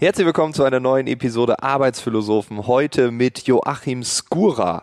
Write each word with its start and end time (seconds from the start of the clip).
Herzlich 0.00 0.24
willkommen 0.24 0.54
zu 0.54 0.64
einer 0.64 0.80
neuen 0.80 1.06
Episode 1.06 1.62
Arbeitsphilosophen. 1.62 2.66
Heute 2.66 3.10
mit 3.10 3.46
Joachim 3.46 4.02
Skura. 4.02 4.82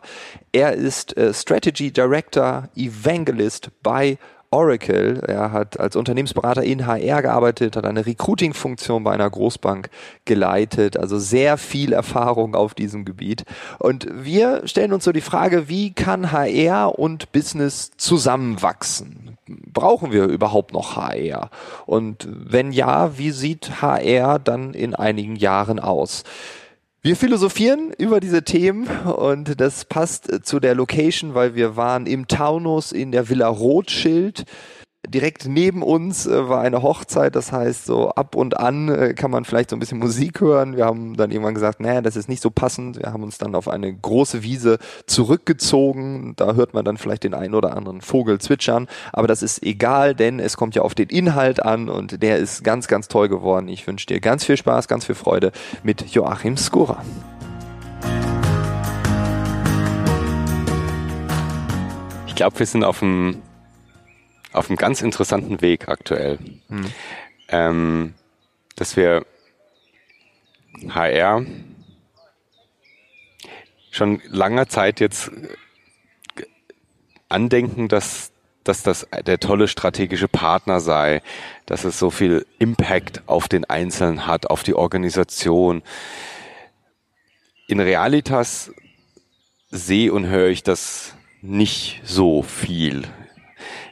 Er 0.51 0.73
ist 0.73 1.17
äh, 1.17 1.33
Strategy 1.33 1.91
Director 1.91 2.69
Evangelist 2.75 3.71
bei 3.81 4.19
Oracle. 4.51 5.21
Er 5.27 5.51
hat 5.51 5.79
als 5.79 5.95
Unternehmensberater 5.95 6.63
in 6.63 6.87
HR 6.87 7.21
gearbeitet, 7.21 7.75
hat 7.75 7.85
eine 7.85 8.05
Recruiting-Funktion 8.05 9.03
bei 9.03 9.11
einer 9.11 9.29
Großbank 9.29 9.89
geleitet, 10.25 10.97
also 10.97 11.19
sehr 11.19 11.57
viel 11.57 11.93
Erfahrung 11.93 12.55
auf 12.55 12.73
diesem 12.73 13.03
Gebiet. 13.03 13.43
Und 13.79 14.07
wir 14.11 14.65
stellen 14.65 14.93
uns 14.93 15.03
so 15.03 15.11
die 15.11 15.21
Frage, 15.21 15.67
wie 15.67 15.93
kann 15.93 16.31
HR 16.31 16.97
und 16.97 17.31
Business 17.31 17.91
zusammenwachsen? 17.97 19.37
Brauchen 19.47 20.11
wir 20.11 20.25
überhaupt 20.25 20.73
noch 20.73 20.95
HR? 20.95 21.49
Und 21.85 22.27
wenn 22.29 22.71
ja, 22.71 23.17
wie 23.17 23.31
sieht 23.31 23.81
HR 23.81 24.39
dann 24.39 24.73
in 24.73 24.95
einigen 24.95 25.35
Jahren 25.35 25.79
aus? 25.79 26.23
Wir 27.03 27.15
philosophieren 27.15 27.93
über 27.97 28.19
diese 28.19 28.43
Themen 28.43 28.87
und 28.87 29.61
das 29.61 29.85
passt 29.85 30.45
zu 30.45 30.59
der 30.59 30.73
Location, 30.73 31.35
weil 31.35 31.53
wir 31.53 31.75
waren 31.75 32.07
im 32.07 32.27
Taunus 32.27 32.91
in 32.91 33.11
der 33.11 33.29
Villa 33.29 33.47
Rothschild 33.47 34.45
direkt 35.07 35.47
neben 35.47 35.83
uns 35.83 36.25
äh, 36.25 36.49
war 36.49 36.61
eine 36.61 36.81
Hochzeit, 36.81 37.35
das 37.35 37.51
heißt, 37.51 37.85
so 37.85 38.09
ab 38.09 38.35
und 38.35 38.57
an 38.57 38.89
äh, 38.89 39.13
kann 39.13 39.31
man 39.31 39.45
vielleicht 39.45 39.69
so 39.69 39.75
ein 39.75 39.79
bisschen 39.79 39.99
Musik 39.99 40.41
hören. 40.41 40.75
Wir 40.75 40.85
haben 40.85 41.15
dann 41.15 41.31
irgendwann 41.31 41.53
gesagt, 41.53 41.79
naja, 41.79 42.01
das 42.01 42.15
ist 42.15 42.27
nicht 42.29 42.41
so 42.41 42.49
passend. 42.49 42.97
Wir 42.97 43.13
haben 43.13 43.23
uns 43.23 43.37
dann 43.37 43.55
auf 43.55 43.67
eine 43.67 43.93
große 43.93 44.43
Wiese 44.43 44.79
zurückgezogen. 45.05 46.33
Da 46.35 46.53
hört 46.53 46.73
man 46.73 46.83
dann 46.83 46.97
vielleicht 46.97 47.23
den 47.23 47.33
einen 47.33 47.55
oder 47.55 47.75
anderen 47.75 48.01
Vogel 48.01 48.39
zwitschern. 48.39 48.87
Aber 49.13 49.27
das 49.27 49.43
ist 49.43 49.63
egal, 49.63 50.13
denn 50.15 50.39
es 50.39 50.57
kommt 50.57 50.75
ja 50.75 50.81
auf 50.81 50.95
den 50.95 51.09
Inhalt 51.09 51.63
an 51.63 51.89
und 51.89 52.21
der 52.21 52.37
ist 52.37 52.63
ganz, 52.63 52.87
ganz 52.87 53.07
toll 53.07 53.29
geworden. 53.29 53.67
Ich 53.69 53.87
wünsche 53.87 54.07
dir 54.07 54.19
ganz 54.19 54.43
viel 54.43 54.57
Spaß, 54.57 54.87
ganz 54.87 55.05
viel 55.05 55.15
Freude 55.15 55.51
mit 55.83 56.01
Joachim 56.07 56.57
Skora. 56.57 57.03
Ich 62.27 62.35
glaube, 62.35 62.59
wir 62.59 62.65
sind 62.65 62.83
auf 62.83 62.99
dem 62.99 63.41
auf 64.57 64.69
einem 64.69 64.77
ganz 64.77 65.01
interessanten 65.01 65.61
Weg 65.61 65.87
aktuell. 65.87 66.39
Mhm. 66.67 66.91
Ähm, 67.49 68.13
dass 68.75 68.97
wir 68.97 69.25
HR 70.89 71.45
schon 73.91 74.21
langer 74.27 74.67
Zeit 74.67 74.99
jetzt 74.99 75.31
andenken, 77.29 77.87
dass, 77.87 78.31
dass 78.63 78.83
das 78.83 79.07
der 79.25 79.39
tolle 79.39 79.67
strategische 79.67 80.27
Partner 80.27 80.79
sei, 80.79 81.21
dass 81.65 81.83
es 81.83 81.97
so 81.97 82.11
viel 82.11 82.45
Impact 82.59 83.23
auf 83.25 83.47
den 83.47 83.65
Einzelnen 83.65 84.27
hat, 84.27 84.49
auf 84.49 84.63
die 84.63 84.75
Organisation. 84.75 85.81
In 87.67 87.79
Realitas 87.79 88.71
sehe 89.71 90.13
und 90.13 90.27
höre 90.27 90.49
ich 90.49 90.63
das 90.63 91.15
nicht 91.41 92.01
so 92.05 92.43
viel. 92.43 93.03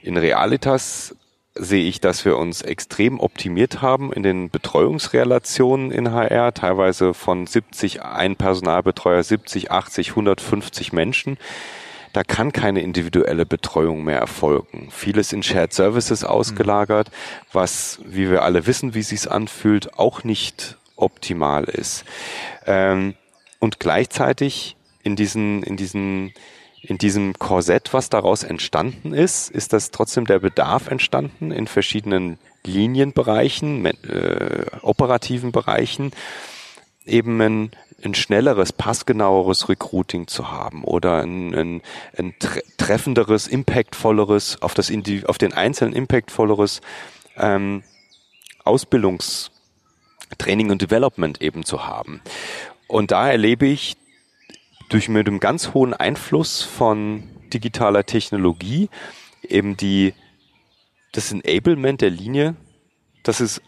In 0.05 0.17
Realitas 0.17 1.15
sehe 1.55 1.87
ich, 1.87 1.99
dass 1.99 2.25
wir 2.25 2.37
uns 2.37 2.61
extrem 2.61 3.19
optimiert 3.19 3.81
haben 3.81 4.13
in 4.13 4.21
den 4.21 4.51
Betreuungsrelationen 4.51 5.89
in 5.89 6.11
HR, 6.11 6.53
teilweise 6.53 7.15
von 7.15 7.47
70, 7.47 8.03
ein 8.03 8.35
Personalbetreuer, 8.35 9.23
70, 9.23 9.71
80, 9.71 10.09
150 10.11 10.93
Menschen. 10.93 11.37
Da 12.13 12.23
kann 12.23 12.51
keine 12.51 12.81
individuelle 12.81 13.47
Betreuung 13.47 14.03
mehr 14.03 14.19
erfolgen. 14.19 14.89
Vieles 14.91 15.33
in 15.33 15.41
Shared 15.41 15.73
Services 15.73 16.23
ausgelagert, 16.23 17.09
was, 17.51 17.99
wie 18.05 18.29
wir 18.29 18.43
alle 18.43 18.67
wissen, 18.67 18.93
wie 18.93 19.01
sich's 19.01 19.25
anfühlt, 19.25 19.97
auch 19.97 20.23
nicht 20.23 20.77
optimal 20.97 21.63
ist. 21.63 22.05
Ähm, 22.67 23.15
und 23.57 23.79
gleichzeitig 23.79 24.75
in 25.01 25.15
diesen, 25.15 25.63
in 25.63 25.77
diesen 25.77 26.31
in 26.87 26.97
diesem 26.97 27.33
Korsett, 27.33 27.93
was 27.93 28.09
daraus 28.09 28.43
entstanden 28.43 29.13
ist, 29.13 29.49
ist 29.49 29.73
das 29.73 29.91
trotzdem 29.91 30.25
der 30.25 30.39
Bedarf 30.39 30.87
entstanden 30.87 31.51
in 31.51 31.67
verschiedenen 31.67 32.37
Linienbereichen, 32.65 33.85
äh, 33.85 34.65
operativen 34.81 35.51
Bereichen, 35.51 36.11
eben 37.05 37.41
ein, 37.41 37.71
ein 38.03 38.15
schnelleres, 38.15 38.73
passgenaueres 38.73 39.69
Recruiting 39.69 40.27
zu 40.27 40.51
haben 40.51 40.83
oder 40.83 41.23
ein, 41.23 41.53
ein, 41.53 41.81
ein 42.17 42.33
treffenderes, 42.77 43.47
impactvolleres, 43.47 44.61
auf, 44.61 44.73
das 44.73 44.91
auf 45.25 45.37
den 45.37 45.53
einzelnen 45.53 45.93
impactvolleres 45.93 46.81
ähm, 47.37 47.83
Ausbildungstraining 48.63 50.71
und 50.71 50.81
Development 50.81 51.41
eben 51.41 51.65
zu 51.65 51.85
haben. 51.85 52.21
Und 52.87 53.11
da 53.11 53.29
erlebe 53.29 53.67
ich 53.67 53.97
durch 54.89 55.09
mit 55.09 55.27
einem 55.27 55.39
ganz 55.39 55.73
hohen 55.73 55.93
Einfluss 55.93 56.61
von 56.61 57.23
digitaler 57.53 58.05
Technologie 58.05 58.89
eben 59.41 59.77
die 59.77 60.13
das 61.11 61.31
Enablement 61.31 62.01
der 62.01 62.09
Linie, 62.09 62.55
das 63.23 63.41
ist 63.41 63.61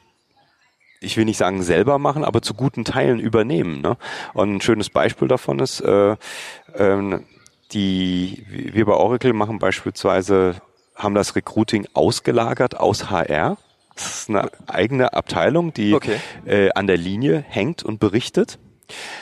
ich 1.00 1.16
will 1.16 1.26
nicht 1.26 1.38
sagen 1.38 1.62
selber 1.62 2.00
machen, 2.00 2.24
aber 2.24 2.42
zu 2.42 2.56
guten 2.56 2.84
Teilen 2.84 3.20
übernehmen. 3.20 3.82
Ne? 3.82 3.98
Und 4.34 4.56
ein 4.56 4.62
schönes 4.62 4.90
Beispiel 4.90 5.28
davon 5.28 5.60
ist, 5.60 5.80
äh, 5.82 6.14
äh, 6.74 7.20
die 7.72 8.44
wir 8.50 8.86
bei 8.86 8.94
Oracle 8.94 9.34
machen 9.34 9.60
beispielsweise 9.60 10.56
haben 10.96 11.14
das 11.14 11.36
Recruiting 11.36 11.88
ausgelagert 11.94 12.80
aus 12.80 13.12
HR. 13.12 13.58
Das 13.94 14.22
ist 14.22 14.30
eine 14.30 14.50
eigene 14.68 15.14
Abteilung, 15.14 15.74
die 15.74 15.94
okay. 15.94 16.20
äh, 16.46 16.72
an 16.74 16.88
der 16.88 16.98
Linie 16.98 17.44
hängt 17.48 17.84
und 17.84 18.00
berichtet. 18.00 18.58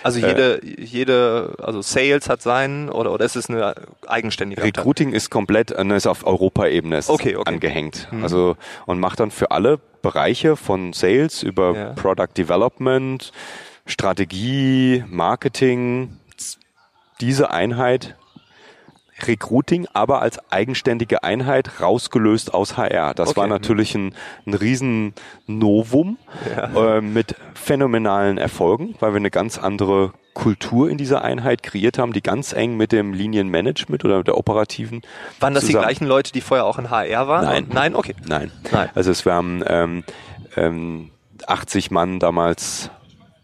Also 0.04 0.20
jede, 0.20 0.62
äh, 0.62 0.82
jede, 0.82 1.56
also 1.62 1.82
Sales 1.82 2.30
hat 2.30 2.42
seinen 2.42 2.90
oder 2.90 3.12
oder 3.12 3.26
ist 3.26 3.36
es 3.36 3.50
eine 3.50 3.76
eigenständige? 4.08 4.64
Recruiting 4.64 5.14
ist 5.14 5.30
komplett, 5.30 5.72
äh, 5.72 5.96
ist 5.96 6.08
auf 6.08 6.26
Europaebene 6.26 7.00
okay, 7.08 7.36
okay. 7.36 7.50
angehängt. 7.50 8.08
Mhm. 8.12 8.24
Also 8.24 8.58
und 8.86 9.00
macht 9.00 9.20
dann 9.20 9.32
für 9.32 9.52
alle 9.52 9.80
Bereiche 10.02 10.56
von 10.56 10.94
Sales 10.94 11.44
über 11.44 11.76
ja. 11.76 11.94
Product 11.94 12.30
Development, 12.38 13.32
Strategie, 13.86 15.04
Marketing 15.08 16.18
diese 17.22 17.52
Einheit 17.52 18.16
Recruiting, 19.24 19.88
aber 19.94 20.22
als 20.22 20.40
eigenständige 20.52 21.24
Einheit 21.24 21.80
rausgelöst 21.82 22.54
aus 22.54 22.78
HR. 22.78 23.14
Das 23.14 23.30
okay. 23.30 23.42
war 23.42 23.48
natürlich 23.48 23.96
ein, 23.96 24.14
ein 24.46 24.54
riesen 24.54 25.14
Novum 25.48 26.18
ja. 26.56 26.98
äh, 26.98 27.02
mit 27.02 27.36
phänomenalen 27.54 28.38
Erfolgen, 28.38 28.96
weil 29.00 29.14
wir 29.14 29.18
eine 29.18 29.32
ganz 29.32 29.58
andere 29.58 30.14
Kultur 30.34 30.90
in 30.90 30.98
dieser 30.98 31.24
Einheit 31.24 31.64
kreiert 31.64 31.98
haben, 31.98 32.12
die 32.12 32.22
ganz 32.22 32.52
eng 32.52 32.76
mit 32.76 32.92
dem 32.92 33.14
Linienmanagement 33.14 34.04
oder 34.04 34.22
der 34.22 34.38
operativen. 34.38 35.02
Waren 35.40 35.54
das 35.54 35.66
zusammen. 35.66 35.82
die 35.82 35.86
gleichen 35.86 36.08
Leute, 36.08 36.34
die 36.34 36.42
vorher 36.42 36.66
auch 36.66 36.78
in 36.78 36.90
HR 36.90 37.28
waren? 37.30 37.46
Nein. 37.46 37.68
Nein, 37.72 37.96
okay. 37.96 38.16
Nein. 38.28 38.52
Nein. 38.72 38.90
Also 38.96 39.12
es 39.12 39.26
waren 39.26 39.64
ähm, 39.66 40.04
ähm, 40.58 41.12
80 41.48 41.90
Mann 41.90 42.20
damals 42.20 42.90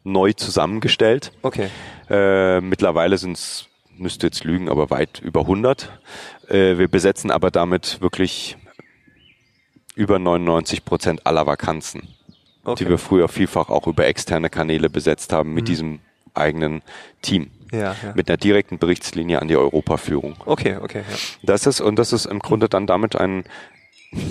neu 0.04 0.34
zusammengestellt. 0.34 1.32
Okay. 1.42 1.70
Äh, 2.10 2.60
mittlerweile 2.60 3.18
sind 3.18 3.38
es 3.38 3.68
müsste 4.02 4.28
jetzt 4.28 4.44
lügen, 4.44 4.70
aber 4.70 4.90
weit 4.90 5.22
über 5.22 5.42
100. 5.42 5.90
Äh, 6.50 6.78
wir 6.78 6.88
besetzen 6.88 7.32
aber 7.32 7.52
damit 7.52 8.02
wirklich 8.02 8.58
über 9.96 10.20
99 10.20 10.86
Prozent 10.86 11.26
aller 11.26 11.46
Vakanzen, 11.46 12.08
okay. 12.64 12.84
die 12.84 12.90
wir 12.90 12.98
früher 12.98 13.28
vielfach 13.28 13.70
auch 13.70 13.88
über 13.88 14.06
externe 14.06 14.50
Kanäle 14.50 14.90
besetzt 14.90 15.34
haben 15.34 15.54
mit 15.54 15.64
mhm. 15.64 15.68
diesem 15.68 16.00
eigenen 16.34 16.82
Team. 17.22 17.52
Ja, 17.72 17.96
ja. 18.04 18.14
Mit 18.16 18.30
einer 18.30 18.38
direkten 18.38 18.80
Berichtslinie 18.80 19.42
an 19.42 19.48
die 19.48 19.56
Europaführung. 19.56 20.36
Okay, 20.46 20.78
okay. 20.82 21.04
Ja. 21.10 21.18
Das 21.44 21.66
ist, 21.66 21.80
und 21.80 21.98
das 21.98 22.12
ist 22.12 22.26
im 22.26 22.40
Grunde 22.40 22.68
dann 22.68 22.86
damit 22.86 23.16
ein, 23.16 23.46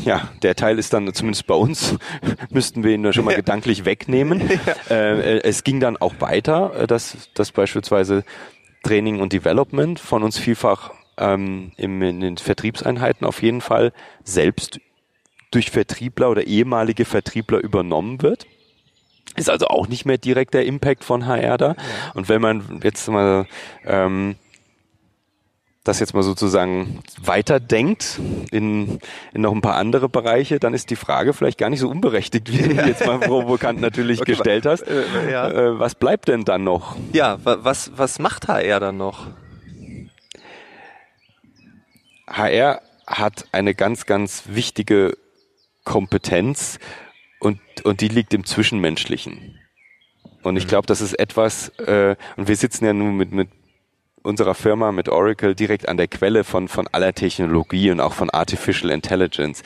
ja, 0.04 0.28
der 0.42 0.56
Teil 0.56 0.78
ist 0.78 0.92
dann 0.92 1.12
zumindest 1.14 1.46
bei 1.46 1.54
uns, 1.54 1.96
müssten 2.50 2.84
wir 2.84 2.92
ihn 2.92 3.10
schon 3.14 3.24
mal 3.24 3.34
gedanklich 3.34 3.84
wegnehmen. 3.84 4.42
Äh, 4.90 5.36
äh, 5.36 5.40
es 5.44 5.62
ging 5.62 5.78
dann 5.78 5.96
auch 5.96 6.14
weiter, 6.18 6.72
äh, 6.80 6.86
dass, 6.86 7.28
dass 7.34 7.52
beispielsweise 7.52 8.24
Training 8.82 9.20
und 9.20 9.32
Development 9.32 9.98
von 9.98 10.22
uns 10.22 10.38
vielfach 10.38 10.92
ähm, 11.18 11.72
im, 11.76 12.00
in 12.02 12.20
den 12.20 12.36
Vertriebseinheiten 12.38 13.26
auf 13.26 13.42
jeden 13.42 13.60
Fall 13.60 13.92
selbst 14.24 14.80
durch 15.50 15.70
Vertriebler 15.70 16.30
oder 16.30 16.46
ehemalige 16.46 17.04
Vertriebler 17.04 17.58
übernommen 17.58 18.22
wird. 18.22 18.46
Ist 19.36 19.50
also 19.50 19.66
auch 19.66 19.86
nicht 19.88 20.06
mehr 20.06 20.18
direkt 20.18 20.54
der 20.54 20.66
Impact 20.66 21.04
von 21.04 21.26
HR 21.26 21.58
da. 21.58 21.76
Und 22.14 22.28
wenn 22.28 22.40
man 22.40 22.80
jetzt 22.82 23.08
mal 23.08 23.46
ähm, 23.84 24.36
das 25.84 25.98
jetzt 25.98 26.12
mal 26.12 26.22
sozusagen 26.22 27.00
weiterdenkt 27.22 28.20
in, 28.50 28.98
in 29.32 29.40
noch 29.40 29.52
ein 29.52 29.62
paar 29.62 29.76
andere 29.76 30.08
Bereiche, 30.08 30.60
dann 30.60 30.74
ist 30.74 30.90
die 30.90 30.96
Frage 30.96 31.32
vielleicht 31.32 31.58
gar 31.58 31.70
nicht 31.70 31.80
so 31.80 31.88
unberechtigt, 31.88 32.52
wie 32.52 32.74
du 32.74 32.86
jetzt 32.86 33.06
mal 33.06 33.18
provokant 33.18 33.80
natürlich 33.80 34.20
okay, 34.20 34.32
gestellt 34.32 34.66
hast. 34.66 34.82
Äh, 34.82 35.30
ja. 35.30 35.50
äh, 35.50 35.78
was 35.78 35.94
bleibt 35.94 36.28
denn 36.28 36.44
dann 36.44 36.64
noch? 36.64 36.96
Ja, 37.12 37.38
was, 37.42 37.92
was 37.96 38.18
macht 38.18 38.48
HR 38.48 38.78
dann 38.78 38.98
noch? 38.98 39.28
HR 42.28 42.82
hat 43.06 43.46
eine 43.52 43.74
ganz, 43.74 44.04
ganz 44.04 44.44
wichtige 44.48 45.16
Kompetenz 45.84 46.78
und, 47.40 47.58
und 47.84 48.02
die 48.02 48.08
liegt 48.08 48.34
im 48.34 48.44
Zwischenmenschlichen. 48.44 49.58
Und 50.42 50.56
ich 50.56 50.66
glaube, 50.68 50.86
das 50.86 51.00
ist 51.00 51.18
etwas, 51.18 51.70
äh, 51.80 52.16
und 52.36 52.48
wir 52.48 52.56
sitzen 52.56 52.84
ja 52.84 52.92
nun 52.92 53.16
mit, 53.16 53.32
mit 53.32 53.48
unserer 54.22 54.54
Firma, 54.54 54.92
mit 54.92 55.08
Oracle, 55.08 55.54
direkt 55.54 55.88
an 55.88 55.96
der 55.96 56.08
Quelle 56.08 56.44
von, 56.44 56.68
von 56.68 56.88
aller 56.88 57.14
Technologie 57.14 57.90
und 57.90 58.00
auch 58.00 58.12
von 58.12 58.30
Artificial 58.30 58.90
Intelligence. 58.90 59.62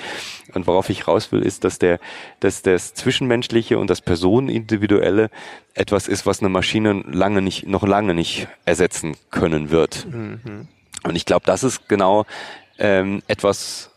Und 0.53 0.67
worauf 0.67 0.89
ich 0.91 1.09
raus 1.09 1.33
will, 1.33 1.43
ist, 1.43 1.65
dass 1.65 1.79
der, 1.79 1.99
dass 2.41 2.63
das 2.63 2.95
Zwischenmenschliche 2.95 3.79
und 3.79 3.89
das 3.91 4.01
Personenindividuelle 4.01 5.31
etwas 5.75 6.09
ist, 6.09 6.27
was 6.27 6.41
eine 6.41 6.49
Maschine 6.49 7.03
lange 7.07 7.43
nicht, 7.43 7.67
noch 7.67 7.87
lange 7.87 8.15
nicht 8.15 8.49
ersetzen 8.65 9.17
können 9.31 9.71
wird. 9.71 10.07
Mhm. 10.11 10.69
Und 11.03 11.17
ich 11.17 11.27
glaube, 11.27 11.47
das 11.47 11.65
ist 11.65 11.89
genau 11.89 12.25
ähm, 12.79 13.23
etwas, 13.27 13.91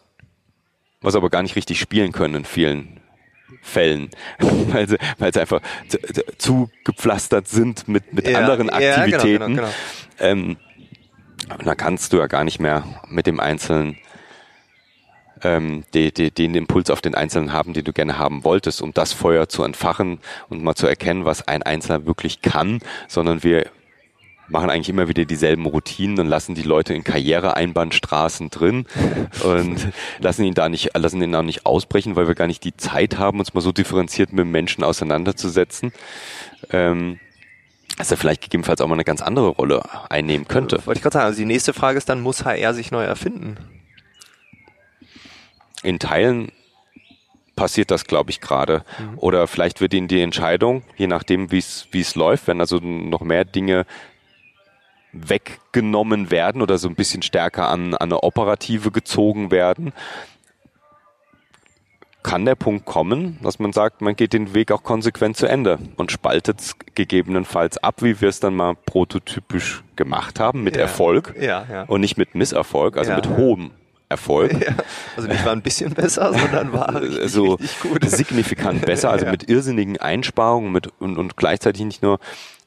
was 1.02 1.16
aber 1.16 1.30
gar 1.30 1.44
nicht 1.44 1.56
richtig 1.56 1.80
spielen 1.80 2.12
können 2.12 2.36
in 2.36 2.46
vielen 2.46 3.00
Fällen, 3.62 4.10
weil 4.40 4.88
sie, 4.88 4.98
weil 5.20 5.34
sie 5.34 5.42
einfach 5.42 5.62
zu, 5.88 5.98
zu 6.38 6.70
gepflastert 6.84 7.48
sind 7.48 7.88
mit, 7.88 8.14
mit 8.14 8.28
ja, 8.28 8.40
anderen 8.40 8.70
Aktivitäten. 8.70 9.12
Ja, 9.12 9.18
genau, 9.18 9.46
genau, 9.46 9.56
genau. 9.56 9.74
Ähm, 10.20 10.58
da 11.64 11.76
kannst 11.76 12.14
du 12.14 12.18
ja 12.18 12.28
gar 12.28 12.44
nicht 12.44 12.60
mehr 12.60 12.84
mit 13.08 13.28
dem 13.28 13.40
Einzelnen 13.40 13.98
ähm, 15.44 15.84
die, 15.94 16.12
die, 16.12 16.32
den 16.32 16.56
Impuls 16.56 16.90
auf 16.90 17.02
den 17.02 17.16
Einzelnen 17.16 17.54
haben, 17.54 17.74
den 17.74 17.84
du 17.84 17.94
gerne 17.94 18.18
haben 18.18 18.44
wolltest, 18.44 18.82
um 18.82 18.94
das 18.94 19.14
Feuer 19.14 19.48
zu 19.48 19.64
entfachen 19.64 20.20
und 20.50 20.64
mal 20.64 20.76
zu 20.76 20.88
erkennen, 20.88 21.26
was 21.26 21.48
ein 21.48 21.64
Einzelner 21.64 22.06
wirklich 22.06 22.42
kann, 22.42 22.80
sondern 23.08 23.44
wir 23.44 23.68
machen 24.50 24.70
eigentlich 24.70 24.90
immer 24.90 25.10
wieder 25.10 25.26
dieselben 25.26 25.66
Routinen 25.66 26.20
und 26.20 26.28
lassen 26.28 26.56
die 26.56 26.62
Leute 26.64 26.94
in 26.94 27.04
Karriereeinbahnstraßen 27.04 28.50
drin 28.50 28.86
und 29.44 29.90
lassen 30.20 30.46
ihn 30.46 30.54
da 30.54 30.70
nicht, 30.70 30.96
lassen 30.96 31.22
ihn 31.22 31.34
da 31.34 31.44
nicht 31.44 31.66
ausbrechen, 31.66 32.16
weil 32.16 32.28
wir 32.28 32.36
gar 32.36 32.48
nicht 32.48 32.64
die 32.64 32.76
Zeit 32.78 33.18
haben, 33.18 33.40
uns 33.40 33.54
mal 33.54 33.62
so 33.62 33.74
differenziert 33.74 34.32
mit 34.32 34.48
Menschen 34.48 34.84
auseinanderzusetzen. 34.84 35.92
Ähm, 36.72 37.20
dass 37.98 38.12
er 38.12 38.18
vielleicht 38.18 38.42
gegebenenfalls 38.42 38.80
auch 38.80 38.88
mal 38.88 38.94
eine 38.94 39.04
ganz 39.04 39.22
andere 39.22 39.50
Rolle 39.50 39.84
einnehmen 40.10 40.48
könnte. 40.48 40.86
Wollte 40.86 41.00
ich 41.00 41.04
gerade 41.04 41.16
sagen, 41.16 41.26
also 41.26 41.40
die 41.40 41.46
nächste 41.46 41.74
Frage 41.74 41.98
ist 41.98 42.08
dann, 42.08 42.22
muss 42.22 42.46
HR 42.46 42.74
sich 42.74 42.92
neu 42.92 43.04
erfinden? 43.04 43.58
In 45.84 46.00
Teilen 46.00 46.52
passiert 47.56 47.92
das, 47.92 48.06
glaube 48.06 48.30
ich, 48.30 48.40
gerade. 48.40 48.84
Mhm. 49.00 49.18
Oder 49.18 49.48
vielleicht 49.48 49.82
wird 49.82 49.94
ihnen 49.94 50.08
die 50.08 50.22
Entscheidung, 50.22 50.84
je 50.96 51.08
nachdem, 51.08 51.52
wie 51.52 51.58
es 51.58 52.16
läuft, 52.16 52.48
wenn 52.48 52.62
also 52.62 52.78
noch 52.78 53.22
mehr 53.22 53.44
Dinge 53.44 53.86
weggenommen 55.12 56.30
werden 56.30 56.62
oder 56.62 56.78
so 56.78 56.88
ein 56.88 56.96
bisschen 56.96 57.24
stärker 57.24 57.70
an, 57.70 57.96
an 57.96 58.12
eine 58.12 58.22
Operative 58.22 58.92
gezogen 58.92 59.50
werden, 59.50 59.94
kann 62.28 62.44
der 62.44 62.56
Punkt 62.56 62.86
kommen, 62.86 63.40
dass 63.42 63.58
man 63.58 63.72
sagt, 63.72 64.02
man 64.02 64.16
geht 64.18 64.34
den 64.34 64.54
Weg 64.54 64.74
auch 64.74 64.84
konsequent 64.84 65.38
zu 65.38 65.46
Ende 65.46 65.80
und 65.96 66.12
spaltet 66.12 66.60
es 66.60 66.76
gegebenenfalls 66.94 67.78
ab, 67.78 68.04
wie 68.04 68.20
wir 68.20 68.28
es 68.28 68.42
dann 68.42 68.54
mal 68.54 68.76
prototypisch 68.76 69.82
gemacht 69.96 70.38
haben, 70.38 70.62
mit 70.62 70.76
ja. 70.76 70.82
Erfolg 70.82 71.34
ja, 71.40 71.66
ja. 71.72 71.84
und 71.84 72.02
nicht 72.02 72.18
mit 72.18 72.36
Misserfolg, 72.36 72.98
also 72.98 73.14
mit 73.14 73.30
hohem 73.30 73.72
Erfolg. 74.10 74.52
Ja, 74.62 74.74
also 75.16 75.30
nicht 75.30 75.46
war 75.46 75.54
ein 75.54 75.62
bisschen 75.62 75.94
besser, 75.94 76.34
sondern 76.38 76.74
war 76.74 77.02
richtig, 77.02 77.32
so 77.32 77.54
richtig 77.54 77.80
gut. 77.80 78.04
signifikant 78.10 78.86
besser, 78.86 79.10
also 79.10 79.26
mit 79.26 79.50
irrsinnigen 79.50 79.96
Einsparungen 79.96 80.74
mit, 80.74 80.88
und, 81.00 81.18
und 81.18 81.38
gleichzeitig 81.38 81.86
nicht 81.86 82.04
nur 82.04 82.20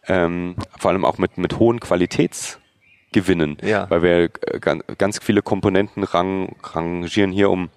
ähm, 0.07 0.57
vor 0.79 0.91
allem 0.91 1.05
auch 1.05 1.19
mit, 1.19 1.37
mit 1.37 1.59
hohen 1.59 1.81
Qualitätsgewinnen, 1.81 3.59
ja. 3.63 3.91
weil 3.91 4.03
wir 4.03 4.23
äh, 4.23 4.79
ganz 4.97 5.19
viele 5.23 5.43
Komponenten 5.43 6.03
rang, 6.03 6.57
rangieren 6.63 7.31
hier 7.31 7.51
um 7.51 7.69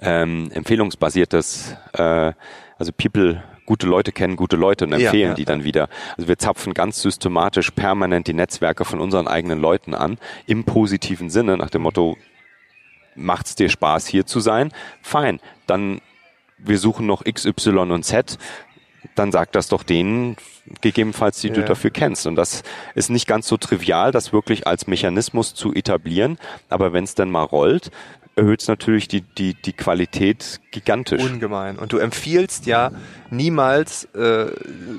ähm, 0.00 0.50
empfehlungsbasiertes, 0.52 1.76
äh, 1.92 2.32
also 2.78 2.92
People 2.96 3.42
gute 3.64 3.86
Leute 3.86 4.12
kennen 4.12 4.36
gute 4.36 4.56
Leute 4.56 4.84
und 4.84 4.92
empfehlen 4.92 5.14
ja, 5.14 5.28
ja, 5.30 5.34
die 5.34 5.44
dann 5.44 5.64
wieder. 5.64 5.88
Also 6.16 6.28
wir 6.28 6.38
zapfen 6.38 6.72
ganz 6.72 7.02
systematisch 7.02 7.72
permanent 7.72 8.28
die 8.28 8.34
Netzwerke 8.34 8.84
von 8.84 9.00
unseren 9.00 9.26
eigenen 9.26 9.60
Leuten 9.60 9.92
an, 9.94 10.18
im 10.46 10.64
positiven 10.64 11.30
Sinne, 11.30 11.56
nach 11.56 11.70
dem 11.70 11.82
Motto, 11.82 12.16
macht's 13.16 13.56
dir 13.56 13.68
Spaß 13.68 14.06
hier 14.06 14.24
zu 14.24 14.40
sein? 14.40 14.72
Fein. 15.02 15.40
Dann 15.66 16.00
wir 16.58 16.78
suchen 16.78 17.06
noch 17.06 17.26
X, 17.26 17.44
Y 17.44 17.90
und 17.90 18.04
Z 18.04 18.38
dann 19.14 19.32
sag 19.32 19.52
das 19.52 19.68
doch 19.68 19.82
denen 19.82 20.36
gegebenenfalls, 20.80 21.40
die 21.40 21.48
ja. 21.48 21.54
du 21.54 21.64
dafür 21.64 21.90
kennst. 21.90 22.26
Und 22.26 22.36
das 22.36 22.62
ist 22.94 23.08
nicht 23.08 23.26
ganz 23.26 23.46
so 23.46 23.56
trivial, 23.56 24.12
das 24.12 24.32
wirklich 24.32 24.66
als 24.66 24.86
Mechanismus 24.86 25.54
zu 25.54 25.72
etablieren. 25.72 26.38
Aber 26.68 26.92
wenn 26.92 27.04
es 27.04 27.14
dann 27.14 27.30
mal 27.30 27.42
rollt, 27.42 27.90
erhöht 28.36 28.60
es 28.60 28.68
natürlich 28.68 29.08
die, 29.08 29.22
die, 29.22 29.54
die 29.54 29.72
Qualität 29.72 30.60
gigantisch. 30.70 31.22
Ungemein. 31.22 31.76
Und 31.78 31.92
du 31.92 31.98
empfiehlst 31.98 32.66
ja 32.66 32.92
niemals 33.30 34.04
äh, 34.14 34.52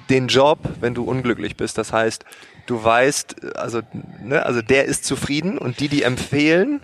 den 0.10 0.28
Job, 0.28 0.60
wenn 0.81 0.95
du 0.95 1.04
unglücklich 1.04 1.56
bist. 1.56 1.78
Das 1.78 1.94
heißt, 1.94 2.25
du 2.66 2.84
weißt, 2.84 3.56
also, 3.56 3.81
ne, 4.24 4.45
also 4.45 4.62
der 4.62 4.86
ist 4.86 5.06
zufrieden 5.06 5.57
und 5.60 5.80
die, 5.80 5.88
die 5.88 6.01
empfehlen, 6.01 6.81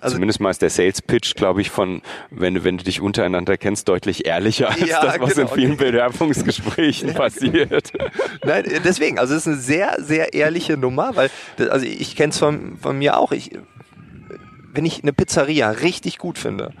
also 0.00 0.14
Zumindest 0.14 0.40
mal 0.40 0.50
ist 0.50 0.62
der 0.62 0.70
Sales 0.70 1.02
Pitch, 1.02 1.34
glaube 1.34 1.60
ich, 1.60 1.68
von, 1.68 2.00
wenn, 2.30 2.64
wenn 2.64 2.78
du 2.78 2.84
dich 2.84 3.00
untereinander 3.00 3.58
kennst, 3.58 3.88
deutlich 3.88 4.24
ehrlicher 4.24 4.70
als 4.70 4.80
ja, 4.80 5.04
das, 5.04 5.20
was 5.20 5.34
genau. 5.34 5.48
in 5.48 5.54
vielen 5.54 5.76
Bewerbungsgesprächen 5.76 7.08
ja, 7.08 7.14
passiert. 7.18 7.92
Nein, 8.44 8.64
deswegen, 8.84 9.18
also 9.18 9.34
es 9.34 9.42
ist 9.42 9.48
eine 9.48 9.56
sehr, 9.56 9.96
sehr 9.98 10.32
ehrliche 10.32 10.76
Nummer, 10.76 11.16
weil, 11.16 11.30
also 11.68 11.84
ich 11.84 12.16
kenne 12.16 12.30
es 12.30 12.38
von, 12.38 12.78
von 12.78 12.96
mir 12.98 13.18
auch, 13.18 13.32
ich, 13.32 13.50
wenn 14.74 14.84
ich 14.84 15.02
eine 15.02 15.12
Pizzeria 15.12 15.70
richtig 15.70 16.18
gut 16.18 16.38
finde, 16.38 16.72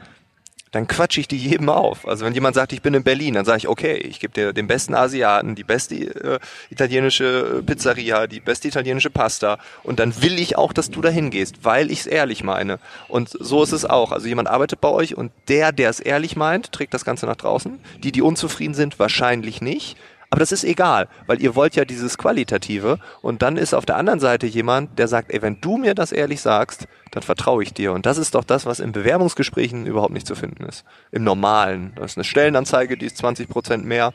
dann 0.74 0.88
quatsche 0.88 1.20
ich 1.20 1.28
die 1.28 1.36
jedem 1.36 1.68
auf. 1.68 2.06
Also 2.06 2.24
wenn 2.24 2.34
jemand 2.34 2.56
sagt, 2.56 2.72
ich 2.72 2.82
bin 2.82 2.94
in 2.94 3.04
Berlin, 3.04 3.34
dann 3.34 3.44
sage 3.44 3.58
ich, 3.58 3.68
okay, 3.68 3.94
ich 3.94 4.18
gebe 4.18 4.32
dir 4.32 4.52
den 4.52 4.66
besten 4.66 4.94
Asiaten, 4.94 5.54
die 5.54 5.62
beste 5.62 5.94
äh, 5.94 6.38
italienische 6.68 7.62
Pizzeria, 7.64 8.26
die 8.26 8.40
beste 8.40 8.68
italienische 8.68 9.10
Pasta 9.10 9.58
und 9.84 10.00
dann 10.00 10.20
will 10.22 10.38
ich 10.38 10.58
auch, 10.58 10.72
dass 10.72 10.90
du 10.90 11.00
dahin 11.00 11.30
gehst, 11.30 11.64
weil 11.64 11.92
ich 11.92 12.00
es 12.00 12.06
ehrlich 12.06 12.42
meine. 12.42 12.80
Und 13.06 13.28
so 13.28 13.62
ist 13.62 13.72
es 13.72 13.84
auch. 13.84 14.10
Also 14.10 14.26
jemand 14.26 14.48
arbeitet 14.48 14.80
bei 14.80 14.88
euch 14.88 15.16
und 15.16 15.30
der, 15.46 15.70
der 15.70 15.90
es 15.90 16.00
ehrlich 16.00 16.34
meint, 16.34 16.72
trägt 16.72 16.92
das 16.92 17.04
Ganze 17.04 17.26
nach 17.26 17.36
draußen. 17.36 17.78
Die, 18.02 18.10
die 18.10 18.22
unzufrieden 18.22 18.74
sind, 18.74 18.98
wahrscheinlich 18.98 19.60
nicht. 19.60 19.96
Aber 20.34 20.40
das 20.40 20.50
ist 20.50 20.64
egal, 20.64 21.06
weil 21.28 21.40
ihr 21.40 21.54
wollt 21.54 21.76
ja 21.76 21.84
dieses 21.84 22.18
Qualitative 22.18 22.98
und 23.22 23.40
dann 23.42 23.56
ist 23.56 23.72
auf 23.72 23.86
der 23.86 23.94
anderen 23.94 24.18
Seite 24.18 24.48
jemand, 24.48 24.98
der 24.98 25.06
sagt, 25.06 25.32
ey, 25.32 25.40
wenn 25.42 25.60
du 25.60 25.76
mir 25.76 25.94
das 25.94 26.10
ehrlich 26.10 26.40
sagst, 26.40 26.88
dann 27.12 27.22
vertraue 27.22 27.62
ich 27.62 27.72
dir. 27.72 27.92
Und 27.92 28.04
das 28.04 28.18
ist 28.18 28.34
doch 28.34 28.42
das, 28.42 28.66
was 28.66 28.80
in 28.80 28.90
Bewerbungsgesprächen 28.90 29.86
überhaupt 29.86 30.12
nicht 30.12 30.26
zu 30.26 30.34
finden 30.34 30.64
ist. 30.64 30.84
Im 31.12 31.22
Normalen. 31.22 31.92
Das 31.94 32.10
ist 32.10 32.16
eine 32.16 32.24
Stellenanzeige, 32.24 32.96
die 32.96 33.06
ist 33.06 33.18
20 33.18 33.48
Prozent 33.48 33.84
mehr. 33.84 34.12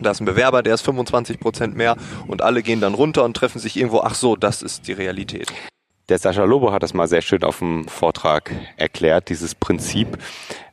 Da 0.00 0.12
ist 0.12 0.20
ein 0.22 0.24
Bewerber, 0.24 0.62
der 0.62 0.72
ist 0.72 0.80
25 0.80 1.38
Prozent 1.38 1.76
mehr 1.76 1.98
und 2.26 2.40
alle 2.40 2.62
gehen 2.62 2.80
dann 2.80 2.94
runter 2.94 3.22
und 3.22 3.36
treffen 3.36 3.58
sich 3.58 3.76
irgendwo. 3.76 4.00
Ach 4.00 4.14
so, 4.14 4.36
das 4.36 4.62
ist 4.62 4.88
die 4.88 4.94
Realität. 4.94 5.52
Der 6.08 6.18
Sascha 6.18 6.44
Lobo 6.44 6.72
hat 6.72 6.82
das 6.82 6.94
mal 6.94 7.06
sehr 7.06 7.20
schön 7.20 7.44
auf 7.44 7.58
dem 7.58 7.86
Vortrag 7.86 8.50
erklärt, 8.78 9.28
dieses 9.28 9.54
Prinzip. 9.54 10.16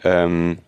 Ähm, 0.05 0.59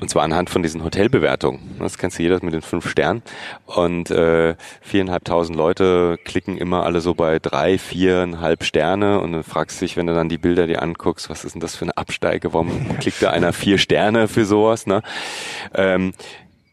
und 0.00 0.10
zwar 0.10 0.22
anhand 0.22 0.50
von 0.50 0.62
diesen 0.62 0.82
Hotelbewertungen. 0.84 1.76
Das 1.78 1.98
kennst 1.98 2.18
du 2.18 2.22
jeder 2.22 2.38
mit 2.42 2.54
den 2.54 2.62
fünf 2.62 2.88
Sternen. 2.88 3.22
Und 3.66 4.10
äh, 4.10 4.56
viereinhalbtausend 4.80 5.56
Leute 5.56 6.18
klicken 6.24 6.56
immer 6.56 6.84
alle 6.84 7.00
so 7.00 7.14
bei 7.14 7.38
drei, 7.38 7.78
viereinhalb 7.78 8.64
Sterne. 8.64 9.20
Und 9.20 9.32
dann 9.32 9.44
fragst 9.44 9.80
du 9.80 9.84
dich, 9.84 9.96
wenn 9.96 10.06
du 10.06 10.14
dann 10.14 10.28
die 10.28 10.38
Bilder 10.38 10.66
dir 10.66 10.82
anguckst, 10.82 11.30
was 11.30 11.44
ist 11.44 11.54
denn 11.54 11.60
das 11.60 11.76
für 11.76 11.84
eine 11.84 11.96
Absteige? 11.96 12.52
Warum 12.52 12.98
klickt 12.98 13.22
da 13.22 13.30
einer 13.30 13.52
vier 13.52 13.78
Sterne 13.78 14.28
für 14.28 14.44
sowas? 14.44 14.86
Ne? 14.86 15.02
Ähm, 15.74 16.12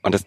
und 0.02 0.14
das, 0.14 0.26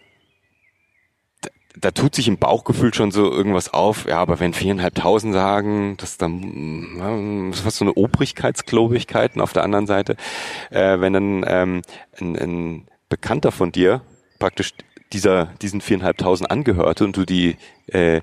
da 1.80 1.90
tut 1.90 2.14
sich 2.14 2.28
im 2.28 2.38
Bauchgefühl 2.38 2.92
schon 2.94 3.10
so 3.10 3.30
irgendwas 3.30 3.72
auf. 3.72 4.06
Ja, 4.06 4.18
aber 4.18 4.40
wenn 4.40 4.52
viereinhalbtausend 4.52 5.34
sagen, 5.34 5.96
das 5.96 6.12
ist 6.12 6.22
dann 6.22 7.52
fast 7.54 7.78
so 7.78 7.84
eine 7.84 7.94
Obrigkeitsklobigkeit. 7.94 9.36
Und 9.36 9.40
auf 9.40 9.52
der 9.52 9.64
anderen 9.64 9.86
Seite, 9.86 10.16
äh, 10.70 11.00
wenn 11.00 11.12
dann 11.12 11.44
ähm, 11.46 11.82
ein, 12.20 12.36
ein 12.36 12.88
Bekannter 13.08 13.52
von 13.52 13.72
dir 13.72 14.02
praktisch 14.38 14.74
dieser 15.12 15.46
diesen 15.60 15.80
viereinhalbtausend 15.80 16.50
angehörte 16.50 17.04
und 17.04 17.16
du 17.16 17.24
die 17.24 17.56
äh, 17.88 18.20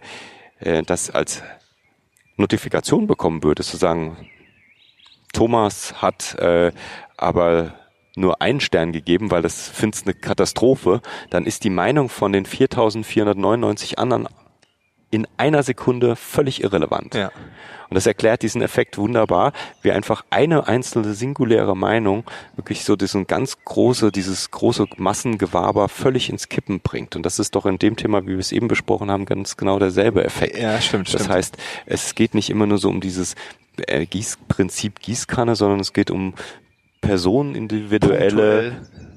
äh, 0.59 0.83
das 0.83 1.09
als 1.09 1.43
Notifikation 2.37 3.07
bekommen 3.07 3.43
würdest, 3.43 3.71
zu 3.71 3.77
sagen, 3.77 4.29
Thomas 5.33 6.01
hat 6.01 6.35
äh, 6.35 6.71
aber 7.17 7.73
nur 8.17 8.41
einen 8.41 8.59
Stern 8.59 8.91
gegeben, 8.91 9.31
weil 9.31 9.41
das 9.41 9.69
findest 9.69 10.05
eine 10.05 10.13
Katastrophe, 10.13 11.01
dann 11.29 11.45
ist 11.45 11.63
die 11.63 11.69
Meinung 11.69 12.09
von 12.09 12.33
den 12.33 12.45
4499 12.45 13.99
anderen 13.99 14.27
in 15.09 15.27
einer 15.37 15.63
Sekunde 15.63 16.15
völlig 16.15 16.63
irrelevant. 16.63 17.15
Ja. 17.15 17.31
Und 17.89 17.95
das 17.95 18.05
erklärt 18.05 18.41
diesen 18.41 18.61
Effekt 18.61 18.97
wunderbar, 18.97 19.53
wie 19.81 19.91
einfach 19.91 20.25
eine 20.29 20.67
einzelne 20.67 21.13
singuläre 21.13 21.75
Meinung 21.75 22.25
wirklich 22.57 22.83
so 22.83 22.97
diesen 22.97 23.27
ganz 23.27 23.63
große, 23.63 24.11
dieses 24.11 24.51
große 24.51 24.87
Massengewaber 24.97 25.87
völlig 25.87 26.29
ins 26.29 26.49
Kippen 26.49 26.81
bringt. 26.81 27.15
Und 27.15 27.25
das 27.25 27.39
ist 27.39 27.55
doch 27.55 27.65
in 27.65 27.79
dem 27.79 27.95
Thema, 27.95 28.23
wie 28.23 28.31
wir 28.31 28.39
es 28.39 28.51
eben 28.51 28.67
besprochen 28.67 29.09
haben, 29.09 29.25
ganz 29.25 29.55
genau 29.55 29.79
derselbe 29.79 30.25
Effekt. 30.25 30.57
Ja, 30.57 30.81
stimmt, 30.81 31.13
das 31.13 31.21
stimmt. 31.21 31.35
heißt, 31.35 31.57
es 31.85 32.13
geht 32.13 32.35
nicht 32.35 32.49
immer 32.49 32.65
nur 32.65 32.77
so 32.77 32.89
um 32.89 32.99
dieses 32.99 33.35
äh, 33.77 34.05
Gieß 34.05 34.39
Prinzip 34.49 34.99
Gießkanne, 34.99 35.55
sondern 35.55 35.79
es 35.79 35.93
geht 35.93 36.11
um 36.11 36.33
personenindividuelle, 37.07 38.71
punktuelle, 38.71 38.75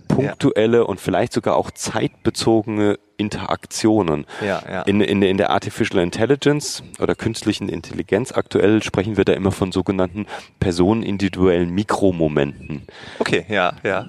punktuelle 0.08 0.76
ja. 0.78 0.82
und 0.84 1.00
vielleicht 1.00 1.32
sogar 1.32 1.56
auch 1.56 1.70
zeitbezogene 1.70 2.98
Interaktionen. 3.16 4.26
Ja, 4.40 4.62
ja. 4.68 4.82
In, 4.82 5.00
in, 5.00 5.22
in 5.22 5.36
der 5.36 5.50
Artificial 5.50 6.02
Intelligence 6.02 6.82
oder 7.00 7.14
künstlichen 7.14 7.68
Intelligenz 7.68 8.32
aktuell 8.32 8.82
sprechen 8.82 9.16
wir 9.16 9.24
da 9.24 9.32
immer 9.34 9.52
von 9.52 9.72
sogenannten 9.72 10.26
personenindividuellen 10.58 11.70
Mikromomenten. 11.70 12.82
Okay, 13.18 13.44
ja, 13.48 13.74
ja. 13.82 14.08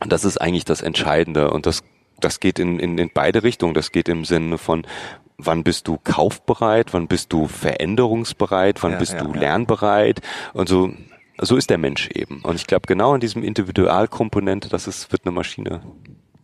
Und 0.00 0.12
das 0.12 0.24
ist 0.24 0.38
eigentlich 0.38 0.64
das 0.64 0.80
Entscheidende 0.80 1.50
und 1.50 1.66
das 1.66 1.82
das 2.20 2.40
geht 2.40 2.58
in, 2.58 2.78
in, 2.78 2.98
in 2.98 3.10
beide 3.12 3.42
Richtungen. 3.42 3.74
Das 3.74 3.92
geht 3.92 4.08
im 4.08 4.24
Sinne 4.24 4.58
von, 4.58 4.86
wann 5.36 5.62
bist 5.62 5.88
du 5.88 5.98
kaufbereit, 6.02 6.92
wann 6.92 7.06
bist 7.06 7.32
du 7.32 7.46
veränderungsbereit, 7.46 8.82
wann 8.82 8.92
ja, 8.92 8.98
bist 8.98 9.12
ja, 9.14 9.22
du 9.22 9.32
lernbereit 9.32 10.20
und 10.52 10.68
so. 10.68 10.92
So 11.40 11.56
ist 11.56 11.70
der 11.70 11.78
Mensch 11.78 12.08
eben. 12.10 12.40
Und 12.42 12.56
ich 12.56 12.66
glaube, 12.66 12.86
genau 12.86 13.14
in 13.14 13.20
diesem 13.20 13.42
Individualkomponente, 13.42 14.68
das 14.68 14.86
ist, 14.86 15.12
wird 15.12 15.22
eine 15.24 15.32
Maschine 15.32 15.82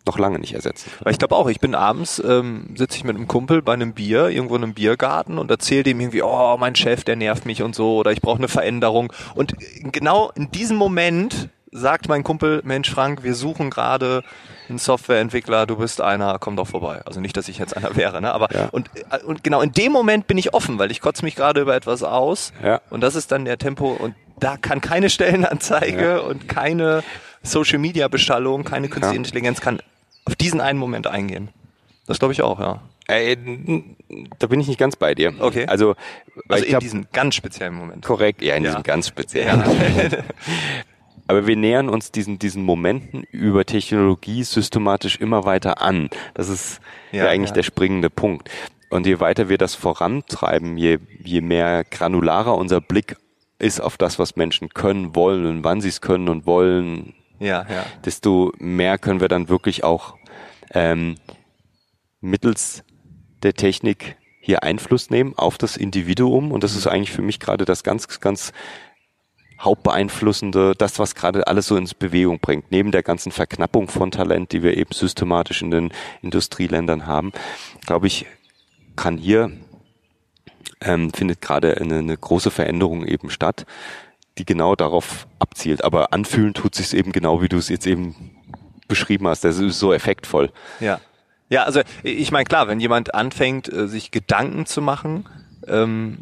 noch 0.06 0.18
lange 0.18 0.38
nicht 0.38 0.54
ersetzen. 0.54 0.90
Weil 1.00 1.12
ich 1.12 1.18
glaube 1.18 1.34
auch, 1.34 1.48
ich 1.48 1.60
bin 1.60 1.74
abends, 1.74 2.22
ähm, 2.24 2.74
sitze 2.76 2.98
ich 2.98 3.04
mit 3.04 3.16
einem 3.16 3.26
Kumpel 3.26 3.62
bei 3.62 3.72
einem 3.72 3.94
Bier, 3.94 4.28
irgendwo 4.28 4.56
in 4.56 4.62
einem 4.62 4.74
Biergarten 4.74 5.38
und 5.38 5.50
erzähle 5.50 5.84
dem 5.84 6.00
irgendwie, 6.00 6.22
oh, 6.22 6.56
mein 6.58 6.76
Chef, 6.76 7.04
der 7.04 7.16
nervt 7.16 7.46
mich 7.46 7.62
und 7.62 7.74
so, 7.74 7.96
oder 7.96 8.12
ich 8.12 8.20
brauche 8.20 8.38
eine 8.38 8.48
Veränderung. 8.48 9.12
Und 9.34 9.54
genau 9.92 10.30
in 10.34 10.50
diesem 10.50 10.76
Moment 10.76 11.48
sagt 11.70 12.08
mein 12.08 12.22
Kumpel, 12.22 12.60
Mensch 12.64 12.90
Frank, 12.90 13.24
wir 13.24 13.34
suchen 13.34 13.70
gerade 13.70 14.22
einen 14.68 14.78
Softwareentwickler, 14.78 15.66
du 15.66 15.76
bist 15.76 16.00
einer, 16.00 16.38
komm 16.38 16.54
doch 16.56 16.68
vorbei. 16.68 17.02
Also 17.04 17.20
nicht, 17.20 17.36
dass 17.36 17.48
ich 17.48 17.58
jetzt 17.58 17.76
einer 17.76 17.96
wäre, 17.96 18.20
ne? 18.20 18.32
Aber 18.32 18.48
ja. 18.54 18.68
und, 18.70 18.90
äh, 19.10 19.22
und 19.24 19.42
genau 19.42 19.60
in 19.60 19.72
dem 19.72 19.90
Moment 19.90 20.26
bin 20.26 20.38
ich 20.38 20.54
offen, 20.54 20.78
weil 20.78 20.90
ich 20.90 21.00
kotze 21.00 21.24
mich 21.24 21.34
gerade 21.34 21.60
über 21.62 21.74
etwas 21.74 22.02
aus. 22.02 22.52
Ja. 22.62 22.80
Und 22.90 23.00
das 23.00 23.16
ist 23.16 23.32
dann 23.32 23.44
der 23.44 23.58
Tempo 23.58 23.90
und 23.90 24.14
da 24.44 24.58
kann 24.58 24.82
keine 24.82 25.08
Stellenanzeige 25.08 26.04
ja. 26.04 26.18
und 26.18 26.48
keine 26.48 27.02
Social 27.42 27.78
Media 27.78 28.08
Beschallung, 28.08 28.64
keine 28.64 28.88
künstliche 28.88 29.16
Intelligenz 29.16 29.60
kann 29.62 29.80
auf 30.26 30.36
diesen 30.36 30.60
einen 30.60 30.78
Moment 30.78 31.06
eingehen. 31.06 31.48
Das 32.06 32.18
glaube 32.18 32.34
ich 32.34 32.42
auch, 32.42 32.60
ja. 32.60 32.82
Äh, 33.06 33.36
da 34.38 34.46
bin 34.46 34.60
ich 34.60 34.68
nicht 34.68 34.78
ganz 34.78 34.96
bei 34.96 35.14
dir. 35.14 35.34
Okay. 35.38 35.66
Also, 35.66 35.94
also 36.48 36.64
in 36.64 36.70
glaub, 36.70 36.80
diesem 36.80 37.06
ganz 37.12 37.34
speziellen 37.34 37.74
Moment. 37.74 38.04
Korrekt, 38.04 38.42
ja, 38.42 38.54
in 38.54 38.64
ja. 38.64 38.70
diesem 38.70 38.82
ganz 38.82 39.08
speziellen. 39.08 39.60
Ja. 39.60 40.18
Aber 41.26 41.46
wir 41.46 41.56
nähern 41.56 41.88
uns 41.88 42.12
diesen, 42.12 42.38
diesen 42.38 42.62
Momenten 42.64 43.22
über 43.30 43.64
Technologie 43.64 44.44
systematisch 44.44 45.16
immer 45.16 45.46
weiter 45.46 45.80
an. 45.80 46.10
Das 46.34 46.50
ist 46.50 46.80
ja, 47.12 47.24
ja 47.24 47.30
eigentlich 47.30 47.50
ja. 47.50 47.54
der 47.54 47.62
springende 47.62 48.10
Punkt. 48.10 48.50
Und 48.90 49.06
je 49.06 49.20
weiter 49.20 49.48
wir 49.48 49.56
das 49.56 49.74
vorantreiben, 49.74 50.76
je, 50.76 50.98
je 51.22 51.40
mehr 51.40 51.84
granularer 51.84 52.56
unser 52.56 52.82
Blick 52.82 53.16
ist 53.58 53.80
auf 53.80 53.96
das, 53.96 54.18
was 54.18 54.36
Menschen 54.36 54.68
können, 54.70 55.14
wollen 55.14 55.46
und 55.46 55.64
wann 55.64 55.80
sie 55.80 55.88
es 55.88 56.00
können 56.00 56.28
und 56.28 56.46
wollen, 56.46 57.14
ja, 57.38 57.66
ja. 57.68 57.86
desto 58.04 58.52
mehr 58.58 58.98
können 58.98 59.20
wir 59.20 59.28
dann 59.28 59.48
wirklich 59.48 59.84
auch 59.84 60.16
ähm, 60.72 61.16
mittels 62.20 62.84
der 63.42 63.54
Technik 63.54 64.16
hier 64.40 64.62
Einfluss 64.62 65.10
nehmen 65.10 65.34
auf 65.36 65.56
das 65.56 65.76
Individuum. 65.76 66.52
Und 66.52 66.64
das 66.64 66.76
ist 66.76 66.86
eigentlich 66.86 67.12
für 67.12 67.22
mich 67.22 67.40
gerade 67.40 67.64
das 67.64 67.82
ganz, 67.82 68.20
ganz 68.20 68.52
Hauptbeeinflussende, 69.60 70.74
das, 70.76 70.98
was 70.98 71.14
gerade 71.14 71.46
alles 71.46 71.66
so 71.66 71.76
ins 71.76 71.94
Bewegung 71.94 72.40
bringt, 72.40 72.70
neben 72.70 72.90
der 72.92 73.02
ganzen 73.02 73.32
Verknappung 73.32 73.88
von 73.88 74.10
Talent, 74.10 74.52
die 74.52 74.62
wir 74.62 74.76
eben 74.76 74.92
systematisch 74.92 75.62
in 75.62 75.70
den 75.70 75.92
Industrieländern 76.22 77.06
haben, 77.06 77.32
glaube 77.86 78.06
ich, 78.06 78.26
kann 78.96 79.16
hier, 79.16 79.50
ähm, 80.80 81.12
findet 81.12 81.40
gerade 81.40 81.76
eine, 81.78 81.98
eine 81.98 82.16
große 82.16 82.50
Veränderung 82.50 83.04
eben 83.04 83.30
statt, 83.30 83.66
die 84.38 84.44
genau 84.44 84.74
darauf 84.74 85.26
abzielt. 85.38 85.84
Aber 85.84 86.12
anfühlen 86.12 86.54
tut 86.54 86.74
sich 86.74 86.94
eben 86.94 87.12
genau, 87.12 87.42
wie 87.42 87.48
du 87.48 87.56
es 87.56 87.68
jetzt 87.68 87.86
eben 87.86 88.32
beschrieben 88.88 89.26
hast. 89.28 89.44
Das 89.44 89.58
ist 89.58 89.78
so 89.78 89.92
effektvoll. 89.92 90.50
Ja. 90.80 91.00
Ja, 91.50 91.64
also 91.64 91.82
ich 92.02 92.32
meine, 92.32 92.46
klar, 92.46 92.68
wenn 92.68 92.80
jemand 92.80 93.14
anfängt, 93.14 93.70
äh, 93.70 93.86
sich 93.86 94.10
Gedanken 94.10 94.66
zu 94.66 94.80
machen, 94.80 95.28
ähm, 95.68 96.20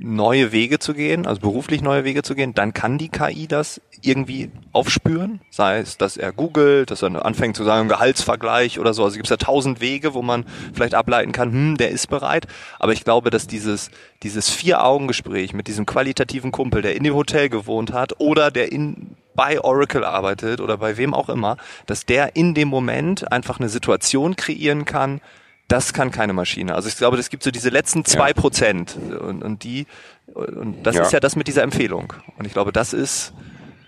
neue 0.00 0.52
Wege 0.52 0.78
zu 0.78 0.94
gehen, 0.94 1.26
also 1.26 1.40
beruflich 1.40 1.82
neue 1.82 2.04
Wege 2.04 2.22
zu 2.22 2.34
gehen, 2.34 2.54
dann 2.54 2.72
kann 2.72 2.98
die 2.98 3.08
KI 3.08 3.48
das 3.48 3.80
irgendwie 4.00 4.50
aufspüren. 4.72 5.40
Sei 5.50 5.78
es, 5.78 5.98
dass 5.98 6.16
er 6.16 6.32
googelt, 6.32 6.90
dass 6.90 7.02
er 7.02 7.24
anfängt 7.24 7.56
zu 7.56 7.64
sagen, 7.64 7.88
Gehaltsvergleich 7.88 8.78
oder 8.78 8.94
so. 8.94 9.04
Also 9.04 9.16
gibt 9.16 9.26
es 9.26 9.30
ja 9.30 9.36
tausend 9.36 9.80
Wege, 9.80 10.14
wo 10.14 10.22
man 10.22 10.44
vielleicht 10.72 10.94
ableiten 10.94 11.32
kann, 11.32 11.52
hm, 11.52 11.76
der 11.76 11.90
ist 11.90 12.06
bereit. 12.06 12.46
Aber 12.78 12.92
ich 12.92 13.04
glaube, 13.04 13.30
dass 13.30 13.48
dieses, 13.48 13.90
dieses 14.22 14.50
Vier-Augen-Gespräch 14.50 15.52
mit 15.52 15.66
diesem 15.66 15.84
qualitativen 15.84 16.52
Kumpel, 16.52 16.82
der 16.82 16.94
in 16.94 17.02
dem 17.02 17.14
Hotel 17.14 17.48
gewohnt 17.48 17.92
hat 17.92 18.20
oder 18.20 18.50
der 18.50 18.70
in 18.70 19.16
bei 19.34 19.60
Oracle 19.60 20.04
arbeitet 20.04 20.60
oder 20.60 20.78
bei 20.78 20.96
wem 20.96 21.14
auch 21.14 21.28
immer, 21.28 21.58
dass 21.86 22.04
der 22.04 22.34
in 22.34 22.54
dem 22.54 22.66
Moment 22.66 23.30
einfach 23.30 23.60
eine 23.60 23.68
Situation 23.68 24.34
kreieren 24.34 24.84
kann, 24.84 25.20
das 25.68 25.92
kann 25.92 26.10
keine 26.10 26.32
Maschine. 26.32 26.74
Also 26.74 26.88
ich 26.88 26.96
glaube, 26.96 27.18
es 27.18 27.30
gibt 27.30 27.42
so 27.42 27.50
diese 27.50 27.68
letzten 27.68 28.04
zwei 28.04 28.32
Prozent 28.32 28.96
und, 28.96 29.42
und 29.42 29.64
die 29.64 29.86
und 30.34 30.82
das 30.82 30.96
ja. 30.96 31.02
ist 31.02 31.12
ja 31.12 31.20
das 31.20 31.36
mit 31.36 31.46
dieser 31.46 31.62
Empfehlung. 31.62 32.12
Und 32.36 32.46
ich 32.46 32.52
glaube, 32.52 32.72
das 32.72 32.92
ist 32.92 33.32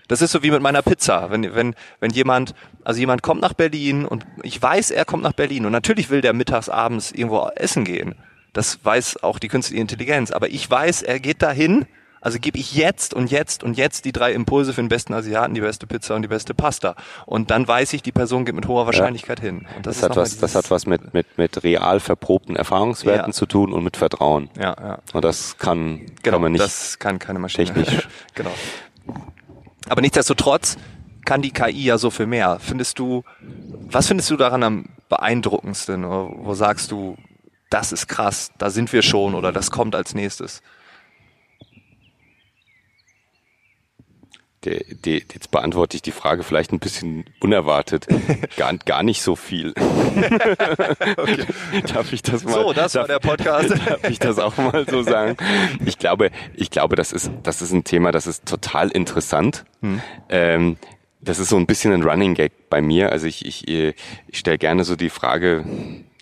das 0.07 0.21
ist 0.21 0.31
so 0.31 0.43
wie 0.43 0.51
mit 0.51 0.61
meiner 0.61 0.81
Pizza. 0.81 1.31
Wenn, 1.31 1.55
wenn, 1.55 1.73
wenn 2.01 2.11
jemand, 2.11 2.53
also 2.83 2.99
jemand 2.99 3.23
kommt 3.23 3.39
nach 3.39 3.53
Berlin 3.53 4.05
und 4.05 4.25
ich 4.43 4.61
weiß, 4.61 4.91
er 4.91 5.05
kommt 5.05 5.23
nach 5.23 5.31
Berlin 5.31 5.65
und 5.65 5.71
natürlich 5.71 6.09
will 6.09 6.19
der 6.19 6.33
mittags, 6.33 6.67
abends 6.67 7.13
irgendwo 7.13 7.49
essen 7.55 7.85
gehen. 7.85 8.15
Das 8.51 8.83
weiß 8.83 9.23
auch 9.23 9.39
die 9.39 9.47
künstliche 9.47 9.81
Intelligenz. 9.81 10.31
Aber 10.31 10.49
ich 10.49 10.69
weiß, 10.69 11.03
er 11.03 11.21
geht 11.21 11.41
dahin 11.41 11.85
also 12.21 12.37
gebe 12.39 12.59
ich 12.59 12.75
jetzt 12.75 13.15
und 13.15 13.31
jetzt 13.31 13.63
und 13.63 13.77
jetzt 13.77 14.05
die 14.05 14.11
drei 14.11 14.31
Impulse 14.31 14.73
für 14.73 14.81
den 14.81 14.89
besten 14.89 15.13
Asiaten, 15.13 15.55
die 15.55 15.61
beste 15.61 15.87
Pizza 15.87 16.15
und 16.15 16.21
die 16.21 16.27
beste 16.27 16.53
Pasta. 16.53 16.95
Und 17.25 17.49
dann 17.49 17.67
weiß 17.67 17.93
ich, 17.93 18.03
die 18.03 18.11
Person 18.11 18.45
geht 18.45 18.53
mit 18.53 18.67
hoher 18.67 18.85
Wahrscheinlichkeit 18.85 19.39
ja. 19.39 19.45
hin. 19.45 19.67
Und 19.75 19.87
das, 19.87 19.99
das 19.99 20.09
hat 20.09 20.15
was, 20.15 20.37
das 20.37 20.55
hat 20.55 20.69
was 20.69 20.85
mit, 20.85 21.15
mit, 21.15 21.37
mit 21.39 21.63
real 21.63 21.99
verprobten 21.99 22.55
Erfahrungswerten 22.55 23.31
ja. 23.31 23.33
zu 23.33 23.47
tun 23.47 23.73
und 23.73 23.83
mit 23.83 23.97
Vertrauen. 23.97 24.49
Ja, 24.55 24.75
ja. 24.79 24.99
Und 25.13 25.25
das 25.25 25.57
kann, 25.57 26.05
genau, 26.21 26.35
kann 26.35 26.41
man 26.43 26.51
nicht. 26.51 26.63
Das 26.63 26.99
kann 26.99 27.17
keine 27.17 27.39
Maschine. 27.39 27.73
Technisch. 27.73 28.07
genau. 28.35 28.53
Aber 29.89 30.01
nichtsdestotrotz 30.01 30.77
kann 31.25 31.41
die 31.41 31.51
KI 31.51 31.85
ja 31.85 31.97
so 31.97 32.11
viel 32.11 32.27
mehr. 32.27 32.59
Findest 32.59 32.99
du, 32.99 33.23
was 33.89 34.07
findest 34.07 34.29
du 34.29 34.37
daran 34.37 34.61
am 34.61 34.89
beeindruckendsten? 35.09 36.07
Wo 36.07 36.53
sagst 36.53 36.91
du, 36.91 37.17
das 37.71 37.91
ist 37.91 38.07
krass, 38.07 38.51
da 38.59 38.69
sind 38.69 38.93
wir 38.93 39.01
schon 39.01 39.33
oder 39.33 39.51
das 39.51 39.71
kommt 39.71 39.95
als 39.95 40.13
nächstes? 40.13 40.61
Der, 44.63 44.83
der, 44.89 45.13
jetzt 45.15 45.49
beantworte 45.49 45.95
ich 45.95 46.03
die 46.03 46.11
Frage 46.11 46.43
vielleicht 46.43 46.71
ein 46.71 46.77
bisschen 46.77 47.25
unerwartet. 47.39 48.05
Gar, 48.57 48.77
gar 48.77 49.01
nicht 49.01 49.23
so 49.23 49.35
viel. 49.35 49.73
okay. 51.17 51.45
Darf 51.91 52.13
ich 52.13 52.21
das 52.21 52.43
mal? 52.43 52.53
So, 52.53 52.73
das 52.73 52.91
darf, 52.93 53.09
war 53.09 53.19
der 53.19 53.27
Podcast. 53.27 53.71
Darf 53.87 54.07
ich 54.07 54.19
das 54.19 54.37
auch 54.37 54.57
mal 54.57 54.85
so 54.87 55.01
sagen? 55.01 55.35
Ich 55.85 55.97
glaube, 55.97 56.29
ich 56.55 56.69
glaube, 56.69 56.95
das 56.95 57.11
ist, 57.11 57.31
das 57.41 57.63
ist 57.63 57.71
ein 57.71 57.85
Thema, 57.85 58.11
das 58.11 58.27
ist 58.27 58.45
total 58.45 58.89
interessant. 58.89 59.65
Hm. 59.81 60.01
Ähm, 60.29 60.77
das 61.21 61.39
ist 61.39 61.49
so 61.49 61.57
ein 61.57 61.65
bisschen 61.65 61.91
ein 61.93 62.03
Running 62.03 62.35
Gag 62.35 62.69
bei 62.69 62.81
mir. 62.81 63.11
Also 63.11 63.25
ich, 63.25 63.45
ich, 63.45 63.67
ich 63.67 63.95
stelle 64.31 64.59
gerne 64.59 64.83
so 64.83 64.95
die 64.95 65.09
Frage, 65.09 65.65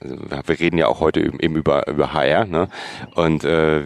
also 0.01 0.15
wir 0.17 0.59
reden 0.59 0.77
ja 0.77 0.87
auch 0.87 1.01
heute 1.01 1.19
eben 1.19 1.55
über, 1.55 1.87
über 1.87 2.13
HR, 2.13 2.45
ne? 2.45 2.69
Und 3.15 3.43
äh, 3.43 3.81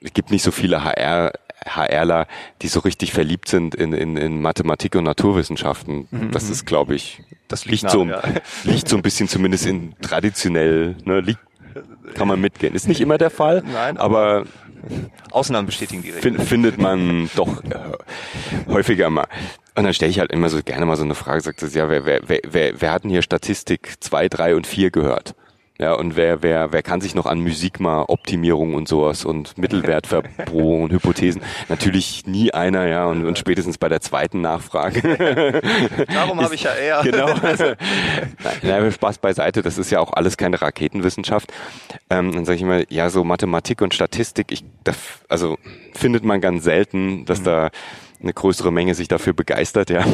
es 0.00 0.12
gibt 0.12 0.30
nicht 0.30 0.42
so 0.42 0.50
viele 0.50 0.82
HR 0.82 1.32
HRler, 1.64 2.26
die 2.62 2.68
so 2.68 2.80
richtig 2.80 3.12
verliebt 3.12 3.48
sind 3.48 3.74
in, 3.74 3.92
in, 3.92 4.16
in 4.16 4.40
Mathematik 4.40 4.94
und 4.94 5.04
Naturwissenschaften. 5.04 6.08
Mhm. 6.10 6.30
Das 6.30 6.50
ist, 6.50 6.66
glaube 6.66 6.94
ich, 6.94 7.22
das 7.48 7.64
liegt, 7.64 7.82
liegt 7.82 7.92
so, 7.92 8.04
ja. 8.04 8.22
liegt 8.64 8.88
so 8.88 8.96
ein 8.96 9.02
bisschen 9.02 9.28
zumindest 9.28 9.66
in 9.66 9.94
traditionell, 10.00 10.96
ne, 11.04 11.20
liegt, 11.20 11.40
kann 12.14 12.28
man 12.28 12.40
mitgehen. 12.40 12.74
Ist 12.74 12.88
nicht 12.88 13.00
immer 13.00 13.18
der 13.18 13.30
Fall, 13.30 13.62
Nein, 13.72 13.96
aber, 13.96 14.18
aber 14.18 14.46
Ausnahmen 15.30 15.66
bestätigen 15.66 16.02
die 16.02 16.10
Regel. 16.10 16.40
Findet 16.40 16.78
man 16.78 17.30
doch 17.36 17.62
äh, 17.64 18.68
häufiger 18.68 19.10
mal. 19.10 19.26
Und 19.74 19.84
dann 19.84 19.94
stelle 19.94 20.10
ich 20.10 20.18
halt 20.18 20.32
immer 20.32 20.48
so 20.48 20.60
gerne 20.62 20.84
mal 20.84 20.96
so 20.96 21.04
eine 21.04 21.14
Frage, 21.14 21.40
sagt 21.40 21.62
das, 21.62 21.74
ja, 21.74 21.88
wer, 21.88 22.04
wer, 22.04 22.20
wer, 22.26 22.80
wer 22.80 22.92
hat 22.92 23.04
denn 23.04 23.10
hier 23.10 23.22
Statistik 23.22 23.94
2, 24.00 24.28
3 24.28 24.56
und 24.56 24.66
4 24.66 24.90
gehört? 24.90 25.34
Ja, 25.78 25.94
und 25.94 26.16
wer, 26.16 26.42
wer, 26.42 26.72
wer 26.72 26.82
kann 26.82 27.00
sich 27.00 27.14
noch 27.14 27.26
an 27.26 27.40
Musik 27.40 27.80
mal 27.80 28.04
Optimierung 28.06 28.74
und 28.74 28.86
sowas 28.86 29.24
und 29.24 29.56
Mittelwertverprobung 29.56 30.82
und 30.82 30.92
Hypothesen? 30.92 31.42
Natürlich 31.68 32.26
nie 32.26 32.52
einer, 32.52 32.86
ja, 32.86 33.06
und, 33.06 33.24
und 33.24 33.38
spätestens 33.38 33.78
bei 33.78 33.88
der 33.88 34.00
zweiten 34.00 34.42
Nachfrage. 34.42 35.62
Darum 36.12 36.40
habe 36.40 36.54
ich 36.54 36.64
ja 36.64 36.74
eher. 36.74 37.02
Genau. 37.02 37.26
nein, 37.34 37.76
nein, 38.62 38.92
Spaß 38.92 39.18
beiseite, 39.18 39.62
das 39.62 39.78
ist 39.78 39.90
ja 39.90 39.98
auch 39.98 40.12
alles 40.12 40.36
keine 40.36 40.60
Raketenwissenschaft. 40.60 41.52
Ähm, 42.10 42.32
dann 42.32 42.44
sage 42.44 42.56
ich 42.56 42.62
immer, 42.62 42.92
ja, 42.92 43.08
so 43.10 43.24
Mathematik 43.24 43.80
und 43.80 43.94
Statistik, 43.94 44.52
ich, 44.52 44.64
das, 44.84 44.96
also 45.28 45.58
findet 45.94 46.22
man 46.22 46.40
ganz 46.40 46.64
selten, 46.64 47.24
dass 47.24 47.40
mhm. 47.40 47.44
da 47.44 47.70
eine 48.22 48.32
größere 48.32 48.70
Menge 48.70 48.94
sich 48.94 49.08
dafür 49.08 49.32
begeistert, 49.32 49.90
ja. 49.90 50.04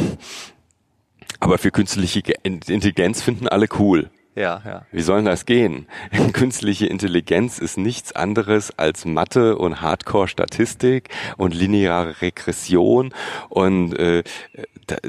Aber 1.40 1.58
für 1.58 1.70
künstliche 1.70 2.20
Intelligenz 2.42 3.22
finden 3.22 3.48
alle 3.48 3.66
cool. 3.78 4.10
Ja, 4.38 4.62
ja. 4.64 4.86
Wie 4.92 5.02
soll 5.02 5.24
das 5.24 5.46
gehen? 5.46 5.88
Künstliche 6.32 6.86
Intelligenz 6.86 7.58
ist 7.58 7.76
nichts 7.76 8.12
anderes 8.12 8.78
als 8.78 9.04
Mathe 9.04 9.58
und 9.58 9.80
Hardcore-Statistik 9.80 11.08
und 11.36 11.54
lineare 11.54 12.22
Regression 12.22 13.12
und 13.48 13.98
äh, 13.98 14.22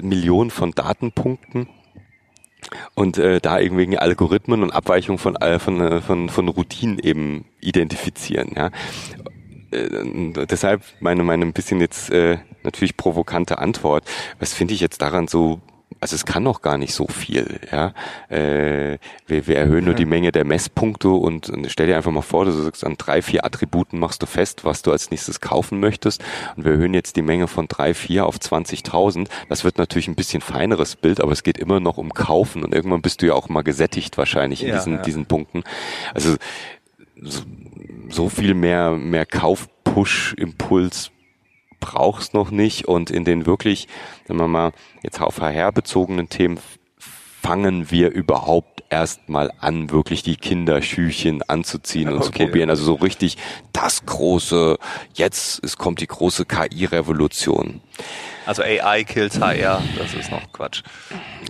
Millionen 0.01 0.49
von 0.49 0.71
Datenpunkten. 0.71 1.69
und 2.95 3.19
äh, 3.19 3.39
da 3.39 3.59
irgendwelche 3.59 4.01
Algorithmen 4.01 4.63
und 4.63 4.71
Abweichungen 4.71 5.19
von, 5.19 5.35
äh, 5.35 5.59
von, 5.59 5.79
äh, 5.79 6.01
von, 6.01 6.29
von 6.29 6.47
Routinen 6.47 6.97
eben 6.97 7.45
identifizieren. 7.61 8.53
Ja. 8.55 8.71
Äh, 9.71 10.45
deshalb 10.49 10.81
meine, 10.99 11.23
meine 11.23 11.45
ein 11.45 11.53
bisschen 11.53 11.79
jetzt 11.81 12.09
äh, 12.09 12.39
natürlich 12.63 12.97
provokante 12.97 13.59
Antwort. 13.59 14.05
Was 14.39 14.53
finde 14.55 14.73
ich 14.73 14.79
jetzt 14.81 15.01
daran 15.03 15.27
so 15.27 15.61
also 15.99 16.15
es 16.15 16.25
kann 16.25 16.43
noch 16.43 16.61
gar 16.61 16.77
nicht 16.77 16.93
so 16.93 17.07
viel, 17.07 17.59
ja. 17.71 17.93
Äh, 18.29 18.97
wir, 19.27 19.47
wir 19.47 19.57
erhöhen 19.57 19.85
nur 19.85 19.95
die 19.95 20.05
Menge 20.05 20.31
der 20.31 20.45
Messpunkte 20.45 21.09
und, 21.09 21.49
und 21.49 21.69
stell 21.69 21.87
dir 21.87 21.97
einfach 21.97 22.11
mal 22.11 22.21
vor, 22.21 22.45
du 22.45 22.51
sagst, 22.51 22.85
an 22.85 22.95
drei, 22.97 23.21
vier 23.21 23.45
Attributen 23.45 23.99
machst 23.99 24.21
du 24.21 24.25
fest, 24.25 24.63
was 24.63 24.81
du 24.81 24.91
als 24.91 25.11
nächstes 25.11 25.41
kaufen 25.41 25.79
möchtest 25.79 26.23
und 26.55 26.63
wir 26.63 26.73
erhöhen 26.73 26.93
jetzt 26.93 27.15
die 27.15 27.21
Menge 27.21 27.47
von 27.47 27.67
drei, 27.67 27.93
vier 27.93 28.25
auf 28.25 28.37
20.000. 28.37 29.27
Das 29.49 29.63
wird 29.63 29.77
natürlich 29.77 30.07
ein 30.07 30.15
bisschen 30.15 30.41
feineres 30.41 30.95
Bild, 30.95 31.19
aber 31.21 31.33
es 31.33 31.43
geht 31.43 31.57
immer 31.57 31.79
noch 31.79 31.97
um 31.97 32.13
Kaufen 32.13 32.63
und 32.63 32.73
irgendwann 32.73 33.01
bist 33.01 33.21
du 33.21 33.27
ja 33.27 33.33
auch 33.33 33.49
mal 33.49 33.63
gesättigt 33.63 34.17
wahrscheinlich 34.17 34.63
in 34.63 34.69
ja, 34.69 34.77
diesen, 34.77 34.93
ja. 34.93 35.01
diesen 35.01 35.25
Punkten. 35.25 35.63
Also 36.13 36.37
so, 37.21 37.41
so 38.09 38.29
viel 38.29 38.53
mehr, 38.53 38.91
mehr 38.91 39.25
Kauf-Push-Impuls 39.25 41.11
brauchst 41.79 42.33
noch 42.33 42.51
nicht 42.51 42.87
und 42.87 43.09
in 43.09 43.25
den 43.25 43.45
wirklich, 43.45 43.87
sagen 44.27 44.39
wir 44.39 44.47
mal, 44.47 44.71
jetzt 45.03 45.21
auf 45.21 45.39
HR 45.39 45.71
bezogenen 45.71 46.29
Themen 46.29 46.59
fangen 47.41 47.89
wir 47.89 48.11
überhaupt 48.11 48.83
erstmal 48.89 49.51
an, 49.59 49.91
wirklich 49.91 50.23
die 50.23 50.35
Kinderschüchen 50.35 51.41
anzuziehen 51.43 52.09
und 52.09 52.17
okay. 52.17 52.25
zu 52.25 52.31
probieren. 52.31 52.69
Also 52.69 52.83
so 52.83 52.95
richtig 52.95 53.37
das 53.71 54.05
große, 54.05 54.77
jetzt 55.13 55.63
es 55.63 55.77
kommt 55.77 56.01
die 56.01 56.07
große 56.07 56.45
KI-Revolution. 56.45 57.81
Also 58.45 58.63
AI 58.63 59.03
kills 59.03 59.39
HR, 59.39 59.79
das 59.95 60.15
ist 60.15 60.31
noch 60.31 60.51
Quatsch. 60.51 60.81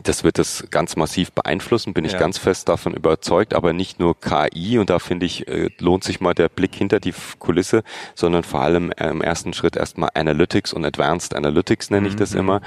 Das 0.03 0.25
wird 0.25 0.37
das 0.37 0.65
ganz 0.69 0.97
massiv 0.97 1.31
beeinflussen, 1.31 1.93
bin 1.93 2.03
ich 2.03 2.11
ja. 2.11 2.19
ganz 2.19 2.37
fest 2.37 2.67
davon 2.67 2.93
überzeugt, 2.93 3.53
aber 3.53 3.71
nicht 3.71 4.01
nur 4.01 4.19
KI 4.19 4.77
und 4.79 4.89
da 4.89 4.99
finde 4.99 5.25
ich, 5.25 5.47
äh, 5.47 5.69
lohnt 5.79 6.03
sich 6.03 6.19
mal 6.19 6.33
der 6.33 6.49
Blick 6.49 6.75
hinter 6.75 6.99
die 6.99 7.13
Kulisse, 7.39 7.83
sondern 8.15 8.43
vor 8.43 8.61
allem 8.61 8.91
äh, 8.91 9.07
im 9.09 9.21
ersten 9.21 9.53
Schritt 9.53 9.77
erstmal 9.77 10.09
Analytics 10.13 10.73
und 10.73 10.83
Advanced 10.83 11.35
Analytics 11.35 11.89
nenne 11.89 12.09
ich 12.09 12.17
das 12.17 12.33
mhm. 12.33 12.39
immer. 12.39 12.61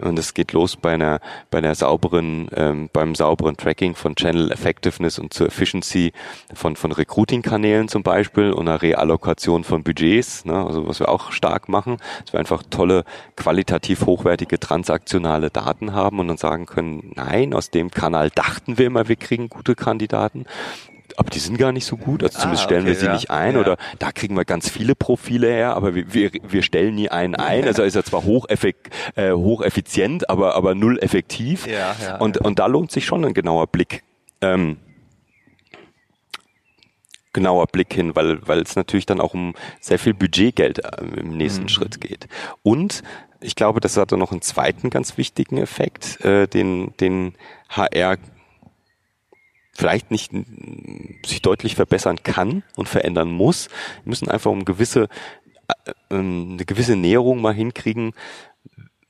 Und 0.00 0.18
es 0.18 0.34
geht 0.34 0.52
los 0.52 0.76
bei 0.76 0.92
einer, 0.92 1.20
bei 1.50 1.58
einer 1.58 1.74
sauberen, 1.74 2.48
ähm, 2.54 2.90
beim 2.92 3.14
sauberen 3.14 3.56
Tracking 3.56 3.94
von 3.94 4.16
Channel 4.16 4.52
Effectiveness 4.52 5.18
und 5.18 5.32
zur 5.32 5.46
Efficiency 5.46 6.12
von, 6.52 6.76
von 6.76 6.92
Recruiting-Kanälen 6.92 7.88
zum 7.88 8.02
Beispiel 8.02 8.52
und 8.52 8.68
einer 8.68 8.82
Reallokation 8.82 9.64
von 9.64 9.82
Budgets, 9.82 10.44
ne, 10.44 10.62
also 10.62 10.86
was 10.86 11.00
wir 11.00 11.08
auch 11.08 11.32
stark 11.32 11.70
machen, 11.70 11.96
dass 12.24 12.34
wir 12.34 12.40
einfach 12.40 12.62
tolle 12.68 13.04
qualitativ 13.38 14.04
hochwertige 14.04 14.58
transaktionale 14.58 15.50
Daten 15.50 15.94
haben 15.94 16.18
und 16.18 16.28
dann 16.28 16.36
sagen 16.36 16.66
können, 16.66 17.12
nein, 17.14 17.54
aus 17.54 17.70
dem 17.70 17.90
Kanal 17.90 18.30
dachten 18.30 18.76
wir 18.76 18.86
immer, 18.86 19.08
wir 19.08 19.16
kriegen 19.16 19.48
gute 19.48 19.74
Kandidaten 19.74 20.44
aber 21.16 21.30
die 21.30 21.38
sind 21.38 21.58
gar 21.58 21.72
nicht 21.72 21.84
so 21.84 21.96
gut, 21.96 22.22
also 22.22 22.38
zumindest 22.38 22.64
ah, 22.64 22.66
stellen 22.66 22.82
okay, 22.82 22.90
wir 22.90 22.94
sie 22.94 23.06
ja. 23.06 23.12
nicht 23.14 23.30
ein 23.30 23.54
ja. 23.54 23.60
oder 23.60 23.76
da 23.98 24.12
kriegen 24.12 24.36
wir 24.36 24.44
ganz 24.44 24.68
viele 24.68 24.94
Profile 24.94 25.48
her, 25.48 25.74
aber 25.74 25.94
wir, 25.94 26.12
wir, 26.12 26.30
wir 26.46 26.62
stellen 26.62 26.94
nie 26.94 27.08
einen 27.08 27.34
ein, 27.34 27.64
also 27.64 27.82
ist 27.82 27.96
er 27.96 28.04
zwar 28.04 28.24
hocheffekt, 28.24 28.94
äh, 29.16 29.32
hocheffizient, 29.32 30.30
aber, 30.30 30.54
aber 30.54 30.74
null 30.74 30.98
effektiv 31.00 31.66
ja, 31.66 31.96
ja, 32.00 32.16
und, 32.18 32.38
und 32.38 32.58
da 32.58 32.66
lohnt 32.66 32.92
sich 32.92 33.04
schon 33.04 33.24
ein 33.24 33.34
genauer 33.34 33.66
Blick. 33.66 34.02
Ähm, 34.40 34.76
genauer 37.32 37.66
Blick 37.66 37.92
hin, 37.92 38.16
weil, 38.16 38.46
weil 38.46 38.60
es 38.60 38.76
natürlich 38.76 39.06
dann 39.06 39.20
auch 39.20 39.34
um 39.34 39.54
sehr 39.80 39.98
viel 39.98 40.14
Budgetgeld 40.14 40.84
äh, 40.84 41.04
im 41.16 41.36
nächsten 41.36 41.64
mhm. 41.64 41.68
Schritt 41.68 42.00
geht. 42.00 42.28
Und 42.62 43.02
ich 43.40 43.54
glaube, 43.54 43.80
das 43.80 43.96
hatte 43.96 44.16
noch 44.16 44.32
einen 44.32 44.42
zweiten 44.42 44.90
ganz 44.90 45.16
wichtigen 45.16 45.58
Effekt, 45.58 46.20
äh, 46.24 46.46
den, 46.46 46.94
den 46.98 47.34
HR 47.68 48.16
vielleicht 49.74 50.10
nicht 50.10 50.32
sich 51.24 51.40
deutlich 51.40 51.76
verbessern 51.76 52.22
kann 52.22 52.64
und 52.74 52.88
verändern 52.88 53.30
muss. 53.30 53.68
Wir 54.02 54.10
müssen 54.10 54.28
einfach 54.28 54.50
um 54.50 54.64
gewisse, 54.64 55.08
äh, 55.68 55.92
ähm, 56.10 56.52
eine 56.54 56.64
gewisse 56.64 56.96
Näherung 56.96 57.40
mal 57.40 57.54
hinkriegen, 57.54 58.12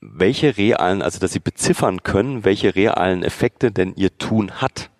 welche 0.00 0.56
realen, 0.58 1.00
also 1.00 1.18
dass 1.18 1.32
sie 1.32 1.40
beziffern 1.40 2.02
können, 2.02 2.44
welche 2.44 2.74
realen 2.74 3.22
Effekte 3.22 3.72
denn 3.72 3.94
ihr 3.96 4.16
Tun 4.18 4.60
hat. 4.60 4.90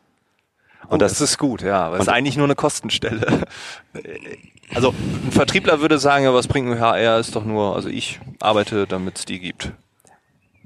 Und 0.88 0.94
oh, 0.94 0.96
das, 0.96 1.18
das, 1.18 1.33
ist 1.33 1.38
gut, 1.38 1.61
ja. 1.61 1.90
Das 1.90 2.02
ist 2.02 2.09
eigentlich 2.09 2.38
nur 2.38 2.46
eine 2.46 2.55
Kostenstelle. 2.55 3.44
Also 4.74 4.90
ein 4.90 5.33
Vertriebler 5.33 5.81
würde 5.81 5.98
sagen, 5.98 6.24
ja, 6.24 6.35
was 6.35 6.48
bringt 6.48 6.68
mir 6.68 6.81
HR, 6.81 7.18
ist 7.18 7.35
doch 7.35 7.44
nur, 7.44 7.74
also 7.74 7.88
ich 7.88 8.20
arbeite, 8.40 8.87
damit 8.87 9.18
es 9.18 9.24
die 9.24 9.38
gibt. 9.38 9.72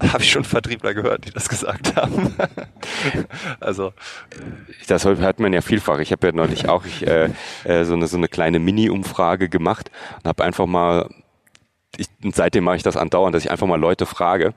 Habe 0.00 0.22
ich 0.22 0.32
schon 0.32 0.44
Vertriebler 0.44 0.94
gehört, 0.94 1.26
die 1.26 1.30
das 1.30 1.48
gesagt 1.48 1.94
haben. 1.94 2.34
also 3.60 3.92
das 4.88 5.04
hört 5.04 5.38
man 5.38 5.52
ja 5.52 5.60
vielfach. 5.60 6.00
Ich 6.00 6.10
habe 6.10 6.26
ja 6.26 6.32
neulich 6.32 6.68
auch 6.68 6.84
ich, 6.84 7.06
äh, 7.06 7.30
äh, 7.64 7.84
so 7.84 7.94
eine 7.94 8.08
so 8.08 8.16
eine 8.16 8.26
kleine 8.26 8.58
Mini-Umfrage 8.58 9.48
gemacht 9.48 9.92
und 10.18 10.28
habe 10.28 10.42
einfach 10.42 10.66
mal 10.66 11.08
ich, 11.96 12.08
seitdem 12.32 12.64
mache 12.64 12.76
ich 12.76 12.82
das 12.82 12.96
andauernd, 12.96 13.34
dass 13.34 13.44
ich 13.44 13.50
einfach 13.50 13.66
mal 13.66 13.78
Leute 13.78 14.06
frage. 14.06 14.54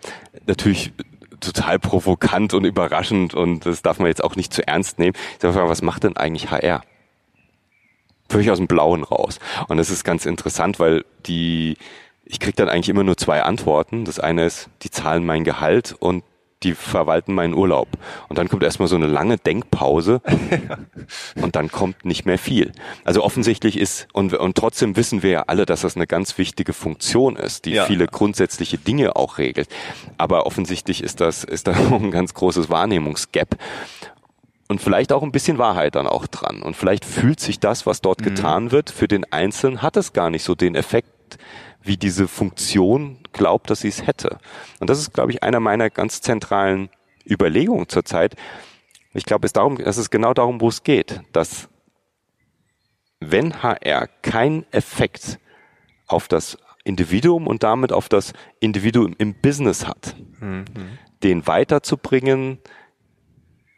Natürlich 0.47 0.93
total 1.41 1.79
provokant 1.79 2.53
und 2.53 2.65
überraschend 2.65 3.33
und 3.33 3.65
das 3.65 3.81
darf 3.81 3.99
man 3.99 4.07
jetzt 4.07 4.23
auch 4.23 4.35
nicht 4.35 4.53
zu 4.53 4.67
ernst 4.67 4.99
nehmen. 4.99 5.15
Ich 5.33 5.41
sage, 5.41 5.69
was 5.69 5.81
macht 5.81 6.03
denn 6.03 6.17
eigentlich 6.17 6.49
HR? 6.49 6.81
Völlig 8.35 8.51
aus 8.51 8.57
dem 8.57 8.67
Blauen 8.67 9.03
raus. 9.03 9.39
Und 9.69 9.77
das 9.77 9.89
ist 9.89 10.03
ganz 10.03 10.25
interessant, 10.25 10.77
weil 10.77 11.05
die, 11.25 11.77
ich 12.25 12.41
krieg 12.41 12.53
dann 12.57 12.67
eigentlich 12.67 12.89
immer 12.89 13.05
nur 13.05 13.15
zwei 13.15 13.43
Antworten. 13.43 14.03
Das 14.03 14.19
eine 14.19 14.45
ist, 14.45 14.67
die 14.81 14.91
zahlen 14.91 15.25
mein 15.25 15.45
Gehalt 15.45 15.95
und 15.97 16.23
die 16.63 16.73
verwalten 16.73 17.33
meinen 17.33 17.53
Urlaub. 17.53 17.87
Und 18.27 18.37
dann 18.37 18.49
kommt 18.49 18.63
erstmal 18.63 18.89
so 18.89 18.97
eine 18.97 19.05
lange 19.07 19.37
Denkpause 19.37 20.21
und 21.41 21.55
dann 21.55 21.71
kommt 21.71 22.03
nicht 22.03 22.25
mehr 22.25 22.37
viel. 22.37 22.73
Also 23.05 23.23
offensichtlich 23.23 23.77
ist, 23.77 24.07
und, 24.11 24.33
und 24.33 24.57
trotzdem 24.57 24.97
wissen 24.97 25.23
wir 25.23 25.29
ja 25.29 25.43
alle, 25.47 25.65
dass 25.65 25.81
das 25.81 25.95
eine 25.95 26.07
ganz 26.07 26.37
wichtige 26.37 26.73
Funktion 26.73 27.37
ist, 27.37 27.63
die 27.65 27.71
ja. 27.71 27.85
viele 27.85 28.07
grundsätzliche 28.07 28.77
Dinge 28.77 29.15
auch 29.15 29.37
regelt. 29.37 29.69
Aber 30.17 30.45
offensichtlich 30.45 31.01
ist 31.01 31.21
das, 31.21 31.45
ist 31.45 31.67
da 31.67 31.71
ein 31.91 32.11
ganz 32.11 32.33
großes 32.33 32.69
Wahrnehmungsgap. 32.69 33.55
Und 34.67 34.81
vielleicht 34.81 35.11
auch 35.11 35.21
ein 35.21 35.31
bisschen 35.31 35.57
Wahrheit 35.57 35.95
dann 35.95 36.07
auch 36.07 36.25
dran. 36.25 36.61
Und 36.63 36.75
vielleicht 36.75 37.05
fühlt 37.05 37.39
sich 37.39 37.59
das, 37.59 37.85
was 37.85 38.01
dort 38.01 38.21
mhm. 38.21 38.25
getan 38.25 38.71
wird, 38.71 38.89
für 38.89 39.07
den 39.07 39.31
Einzelnen 39.31 39.81
hat 39.81 39.95
es 39.95 40.13
gar 40.13 40.29
nicht 40.29 40.43
so 40.43 40.55
den 40.55 40.75
Effekt, 40.75 41.37
wie 41.83 41.97
diese 41.97 42.27
Funktion 42.27 43.19
glaubt, 43.31 43.69
dass 43.69 43.81
sie 43.81 43.89
es 43.89 44.07
hätte. 44.07 44.39
Und 44.79 44.89
das 44.89 44.99
ist, 44.99 45.13
glaube 45.13 45.31
ich, 45.31 45.43
einer 45.43 45.59
meiner 45.59 45.89
ganz 45.91 46.21
zentralen 46.21 46.89
Überlegungen 47.29 47.87
zurzeit. 47.89 48.35
Ich 49.13 49.25
glaube, 49.25 49.45
es, 49.45 49.53
darum, 49.53 49.77
es 49.77 49.97
ist 49.97 50.09
genau 50.09 50.33
darum, 50.33 50.61
wo 50.61 50.67
es 50.67 50.83
geht, 50.83 51.21
dass 51.31 51.69
wenn 53.19 53.61
HR 53.61 54.07
keinen 54.23 54.65
Effekt 54.71 55.39
auf 56.07 56.27
das 56.27 56.57
Individuum 56.83 57.47
und 57.47 57.63
damit 57.63 57.91
auf 57.91 58.09
das 58.09 58.33
Individuum 58.59 59.15
im 59.17 59.33
Business 59.41 59.87
hat, 59.87 60.15
mhm. 60.39 60.65
den 61.23 61.47
weiterzubringen, 61.47 62.59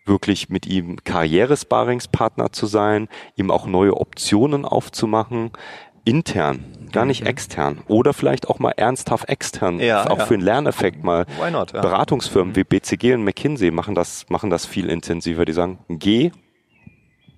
wirklich 0.08 0.50
mit 0.50 0.66
ihm 0.66 0.98
Karrieresparingspartner 1.04 2.52
zu 2.52 2.66
sein, 2.66 3.08
ihm 3.36 3.52
auch 3.52 3.68
neue 3.68 3.96
Optionen 3.98 4.66
aufzumachen, 4.66 5.52
intern, 6.08 6.64
gar 6.92 7.06
nicht 7.06 7.22
mhm. 7.22 7.28
extern. 7.28 7.80
Oder 7.88 8.14
vielleicht 8.14 8.48
auch 8.48 8.60
mal 8.60 8.72
ernsthaft 8.72 9.30
extern, 9.30 9.80
ja, 9.80 10.10
auch 10.10 10.20
ja. 10.20 10.26
für 10.26 10.36
einen 10.36 10.44
Lerneffekt 10.44 11.04
mal. 11.04 11.26
Why 11.40 11.52
not, 11.52 11.74
ja. 11.74 11.82
Beratungsfirmen 11.82 12.56
wie 12.56 12.64
BCG 12.64 13.14
und 13.14 13.24
McKinsey 13.24 13.72
machen 13.72 13.94
das, 13.94 14.26
machen 14.30 14.50
das 14.50 14.66
viel 14.66 14.90
intensiver. 14.90 15.44
Die 15.44 15.54
sagen, 15.54 15.80
geh, 15.90 16.32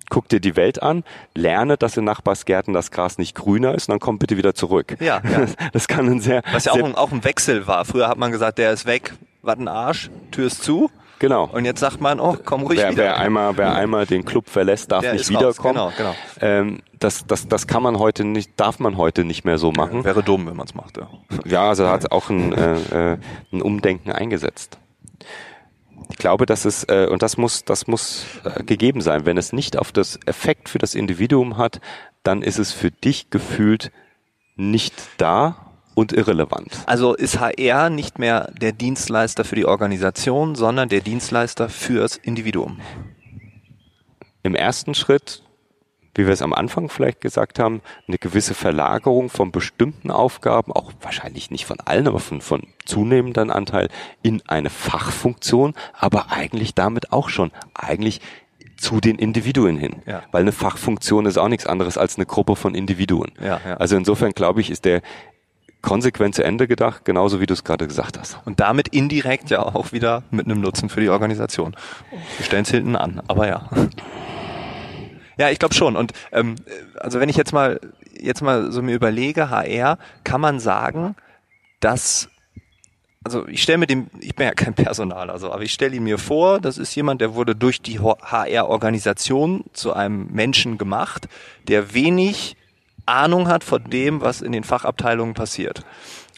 guck 0.08 0.28
dir 0.28 0.40
die 0.40 0.56
Welt 0.56 0.82
an, 0.82 1.04
lerne, 1.34 1.76
dass 1.76 1.96
in 1.96 2.04
Nachbarsgärten 2.04 2.72
das 2.72 2.90
Gras 2.90 3.18
nicht 3.18 3.34
grüner 3.34 3.74
ist 3.74 3.88
und 3.88 3.94
dann 3.94 4.00
komm 4.00 4.18
bitte 4.18 4.36
wieder 4.36 4.54
zurück. 4.54 4.96
Ja, 5.00 5.22
ja. 5.24 5.46
Das 5.72 5.88
kann 5.88 6.06
ein 6.08 6.20
sehr... 6.20 6.42
Was 6.52 6.66
ja 6.66 6.72
auch 6.72 6.84
ein, 6.84 6.94
auch 6.94 7.12
ein 7.12 7.24
Wechsel 7.24 7.66
war. 7.66 7.84
Früher 7.84 8.08
hat 8.08 8.18
man 8.18 8.30
gesagt, 8.30 8.58
der 8.58 8.72
ist 8.72 8.86
weg, 8.86 9.14
was 9.42 9.58
ein 9.58 9.68
Arsch, 9.68 10.10
Tür 10.30 10.46
ist 10.46 10.62
zu. 10.62 10.90
Genau. 11.20 11.44
Und 11.52 11.66
jetzt 11.66 11.80
sagt 11.80 12.00
man, 12.00 12.18
oh, 12.18 12.36
komm 12.44 12.62
ruhig 12.62 12.78
wer, 12.78 12.92
wieder. 12.92 13.02
Wer 13.04 13.18
einmal, 13.18 13.56
wer 13.58 13.74
einmal 13.74 14.06
den 14.06 14.24
Club 14.24 14.48
verlässt, 14.48 14.90
darf 14.90 15.02
Der 15.02 15.12
nicht 15.12 15.28
wiederkommen. 15.28 15.76
Raus. 15.76 15.92
Genau, 15.96 16.14
genau. 16.14 16.16
Ähm, 16.40 16.80
das, 16.98 17.26
das, 17.26 17.46
das 17.46 17.66
kann 17.66 17.82
man 17.82 17.98
heute 17.98 18.24
nicht, 18.24 18.58
darf 18.58 18.78
man 18.78 18.96
heute 18.96 19.24
nicht 19.24 19.44
mehr 19.44 19.58
so 19.58 19.70
machen. 19.70 20.02
Wäre 20.02 20.22
dumm, 20.22 20.46
wenn 20.46 20.56
man 20.56 20.66
es 20.66 20.74
macht. 20.74 20.96
Ja, 20.96 21.08
ja 21.44 21.68
also 21.68 21.88
hat 21.88 22.10
auch 22.10 22.30
ein, 22.30 22.54
äh, 22.54 23.12
äh, 23.12 23.18
ein 23.52 23.60
Umdenken 23.60 24.10
eingesetzt. 24.10 24.78
Ich 26.10 26.16
glaube, 26.16 26.46
dass 26.46 26.64
es 26.64 26.84
äh, 26.84 27.06
und 27.10 27.20
das 27.22 27.36
muss, 27.36 27.66
das 27.66 27.86
muss 27.86 28.24
äh, 28.44 28.64
gegeben 28.64 29.02
sein. 29.02 29.26
Wenn 29.26 29.36
es 29.36 29.52
nicht 29.52 29.78
auf 29.78 29.92
das 29.92 30.18
Effekt 30.24 30.70
für 30.70 30.78
das 30.78 30.94
Individuum 30.94 31.58
hat, 31.58 31.82
dann 32.22 32.40
ist 32.40 32.58
es 32.58 32.72
für 32.72 32.90
dich 32.90 33.28
gefühlt 33.28 33.92
nicht 34.56 34.94
da 35.18 35.69
und 36.00 36.12
irrelevant. 36.12 36.72
Also 36.86 37.14
ist 37.14 37.38
HR 37.38 37.90
nicht 37.90 38.18
mehr 38.18 38.50
der 38.60 38.72
Dienstleister 38.72 39.44
für 39.44 39.56
die 39.56 39.66
Organisation, 39.66 40.54
sondern 40.54 40.88
der 40.88 41.00
Dienstleister 41.00 41.68
fürs 41.68 42.16
Individuum. 42.16 42.80
Im 44.42 44.54
ersten 44.54 44.94
Schritt 44.94 45.42
wie 46.14 46.26
wir 46.26 46.32
es 46.32 46.42
am 46.42 46.52
Anfang 46.52 46.88
vielleicht 46.88 47.20
gesagt 47.20 47.58
haben, 47.58 47.82
eine 48.08 48.18
gewisse 48.18 48.52
Verlagerung 48.54 49.30
von 49.30 49.52
bestimmten 49.52 50.10
Aufgaben, 50.10 50.72
auch 50.72 50.92
wahrscheinlich 51.00 51.50
nicht 51.50 51.66
von 51.66 51.78
allen, 51.80 52.08
aber 52.08 52.18
von, 52.18 52.40
von 52.40 52.64
zunehmendem 52.84 53.50
Anteil 53.50 53.88
in 54.20 54.42
eine 54.48 54.70
Fachfunktion, 54.70 55.74
aber 55.96 56.32
eigentlich 56.32 56.74
damit 56.74 57.12
auch 57.12 57.28
schon 57.28 57.52
eigentlich 57.74 58.20
zu 58.76 59.00
den 59.00 59.18
Individuen 59.18 59.76
hin. 59.76 60.02
Ja. 60.06 60.22
Weil 60.32 60.42
eine 60.42 60.52
Fachfunktion 60.52 61.26
ist 61.26 61.38
auch 61.38 61.48
nichts 61.48 61.66
anderes 61.66 61.96
als 61.96 62.16
eine 62.16 62.26
Gruppe 62.26 62.56
von 62.56 62.74
Individuen. 62.74 63.32
Ja, 63.40 63.60
ja. 63.64 63.76
Also 63.76 63.96
insofern 63.96 64.32
glaube 64.32 64.62
ich, 64.62 64.70
ist 64.70 64.84
der 64.84 65.02
konsequent 65.82 66.38
Ende 66.38 66.68
gedacht, 66.68 67.04
genauso 67.04 67.40
wie 67.40 67.46
du 67.46 67.54
es 67.54 67.64
gerade 67.64 67.86
gesagt 67.86 68.18
hast. 68.18 68.38
Und 68.44 68.60
damit 68.60 68.88
indirekt 68.88 69.50
ja 69.50 69.60
auch 69.60 69.92
wieder 69.92 70.22
mit 70.30 70.46
einem 70.46 70.60
Nutzen 70.60 70.88
für 70.88 71.00
die 71.00 71.08
Organisation. 71.08 71.74
Wir 72.36 72.44
stellen 72.44 72.62
es 72.62 72.70
hinten 72.70 72.96
an, 72.96 73.22
aber 73.28 73.48
ja. 73.48 73.68
Ja, 75.38 75.48
ich 75.48 75.58
glaube 75.58 75.74
schon. 75.74 75.96
Und 75.96 76.12
ähm, 76.32 76.56
also 76.98 77.18
wenn 77.18 77.30
ich 77.30 77.36
jetzt 77.36 77.52
mal 77.52 77.80
jetzt 78.18 78.42
mal 78.42 78.70
so 78.72 78.82
mir 78.82 78.94
überlege, 78.94 79.50
HR, 79.50 79.98
kann 80.24 80.40
man 80.40 80.60
sagen, 80.60 81.16
dass 81.80 82.28
also 83.22 83.46
ich 83.48 83.62
stelle 83.62 83.78
mir 83.78 83.86
dem, 83.86 84.06
ich 84.20 84.34
bin 84.34 84.46
ja 84.46 84.54
kein 84.54 84.72
Personal, 84.72 85.28
also, 85.28 85.52
aber 85.52 85.62
ich 85.62 85.74
stelle 85.74 85.94
ihn 85.94 86.04
mir 86.04 86.16
vor, 86.16 86.58
das 86.58 86.78
ist 86.78 86.94
jemand, 86.94 87.20
der 87.20 87.34
wurde 87.34 87.54
durch 87.54 87.82
die 87.82 88.00
HR-Organisation 88.00 89.64
zu 89.74 89.92
einem 89.92 90.28
Menschen 90.32 90.78
gemacht, 90.78 91.28
der 91.68 91.92
wenig 91.92 92.56
Ahnung 93.06 93.48
hat 93.48 93.64
von 93.64 93.84
dem, 93.84 94.20
was 94.20 94.42
in 94.42 94.52
den 94.52 94.64
Fachabteilungen 94.64 95.34
passiert. 95.34 95.84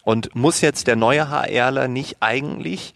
Und 0.04 0.34
muss 0.34 0.60
jetzt 0.60 0.86
der 0.86 0.96
neue 0.96 1.30
HRler 1.30 1.88
nicht 1.88 2.16
eigentlich 2.20 2.94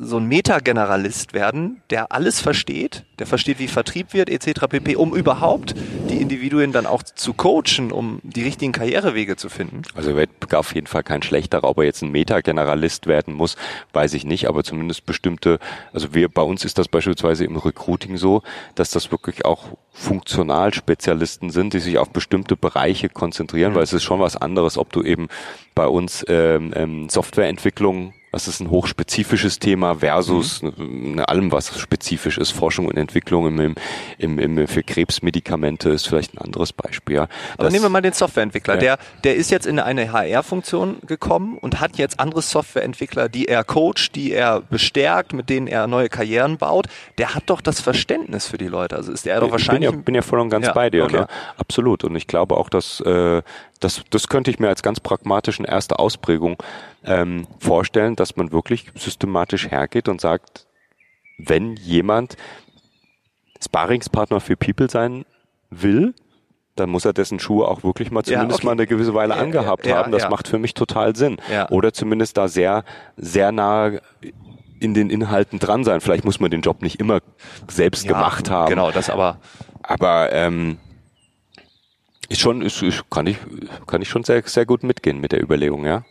so 0.00 0.18
ein 0.18 0.26
Meta-Generalist 0.26 1.32
werden, 1.32 1.82
der 1.90 2.12
alles 2.12 2.40
versteht, 2.40 3.04
der 3.18 3.26
versteht, 3.26 3.58
wie 3.58 3.68
Vertrieb 3.68 4.12
wird, 4.12 4.28
etc. 4.28 4.66
pp., 4.68 4.96
um 4.96 5.14
überhaupt 5.14 5.74
die 6.10 6.20
Individuen 6.20 6.72
dann 6.72 6.86
auch 6.86 7.02
zu 7.02 7.32
coachen, 7.32 7.92
um 7.92 8.20
die 8.22 8.42
richtigen 8.42 8.72
Karrierewege 8.72 9.36
zu 9.36 9.48
finden. 9.48 9.82
Also 9.94 10.16
wird 10.16 10.30
auf 10.54 10.74
jeden 10.74 10.86
Fall 10.86 11.02
kein 11.02 11.22
schlechterer, 11.22 11.64
ob 11.64 11.78
er 11.78 11.84
jetzt 11.84 12.02
ein 12.02 12.10
Meta-Generalist 12.10 13.06
werden 13.06 13.34
muss, 13.34 13.56
weiß 13.92 14.14
ich 14.14 14.24
nicht, 14.24 14.48
aber 14.48 14.64
zumindest 14.64 15.06
bestimmte, 15.06 15.58
also 15.92 16.14
wir, 16.14 16.28
bei 16.28 16.42
uns 16.42 16.64
ist 16.64 16.78
das 16.78 16.88
beispielsweise 16.88 17.44
im 17.44 17.56
Recruiting 17.56 18.16
so, 18.16 18.42
dass 18.74 18.90
das 18.90 19.10
wirklich 19.10 19.44
auch 19.44 19.64
Funktionalspezialisten 19.92 21.50
sind, 21.50 21.72
die 21.72 21.80
sich 21.80 21.98
auf 21.98 22.10
bestimmte 22.10 22.56
Bereiche 22.56 23.08
konzentrieren, 23.08 23.74
weil 23.74 23.82
es 23.82 23.94
ist 23.94 24.04
schon 24.04 24.20
was 24.20 24.36
anderes, 24.36 24.76
ob 24.76 24.92
du 24.92 25.02
eben 25.02 25.28
bei 25.74 25.86
uns 25.86 26.24
ähm, 26.28 26.72
ähm, 26.76 27.08
Softwareentwicklung 27.08 28.12
das 28.32 28.48
ist 28.48 28.60
ein 28.60 28.70
hochspezifisches 28.70 29.58
Thema 29.58 29.96
versus 29.96 30.60
mhm. 30.62 31.20
allem, 31.26 31.52
was 31.52 31.78
spezifisch 31.78 32.36
ist. 32.38 32.50
Forschung 32.50 32.86
und 32.86 32.96
Entwicklung 32.98 33.46
im, 33.46 33.74
im, 34.18 34.38
im, 34.38 34.68
für 34.68 34.82
Krebsmedikamente 34.82 35.90
ist 35.90 36.06
vielleicht 36.06 36.34
ein 36.34 36.38
anderes 36.38 36.72
Beispiel. 36.72 37.16
Ja. 37.16 37.28
Aber 37.54 37.64
das, 37.64 37.72
nehmen 37.72 37.84
wir 37.84 37.88
mal 37.88 38.02
den 38.02 38.12
Softwareentwickler. 38.12 38.74
Ja. 38.74 38.80
Der, 38.80 38.98
der 39.24 39.36
ist 39.36 39.50
jetzt 39.50 39.66
in 39.66 39.78
eine 39.78 40.12
HR-Funktion 40.12 40.98
gekommen 41.06 41.56
und 41.58 41.80
hat 41.80 41.96
jetzt 41.96 42.20
andere 42.20 42.42
Softwareentwickler, 42.42 43.28
die 43.28 43.48
er 43.48 43.64
coacht, 43.64 44.14
die 44.14 44.32
er 44.32 44.60
bestärkt, 44.60 45.32
mit 45.32 45.48
denen 45.48 45.66
er 45.66 45.86
neue 45.86 46.08
Karrieren 46.08 46.58
baut. 46.58 46.88
Der 47.16 47.34
hat 47.34 47.44
doch 47.46 47.60
das 47.60 47.80
Verständnis 47.80 48.46
für 48.46 48.58
die 48.58 48.68
Leute. 48.68 48.96
Also 48.96 49.12
ist 49.12 49.26
er 49.26 49.40
doch 49.40 49.50
wahrscheinlich. 49.50 49.88
Ich 49.88 49.90
bin 49.92 50.00
ja, 50.00 50.04
bin 50.04 50.14
ja 50.14 50.22
voll 50.22 50.40
und 50.40 50.50
ganz 50.50 50.66
ja, 50.66 50.72
bei 50.72 50.90
dir. 50.90 51.04
Okay. 51.04 51.20
Ne? 51.20 51.26
Absolut. 51.56 52.04
Und 52.04 52.14
ich 52.16 52.26
glaube 52.26 52.56
auch, 52.56 52.68
dass 52.68 53.00
äh, 53.00 53.42
das, 53.80 54.02
das 54.10 54.28
könnte 54.28 54.50
ich 54.50 54.58
mir 54.58 54.68
als 54.68 54.82
ganz 54.82 55.00
pragmatischen 55.00 55.64
erste 55.64 55.98
Ausprägung 55.98 56.56
ähm, 57.04 57.46
vorstellen, 57.58 58.16
dass 58.16 58.36
man 58.36 58.52
wirklich 58.52 58.90
systematisch 58.94 59.70
hergeht 59.70 60.08
und 60.08 60.20
sagt, 60.20 60.66
wenn 61.38 61.76
jemand 61.76 62.36
Sparingspartner 63.62 64.40
für 64.40 64.56
People 64.56 64.88
sein 64.90 65.24
will, 65.70 66.14
dann 66.76 66.90
muss 66.90 67.04
er 67.04 67.12
dessen 67.12 67.40
Schuhe 67.40 67.66
auch 67.68 67.84
wirklich 67.84 68.10
mal 68.10 68.22
zumindest 68.22 68.50
ja, 68.50 68.54
okay. 68.56 68.66
mal 68.66 68.72
eine 68.72 68.86
gewisse 68.86 69.14
Weile 69.14 69.34
ja, 69.34 69.40
angehabt 69.40 69.86
ja, 69.86 69.96
haben. 69.96 70.12
Das 70.12 70.28
macht 70.28 70.46
für 70.46 70.58
mich 70.58 70.74
total 70.74 71.16
Sinn. 71.16 71.38
Oder 71.70 71.92
zumindest 71.92 72.36
da 72.36 72.48
sehr, 72.48 72.84
sehr 73.16 73.50
nah 73.50 73.92
in 74.78 74.92
den 74.92 75.08
Inhalten 75.08 75.58
dran 75.58 75.84
sein. 75.84 76.00
Vielleicht 76.02 76.24
muss 76.24 76.38
man 76.38 76.50
den 76.50 76.60
Job 76.60 76.82
nicht 76.82 77.00
immer 77.00 77.20
selbst 77.68 78.06
gemacht 78.06 78.50
haben. 78.50 78.68
Genau, 78.68 78.90
das 78.90 79.08
aber. 79.08 79.38
Aber 79.82 80.32
ähm, 80.32 80.78
ist 82.28 82.40
schon, 82.40 82.62
ist, 82.62 82.82
ist, 82.82 83.08
kann 83.10 83.26
ich, 83.26 83.36
kann 83.86 84.02
ich 84.02 84.08
schon 84.08 84.24
sehr, 84.24 84.42
sehr 84.44 84.66
gut 84.66 84.82
mitgehen 84.82 85.20
mit 85.20 85.32
der 85.32 85.42
Überlegung, 85.42 85.84
ja. 85.84 86.04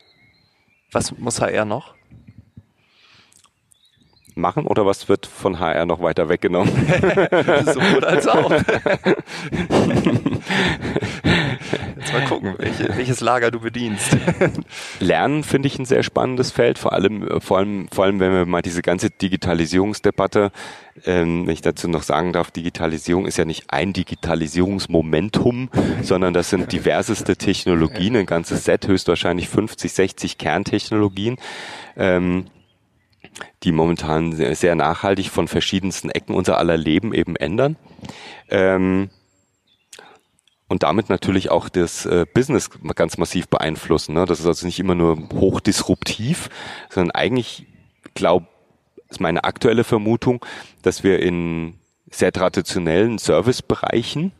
Was 0.91 1.17
muss 1.17 1.41
HR 1.41 1.65
noch? 1.65 1.95
Machen 4.35 4.67
oder 4.67 4.85
was 4.85 5.07
wird 5.07 5.25
von 5.25 5.59
HR 5.59 5.85
noch 5.85 6.01
weiter 6.01 6.27
weggenommen? 6.27 6.73
Sowohl 6.85 8.03
als 8.03 8.27
auch. 8.27 8.51
Mal 12.19 12.27
gucken, 12.27 12.55
welche, 12.57 12.89
welches 12.97 13.21
Lager 13.21 13.51
du 13.51 13.59
bedienst. 13.59 14.17
Lernen 14.99 15.43
finde 15.43 15.67
ich 15.67 15.77
ein 15.79 15.85
sehr 15.85 16.03
spannendes 16.03 16.51
Feld, 16.51 16.79
vor 16.79 16.93
allem, 16.93 17.41
vor 17.41 17.57
allem, 17.57 17.87
vor 17.91 18.05
allem, 18.05 18.19
wenn 18.19 18.31
wir 18.31 18.45
mal 18.45 18.61
diese 18.61 18.81
ganze 18.81 19.09
Digitalisierungsdebatte, 19.09 20.51
ähm, 21.05 21.45
wenn 21.45 21.53
ich 21.53 21.61
dazu 21.61 21.87
noch 21.87 22.03
sagen 22.03 22.33
darf, 22.33 22.51
Digitalisierung 22.51 23.25
ist 23.25 23.37
ja 23.37 23.45
nicht 23.45 23.65
ein 23.69 23.93
Digitalisierungsmomentum, 23.93 25.69
sondern 26.01 26.33
das 26.33 26.49
sind 26.49 26.71
diverseste 26.71 27.35
Technologien, 27.35 28.15
ein 28.15 28.25
ganzes 28.25 28.65
Set, 28.65 28.87
höchstwahrscheinlich 28.87 29.49
50, 29.49 29.91
60 29.91 30.37
Kerntechnologien. 30.37 31.37
Ähm, 31.97 32.45
die 33.63 33.71
momentan 33.71 34.33
sehr, 34.33 34.55
sehr 34.55 34.75
nachhaltig 34.75 35.29
von 35.29 35.47
verschiedensten 35.47 36.09
Ecken 36.09 36.35
unser 36.35 36.57
aller 36.57 36.77
Leben 36.77 37.13
eben 37.13 37.35
ändern. 37.35 37.75
Ähm, 38.49 39.09
und 40.67 40.83
damit 40.83 41.09
natürlich 41.09 41.51
auch 41.51 41.69
das 41.69 42.05
äh, 42.05 42.25
Business 42.33 42.69
ganz 42.95 43.17
massiv 43.17 43.47
beeinflussen. 43.47 44.15
Ne? 44.15 44.25
Das 44.25 44.39
ist 44.39 44.45
also 44.45 44.65
nicht 44.65 44.79
immer 44.79 44.95
nur 44.95 45.17
hochdisruptiv, 45.33 46.49
sondern 46.89 47.11
eigentlich, 47.11 47.67
glaube 48.13 48.47
ist 49.09 49.21
meine 49.21 49.43
aktuelle 49.43 49.83
Vermutung, 49.83 50.43
dass 50.81 51.03
wir 51.03 51.19
in 51.19 51.75
sehr 52.09 52.31
traditionellen 52.31 53.17
Servicebereichen 53.17 54.31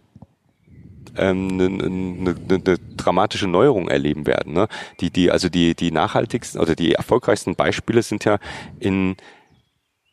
ähm, 1.18 1.50
eine, 1.52 1.66
eine, 1.66 2.36
eine 2.50 2.78
dramatische 2.98 3.48
Neuerung 3.48 3.88
erleben 3.88 4.26
werden. 4.26 4.54
Ne? 4.54 4.68
Die, 5.02 5.12
die, 5.12 5.32
also 5.32 5.50
die, 5.50 5.76
die 5.76 5.92
nachhaltigsten 5.92 6.60
oder 6.60 6.76
die 6.76 6.94
erfolgreichsten 6.94 7.56
Beispiele 7.56 8.02
sind 8.02 8.26
ja 8.26 8.40
in 8.80 9.16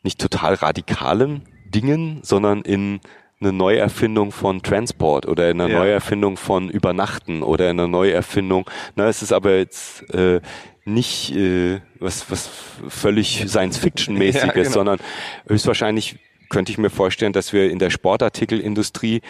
nicht 0.03 0.21
total 0.21 0.55
radikalen 0.55 1.43
Dingen, 1.67 2.21
sondern 2.23 2.63
in 2.63 3.01
eine 3.43 3.53
Neuerfindung 3.53 4.33
von 4.33 4.63
Transport 4.63 5.27
oder 5.27 5.49
eine 5.49 5.69
ja. 5.69 5.79
Neuerfindung 5.79 6.37
von 6.37 6.69
Übernachten 6.71 7.43
oder 7.43 7.69
eine 7.71 7.89
Neuerfindung. 7.89 8.69
Na, 8.97 9.09
es 9.09 9.23
ist 9.23 9.33
aber 9.33 9.57
jetzt 9.57 10.09
äh, 10.15 10.41
nicht 10.85 11.35
äh, 11.35 11.81
was, 11.99 12.31
was 12.31 12.51
völlig 12.89 13.45
Science-Fiction-mäßiges, 13.47 14.47
ja, 14.47 14.53
genau. 14.53 14.71
sondern 14.71 14.99
höchstwahrscheinlich 15.47 16.19
könnte 16.49 16.73
ich 16.73 16.79
mir 16.79 16.91
vorstellen, 16.91 17.33
dass 17.33 17.53
wir 17.53 17.71
in 17.71 17.79
der 17.79 17.91
Sportartikelindustrie 17.91 19.23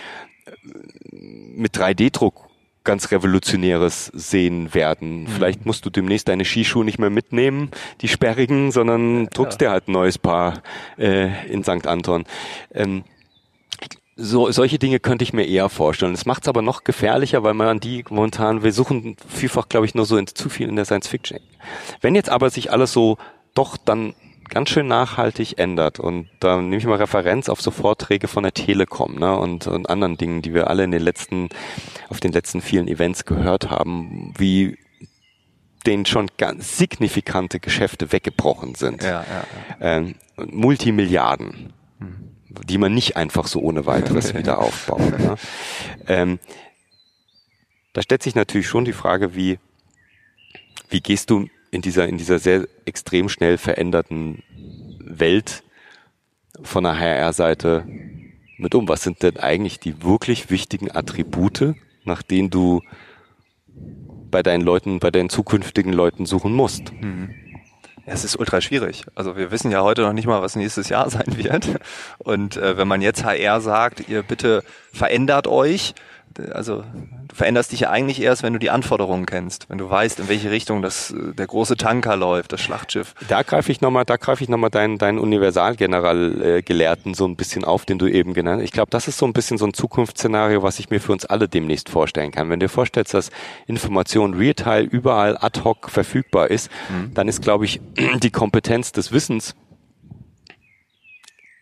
mit 1.13 1.77
3D-Druck 1.77 2.49
ganz 2.85 3.13
Revolutionäres 3.13 4.07
sehen 4.07 4.75
werden. 4.75 5.23
Mhm. 5.23 5.27
Vielleicht 5.29 5.67
musst 5.67 5.87
du 5.87 5.91
demnächst 5.91 6.29
deine 6.29 6.45
Skischuhe 6.45 6.85
nicht 6.85 6.99
mehr 6.99 7.11
mitnehmen, 7.11 7.71
die 8.01 8.09
sperrigen, 8.09 8.73
sondern 8.73 9.29
druckst 9.29 9.61
ja. 9.61 9.69
dir 9.69 9.73
halt 9.73 9.89
ein 9.89 9.93
neues 9.93 10.19
Paar 10.19 10.63
äh, 10.99 11.47
in 11.49 11.63
St. 11.63 11.87
Anton. 11.87 12.25
Ähm, 12.75 13.05
so, 14.17 14.51
solche 14.51 14.79
Dinge 14.79 15.01
könnte 15.01 15.25
ich 15.25 15.33
mir 15.33 15.47
eher 15.47 15.69
vorstellen. 15.69 16.13
Es 16.13 16.27
macht 16.27 16.43
es 16.43 16.49
aber 16.49 16.63
noch 16.63 16.85
gefährlicher, 16.85 17.43
weil 17.43 17.55
man 17.55 17.69
an 17.69 17.81
die 17.81 18.05
momentan, 18.11 18.63
wir 18.63 18.73
suchen 18.73 19.17
vielfach, 19.27 19.69
glaube 19.69 19.87
ich, 19.87 19.95
nur 19.95 20.07
so 20.07 20.17
in, 20.17 20.27
zu 20.27 20.49
viel 20.49 20.69
in 20.69 20.77
der 20.77 20.85
Science 20.85 21.09
Fiction. 21.09 21.41
Wenn 22.01 22.15
jetzt 22.15 22.29
aber 22.29 22.51
sich 22.51 22.71
alles 22.71 22.93
so 22.93 23.17
doch 23.55 23.77
dann 23.77 24.15
ganz 24.53 24.69
schön 24.69 24.87
nachhaltig 24.87 25.59
ändert. 25.59 25.99
Und 25.99 26.29
da 26.41 26.61
nehme 26.61 26.77
ich 26.77 26.85
mal 26.85 26.97
Referenz 26.97 27.49
auf 27.49 27.63
so 27.63 27.71
Vorträge 27.71 28.29
von 28.29 28.43
der 28.43 28.53
Telekom 28.53 29.15
ne, 29.15 29.37
und, 29.37 29.67
und 29.67 29.89
anderen 29.89 30.19
Dingen, 30.19 30.43
die 30.43 30.53
wir 30.53 30.69
alle 30.69 30.85
in 30.85 30.91
den 30.91 31.03
letzten, 31.03 31.49
auf 32.11 32.21
den 32.21 32.33
letzten 32.33 32.61
vielen 32.61 32.87
Events 32.87 33.25
gehört 33.25 33.71
haben, 33.71 34.35
wie 34.37 34.77
denen 35.87 36.07
schon 36.07 36.29
ganz 36.37 36.77
signifikante 36.77 37.61
Geschäfte 37.61 38.13
weggebrochen 38.13 38.75
sind. 38.75 39.03
Ja, 39.03 39.09
ja, 39.09 39.25
ja. 39.81 39.97
Ähm, 39.97 40.15
Multimilliarden, 40.37 41.73
hm. 41.99 42.32
Die 42.67 42.79
man 42.79 42.95
nicht 42.95 43.17
einfach 43.17 43.47
so 43.47 43.61
ohne 43.61 43.87
weiteres 43.87 44.35
wieder 44.39 44.59
aufbaut. 44.59 45.19
Ne? 45.19 45.37
Ähm, 46.07 46.39
da 47.93 48.03
stellt 48.03 48.23
sich 48.23 48.35
natürlich 48.35 48.67
schon 48.67 48.85
die 48.85 48.93
Frage, 48.93 49.35
wie, 49.35 49.59
wie 50.89 51.01
gehst 51.01 51.31
du 51.31 51.49
in 51.71 51.83
dieser, 51.83 52.09
in 52.09 52.19
dieser 52.19 52.39
sehr 52.39 52.67
extrem 52.85 53.29
schnell 53.29 53.59
veränderten 53.59 54.43
Welt 54.99 55.63
von 56.63 56.85
der 56.85 56.99
HR-Seite 56.99 57.87
mit 58.59 58.75
um? 58.75 58.89
Was 58.89 59.03
sind 59.03 59.23
denn 59.23 59.37
eigentlich 59.39 59.79
die 59.79 60.03
wirklich 60.03 60.51
wichtigen 60.51 60.91
Attribute, 60.91 61.75
nach 62.05 62.23
denen 62.23 62.51
du 62.51 62.83
bei 64.31 64.43
deinen 64.43 64.63
Leuten, 64.63 64.99
bei 64.99 65.11
deinen 65.11 65.29
zukünftigen 65.29 65.93
Leuten 65.93 66.27
suchen 66.27 66.53
musst? 66.53 66.93
Mhm. 66.93 67.35
Es 68.05 68.25
ist 68.25 68.37
ultra 68.37 68.61
schwierig. 68.61 69.05
Also 69.15 69.37
wir 69.37 69.51
wissen 69.51 69.71
ja 69.71 69.83
heute 69.83 70.03
noch 70.03 70.13
nicht 70.13 70.27
mal, 70.27 70.43
was 70.43 70.57
nächstes 70.57 70.89
Jahr 70.89 71.09
sein 71.11 71.37
wird. 71.37 71.69
Und 72.19 72.57
äh, 72.57 72.77
wenn 72.77 72.89
man 72.89 73.01
jetzt 73.01 73.25
HR 73.25 73.61
sagt, 73.61 74.09
ihr 74.09 74.23
bitte 74.23 74.65
verändert 74.93 75.47
euch, 75.47 75.95
also 76.41 76.85
du 77.29 77.35
veränderst 77.35 77.73
dich 77.73 77.81
ja 77.81 77.91
eigentlich 77.91 78.21
erst, 78.21 78.43
wenn 78.43 78.53
du 78.53 78.59
die 78.59 78.71
Anforderungen 78.71 79.27
kennst, 79.27 79.69
wenn 79.71 79.79
du 79.79 79.89
weißt, 79.89 80.21
in 80.21 80.29
welche 80.29 80.51
Richtung 80.51 80.83
das 80.83 81.11
äh, 81.11 81.35
der 81.35 81.47
große 81.47 81.77
Tanker 81.77 82.17
läuft, 82.17 82.53
das 82.53 82.61
Schlachtschiff. 82.61 83.15
Da 83.29 83.43
greife 83.43 83.73
ich 83.73 83.81
nochmal, 83.81 84.05
da 84.05 84.17
greife 84.17 84.43
ich 84.43 84.49
nochmal 84.49 84.71
deinen, 84.71 84.99
deinen 84.99 85.19
Universalgeneral-Gelehrten 85.19 87.15
so 87.15 87.27
ein 87.27 87.37
bisschen 87.37 87.65
auf, 87.65 87.85
den 87.85 87.99
du 87.99 88.07
eben 88.07 88.35
genannt 88.35 88.59
hast. 88.59 88.65
Ich 88.65 88.73
glaube, 88.73 88.91
das 88.91 89.09
ist 89.09 89.19
so 89.19 89.27
ein 89.27 89.33
bisschen 89.33 89.59
so 89.59 89.67
ein 89.67 89.75
Zukunftsszenario, 89.75 90.63
was 90.63 90.79
ich 90.79 90.91
mir 90.91 91.01
für 91.01 91.13
uns 91.13 91.25
alle 91.25 91.49
demnächst 91.49 91.89
vorstellen 91.89 92.31
kann. 92.31 92.51
Wenn 92.51 92.61
du 92.61 92.67
dir 92.67 92.71
vorstellst, 92.71 93.15
dass 93.15 93.31
Information 93.67 94.35
real-time 94.35 94.83
überall 94.83 95.37
ad 95.39 95.61
hoc 95.65 95.91
verfügbar 95.91 96.51
ist, 96.51 96.71
mhm. 96.91 97.15
dann 97.15 97.29
ist, 97.29 97.43
glaube 97.43 97.65
ich, 97.65 97.81
die 98.23 98.31
Kompetenz 98.31 98.93
des 98.93 99.13
Wissens 99.13 99.55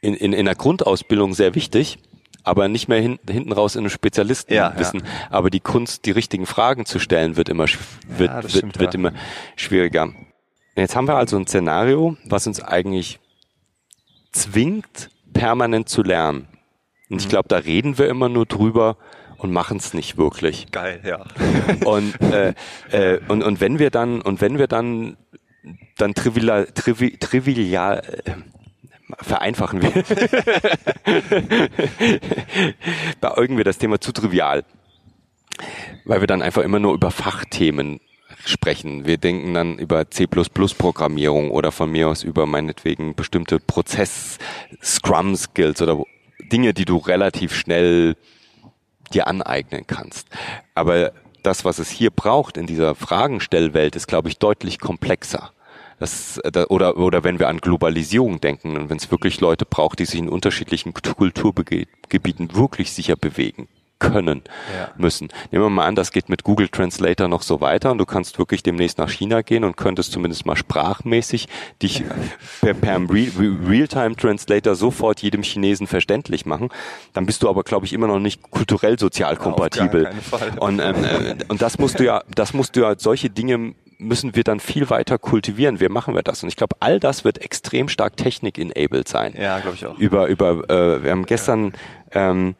in, 0.00 0.14
in, 0.14 0.32
in 0.32 0.46
der 0.46 0.54
Grundausbildung 0.54 1.34
sehr 1.34 1.54
wichtig 1.54 1.98
aber 2.42 2.68
nicht 2.68 2.88
mehr 2.88 3.00
hin, 3.00 3.18
hinten 3.28 3.52
raus 3.52 3.74
in 3.74 3.80
einem 3.80 3.90
Spezialisten 3.90 4.54
ja, 4.54 4.78
wissen. 4.78 5.00
Ja. 5.00 5.06
Aber 5.30 5.50
die 5.50 5.60
Kunst, 5.60 6.06
die 6.06 6.10
richtigen 6.10 6.46
Fragen 6.46 6.86
zu 6.86 6.98
stellen, 6.98 7.36
wird 7.36 7.48
immer, 7.48 7.66
wird, 8.08 8.30
ja, 8.30 8.42
wird, 8.42 8.50
stimmt, 8.50 8.78
wird 8.78 8.94
immer 8.94 9.12
schwieriger. 9.56 10.12
Jetzt 10.76 10.96
haben 10.96 11.08
wir 11.08 11.16
also 11.16 11.36
ein 11.36 11.46
Szenario, 11.46 12.16
was 12.24 12.46
uns 12.46 12.62
eigentlich 12.62 13.18
zwingt, 14.32 15.10
permanent 15.32 15.88
zu 15.88 16.02
lernen. 16.02 16.48
Und 17.08 17.20
ich 17.20 17.26
mhm. 17.26 17.30
glaube, 17.30 17.48
da 17.48 17.58
reden 17.58 17.98
wir 17.98 18.08
immer 18.08 18.28
nur 18.28 18.46
drüber 18.46 18.96
und 19.36 19.52
machen 19.52 19.78
es 19.78 19.94
nicht 19.94 20.16
wirklich. 20.16 20.70
Geil, 20.70 21.00
ja. 21.04 21.24
und, 21.84 22.20
äh, 22.20 22.54
äh, 22.90 23.20
und 23.28 23.42
und 23.42 23.60
wenn 23.60 23.78
wir 23.78 23.90
dann 23.90 24.20
und 24.20 24.40
wenn 24.40 24.58
wir 24.58 24.66
dann 24.66 25.16
dann 25.96 26.14
trivial, 26.14 26.66
trivial, 26.66 27.12
trivial 27.18 28.02
äh, 28.24 28.32
vereinfachen 29.20 29.82
wir. 29.82 29.90
Beäugen 33.20 33.56
wir 33.56 33.64
das 33.64 33.78
Thema 33.78 34.00
zu 34.00 34.12
trivial. 34.12 34.64
Weil 36.04 36.20
wir 36.20 36.26
dann 36.26 36.42
einfach 36.42 36.62
immer 36.62 36.78
nur 36.78 36.92
über 36.94 37.10
Fachthemen 37.10 38.00
sprechen. 38.46 39.06
Wir 39.06 39.18
denken 39.18 39.52
dann 39.54 39.78
über 39.78 40.10
C++-Programmierung 40.10 41.50
oder 41.50 41.72
von 41.72 41.90
mir 41.90 42.08
aus 42.08 42.22
über 42.22 42.46
meinetwegen 42.46 43.14
bestimmte 43.14 43.60
Prozess-Scrum-Skills 43.60 45.82
oder 45.82 46.02
Dinge, 46.50 46.74
die 46.74 46.84
du 46.84 46.96
relativ 46.96 47.54
schnell 47.54 48.16
dir 49.12 49.26
aneignen 49.26 49.86
kannst. 49.86 50.28
Aber 50.74 51.12
das, 51.42 51.64
was 51.64 51.78
es 51.78 51.90
hier 51.90 52.10
braucht 52.10 52.56
in 52.56 52.66
dieser 52.66 52.94
Fragenstellwelt, 52.94 53.96
ist, 53.96 54.06
glaube 54.06 54.28
ich, 54.28 54.38
deutlich 54.38 54.78
komplexer. 54.78 55.52
Das, 56.00 56.40
oder, 56.70 56.96
oder 56.96 57.24
wenn 57.24 57.38
wir 57.38 57.48
an 57.48 57.58
Globalisierung 57.58 58.40
denken 58.40 58.76
und 58.76 58.90
wenn 58.90 58.96
es 58.96 59.10
wirklich 59.10 59.40
Leute 59.40 59.66
braucht, 59.66 59.98
die 59.98 60.06
sich 60.06 60.18
in 60.18 60.28
unterschiedlichen 60.28 60.94
Kulturgebieten 60.94 62.54
wirklich 62.54 62.92
sicher 62.92 63.16
bewegen 63.16 63.68
können 64.00 64.42
ja. 64.74 64.90
müssen. 64.96 65.28
Nehmen 65.52 65.64
wir 65.64 65.70
mal 65.70 65.86
an, 65.86 65.94
das 65.94 66.10
geht 66.10 66.28
mit 66.28 66.42
Google 66.42 66.68
Translator 66.68 67.28
noch 67.28 67.42
so 67.42 67.60
weiter 67.60 67.92
und 67.92 67.98
du 67.98 68.06
kannst 68.06 68.38
wirklich 68.38 68.62
demnächst 68.62 68.98
nach 68.98 69.10
China 69.10 69.42
gehen 69.42 69.62
und 69.62 69.76
könntest 69.76 70.10
zumindest 70.10 70.46
mal 70.46 70.56
sprachmäßig 70.56 71.46
dich 71.82 72.02
per, 72.60 72.74
per 72.74 72.98
Real-Time 72.98 74.16
Translator 74.16 74.74
sofort 74.74 75.20
jedem 75.20 75.42
Chinesen 75.42 75.86
verständlich 75.86 76.46
machen. 76.46 76.70
Dann 77.12 77.26
bist 77.26 77.42
du 77.42 77.48
aber, 77.48 77.62
glaube 77.62 77.86
ich, 77.86 77.92
immer 77.92 78.06
noch 78.06 78.18
nicht 78.18 78.50
kulturell 78.50 78.98
sozial 78.98 79.36
kompatibel. 79.36 80.10
Und, 80.58 80.80
ähm, 80.80 81.04
äh, 81.04 81.36
und 81.48 81.60
das 81.62 81.78
musst 81.78 82.00
du 82.00 82.04
ja, 82.04 82.22
das 82.34 82.54
musst 82.54 82.76
du 82.76 82.80
ja 82.80 82.94
solche 82.98 83.28
Dinge 83.28 83.74
müssen 84.00 84.34
wir 84.34 84.44
dann 84.44 84.60
viel 84.60 84.90
weiter 84.90 85.18
kultivieren. 85.18 85.80
Wie 85.80 85.88
machen 85.88 86.14
wir 86.14 86.22
das? 86.22 86.42
Und 86.42 86.48
ich 86.48 86.56
glaube, 86.56 86.76
all 86.80 86.98
das 86.98 87.24
wird 87.24 87.38
extrem 87.38 87.88
stark 87.88 88.16
Technik-enabled 88.16 89.06
sein. 89.06 89.34
Ja, 89.38 89.58
glaube 89.60 89.76
ich 89.76 89.86
auch. 89.86 89.98
Über, 89.98 90.26
über, 90.26 90.68
äh, 90.68 91.04
wir 91.04 91.10
haben 91.10 91.26
gestern 91.26 91.72
ähm, 92.12 92.54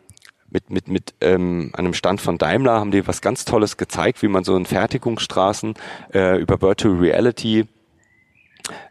mit, 0.51 0.71
mit, 0.71 0.89
mit 0.89 1.15
ähm, 1.21 1.71
einem 1.75 1.95
Stand 1.95 2.21
von 2.21 2.39
Daimler 2.39 2.79
haben 2.79 2.91
die 2.91 3.07
was 3.07 3.23
ganz 3.23 3.45
Tolles 3.45 3.77
gezeigt, 3.77 4.23
wie 4.23 4.29
man 4.29 4.45
so 4.45 4.57
in 4.57 4.67
Fertigungsstraßen 4.67 5.75
äh, 6.13 6.39
über 6.41 6.61
Virtual 6.61 6.97
Reality 6.97 7.67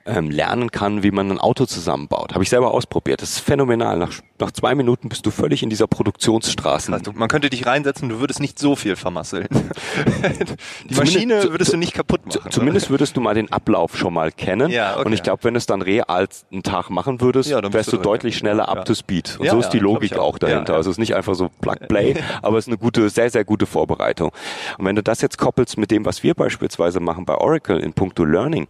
ähm, 0.05 0.29
lernen 0.29 0.71
kann, 0.71 1.03
wie 1.03 1.11
man 1.11 1.31
ein 1.31 1.39
Auto 1.39 1.65
zusammenbaut. 1.65 2.33
Habe 2.33 2.43
ich 2.43 2.49
selber 2.49 2.71
ausprobiert. 2.71 3.21
Das 3.21 3.31
ist 3.31 3.39
phänomenal. 3.39 3.97
Nach, 3.97 4.11
nach 4.39 4.51
zwei 4.51 4.75
Minuten 4.75 5.09
bist 5.09 5.25
du 5.25 5.31
völlig 5.31 5.63
in 5.63 5.69
dieser 5.69 5.87
Produktionsstraße. 5.87 6.91
Also 6.91 7.11
man 7.13 7.27
könnte 7.27 7.49
dich 7.49 7.65
reinsetzen, 7.65 8.09
du 8.09 8.19
würdest 8.19 8.39
nicht 8.39 8.59
so 8.59 8.75
viel 8.75 8.95
vermasseln. 8.95 9.47
Die 10.89 10.95
Maschine 10.95 11.51
würdest 11.51 11.73
du 11.73 11.77
nicht 11.77 11.93
kaputt 11.93 12.25
machen. 12.25 12.51
Zumindest 12.51 12.87
oder? 12.87 12.91
würdest 12.91 13.17
du 13.17 13.21
mal 13.21 13.33
den 13.33 13.51
Ablauf 13.51 13.97
schon 13.97 14.13
mal 14.13 14.31
kennen. 14.31 14.69
Ja, 14.69 14.95
okay. 14.95 15.05
Und 15.05 15.13
ich 15.13 15.23
glaube, 15.23 15.43
wenn 15.43 15.53
du 15.53 15.59
es 15.59 15.65
dann 15.65 15.81
real 15.81 16.05
einen 16.09 16.63
Tag 16.63 16.89
machen 16.89 17.21
würdest, 17.21 17.49
ja, 17.49 17.61
wärst 17.73 17.91
du, 17.91 17.97
du 17.97 18.03
deutlich 18.03 18.37
schneller 18.37 18.63
ja. 18.63 18.69
up 18.69 18.85
to 18.85 18.95
speed. 18.95 19.37
Und 19.39 19.49
so 19.49 19.59
ist 19.59 19.69
die 19.69 19.79
Logik 19.79 20.13
auch. 20.13 20.35
auch. 20.35 20.39
dahinter. 20.39 20.75
Also 20.75 20.89
es 20.89 20.95
ist 20.95 20.99
nicht 20.99 21.15
einfach 21.15 21.35
so 21.35 21.49
Plug-Play, 21.61 22.15
aber 22.41 22.57
es 22.57 22.65
ist 22.65 22.69
eine 22.69 22.77
gute, 22.77 23.09
sehr, 23.09 23.29
sehr 23.29 23.45
gute 23.45 23.65
Vorbereitung. 23.65 24.31
Und 24.77 24.85
wenn 24.85 24.95
du 24.95 25.03
das 25.03 25.21
jetzt 25.21 25.37
koppelst 25.37 25.77
mit 25.77 25.91
dem, 25.91 26.05
was 26.05 26.23
wir 26.23 26.33
beispielsweise 26.33 26.99
machen 26.99 27.25
bei 27.25 27.35
Oracle 27.35 27.79
in 27.79 27.93
puncto 27.93 28.25
Learning, 28.25 28.67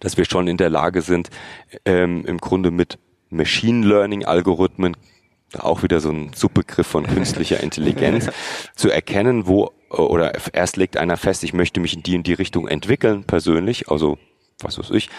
dass 0.00 0.16
wir 0.16 0.24
schon 0.24 0.48
in 0.48 0.56
der 0.56 0.70
Lage 0.70 1.02
sind, 1.02 1.30
ähm, 1.84 2.24
im 2.26 2.38
Grunde 2.38 2.70
mit 2.70 2.98
Machine 3.30 3.86
Learning 3.86 4.24
Algorithmen, 4.24 4.96
auch 5.58 5.82
wieder 5.82 6.00
so 6.00 6.10
ein 6.10 6.32
Subbegriff 6.34 6.86
von 6.86 7.06
künstlicher 7.06 7.60
Intelligenz, 7.60 8.30
zu 8.74 8.90
erkennen, 8.90 9.46
wo 9.46 9.72
oder 9.90 10.32
erst 10.52 10.76
legt 10.76 10.96
einer 10.96 11.16
fest, 11.16 11.44
ich 11.44 11.52
möchte 11.52 11.80
mich 11.80 11.94
in 11.94 12.02
die 12.02 12.16
und 12.16 12.26
die 12.26 12.34
Richtung 12.34 12.66
entwickeln, 12.68 13.24
persönlich, 13.24 13.88
also 13.88 14.18
was 14.60 14.78
weiß 14.78 14.90
ich, 14.90 15.10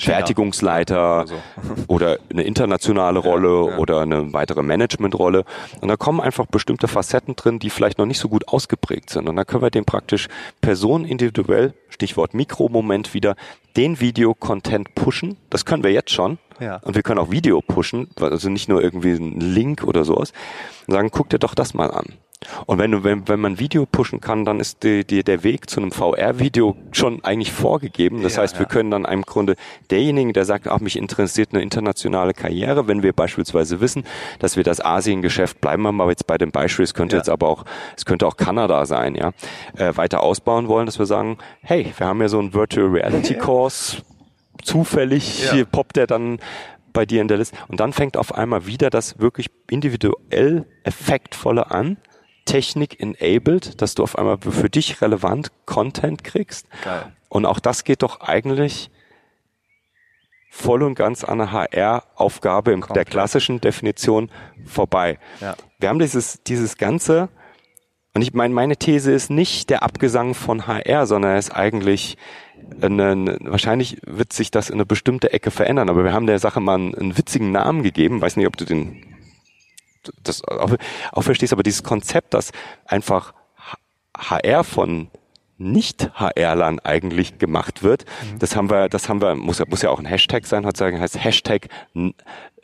Fertigungsleiter 0.00 1.00
also. 1.00 1.36
oder 1.86 2.18
eine 2.30 2.42
internationale 2.42 3.18
Rolle 3.18 3.66
ja, 3.66 3.70
ja. 3.72 3.78
oder 3.78 4.00
eine 4.00 4.32
weitere 4.32 4.62
Managementrolle. 4.62 5.44
Und 5.80 5.88
da 5.88 5.96
kommen 5.96 6.20
einfach 6.20 6.46
bestimmte 6.46 6.88
Facetten 6.88 7.36
drin, 7.36 7.58
die 7.58 7.70
vielleicht 7.70 7.98
noch 7.98 8.06
nicht 8.06 8.18
so 8.18 8.28
gut 8.28 8.48
ausgeprägt 8.48 9.10
sind. 9.10 9.28
Und 9.28 9.36
dann 9.36 9.46
können 9.46 9.62
wir 9.62 9.70
den 9.70 9.84
praktisch 9.84 10.28
personenindividuell, 10.60 11.74
Stichwort 11.88 12.34
Mikromoment 12.34 13.14
wieder, 13.14 13.36
den 13.76 14.00
Videocontent 14.00 14.94
pushen. 14.94 15.36
Das 15.50 15.64
können 15.64 15.84
wir 15.84 15.92
jetzt 15.92 16.10
schon. 16.10 16.38
Ja. 16.60 16.76
Und 16.82 16.94
wir 16.94 17.02
können 17.02 17.18
auch 17.18 17.30
Video 17.30 17.60
pushen, 17.62 18.08
also 18.20 18.48
nicht 18.48 18.68
nur 18.68 18.82
irgendwie 18.82 19.14
einen 19.14 19.40
Link 19.40 19.84
oder 19.84 20.04
sowas. 20.04 20.32
Und 20.86 20.94
sagen, 20.94 21.10
guck 21.10 21.28
dir 21.30 21.38
doch 21.38 21.54
das 21.54 21.74
mal 21.74 21.90
an. 21.90 22.06
Und 22.64 22.78
wenn, 22.78 22.90
du, 22.90 23.04
wenn, 23.04 23.28
wenn 23.28 23.38
man 23.38 23.58
Video 23.58 23.84
pushen 23.84 24.20
kann, 24.20 24.46
dann 24.46 24.60
ist 24.60 24.82
die, 24.82 25.04
die, 25.04 25.22
der 25.22 25.44
Weg 25.44 25.68
zu 25.68 25.80
einem 25.80 25.92
VR-Video 25.92 26.74
schon 26.90 27.22
eigentlich 27.22 27.52
vorgegeben. 27.52 28.22
Das 28.22 28.36
ja, 28.36 28.42
heißt, 28.42 28.58
wir 28.58 28.64
können 28.64 28.90
dann 28.90 29.04
im 29.04 29.22
Grunde 29.22 29.56
derjenigen, 29.90 30.32
der 30.32 30.46
sagt, 30.46 30.66
ach, 30.66 30.80
mich 30.80 30.96
interessiert 30.96 31.50
eine 31.52 31.62
internationale 31.62 32.32
Karriere, 32.32 32.88
wenn 32.88 33.02
wir 33.02 33.12
beispielsweise 33.12 33.82
wissen, 33.82 34.04
dass 34.38 34.56
wir 34.56 34.64
das 34.64 34.82
Asien-Geschäft, 34.82 35.60
bleiben 35.60 35.82
wir 35.82 35.92
mal 35.92 36.08
jetzt 36.08 36.26
bei 36.26 36.38
dem 36.38 36.50
Beispiel, 36.50 36.84
es 36.84 36.94
könnte 36.94 37.16
ja. 37.16 37.20
jetzt 37.20 37.28
aber 37.28 37.46
auch, 37.46 37.64
es 37.96 38.06
könnte 38.06 38.26
auch 38.26 38.38
Kanada 38.38 38.86
sein, 38.86 39.14
ja, 39.16 39.32
äh, 39.76 39.94
weiter 39.96 40.22
ausbauen 40.22 40.68
wollen, 40.68 40.86
dass 40.86 40.98
wir 40.98 41.06
sagen, 41.06 41.36
hey, 41.60 41.92
wir 41.96 42.06
haben 42.06 42.22
ja 42.22 42.28
so 42.28 42.38
einen 42.38 42.54
Virtual 42.54 42.86
Reality 42.86 43.34
Course, 43.38 43.98
zufällig 44.62 45.52
ja. 45.52 45.64
poppt 45.64 45.96
der 45.96 46.06
dann 46.06 46.38
bei 46.92 47.06
dir 47.06 47.20
in 47.20 47.28
der 47.28 47.38
Liste. 47.38 47.56
Und 47.68 47.80
dann 47.80 47.92
fängt 47.92 48.16
auf 48.16 48.34
einmal 48.34 48.66
wieder 48.66 48.90
das 48.90 49.18
wirklich 49.18 49.48
individuell 49.68 50.66
effektvolle 50.84 51.70
an 51.70 51.98
Technik-enabled, 52.50 53.80
dass 53.80 53.94
du 53.94 54.02
auf 54.02 54.18
einmal 54.18 54.38
für 54.38 54.68
dich 54.68 55.00
relevant 55.00 55.52
Content 55.66 56.24
kriegst. 56.24 56.66
Geil. 56.82 57.12
Und 57.28 57.46
auch 57.46 57.60
das 57.60 57.84
geht 57.84 58.02
doch 58.02 58.20
eigentlich 58.20 58.90
voll 60.50 60.82
und 60.82 60.96
ganz 60.96 61.22
an 61.22 61.40
eine 61.40 61.52
HR-Aufgabe 61.52 62.72
in 62.72 62.84
der 62.92 63.04
klassischen 63.04 63.60
Definition 63.60 64.30
vorbei. 64.66 65.18
Ja. 65.40 65.54
Wir 65.78 65.88
haben 65.88 66.00
dieses, 66.00 66.42
dieses 66.42 66.76
ganze, 66.76 67.28
und 68.14 68.22
ich 68.22 68.34
meine, 68.34 68.52
meine 68.52 68.76
These 68.76 69.12
ist 69.12 69.30
nicht 69.30 69.70
der 69.70 69.84
Abgesang 69.84 70.34
von 70.34 70.66
HR, 70.66 71.06
sondern 71.06 71.36
es 71.36 71.48
ist 71.48 71.54
eigentlich 71.54 72.18
eine, 72.82 73.38
wahrscheinlich 73.42 73.98
wird 74.04 74.32
sich 74.32 74.50
das 74.50 74.70
in 74.70 74.74
eine 74.74 74.86
bestimmte 74.86 75.32
Ecke 75.32 75.52
verändern, 75.52 75.88
aber 75.88 76.02
wir 76.02 76.12
haben 76.12 76.26
der 76.26 76.40
Sache 76.40 76.58
mal 76.58 76.74
einen, 76.74 76.96
einen 76.96 77.16
witzigen 77.16 77.52
Namen 77.52 77.84
gegeben, 77.84 78.20
weiß 78.20 78.36
nicht, 78.36 78.48
ob 78.48 78.56
du 78.56 78.64
den 78.64 79.09
das 80.22 80.42
auch, 80.44 80.74
auch 81.12 81.22
verstehst, 81.22 81.52
aber 81.52 81.62
dieses 81.62 81.82
Konzept, 81.82 82.34
dass 82.34 82.52
einfach 82.86 83.34
HR 84.16 84.64
von 84.64 85.08
nicht-HRlern 85.60 86.80
eigentlich 86.80 87.38
gemacht 87.38 87.82
wird. 87.82 88.06
Mhm. 88.32 88.38
Das 88.38 88.56
haben 88.56 88.70
wir, 88.70 88.88
das 88.88 89.08
haben 89.08 89.20
wir, 89.20 89.34
muss, 89.34 89.62
muss 89.68 89.82
ja 89.82 89.90
auch 89.90 89.98
ein 89.98 90.06
Hashtag 90.06 90.46
sein, 90.46 90.64
hat 90.64 90.76
sagen, 90.76 91.00
heißt 91.00 91.22
Hashtag 91.22 91.68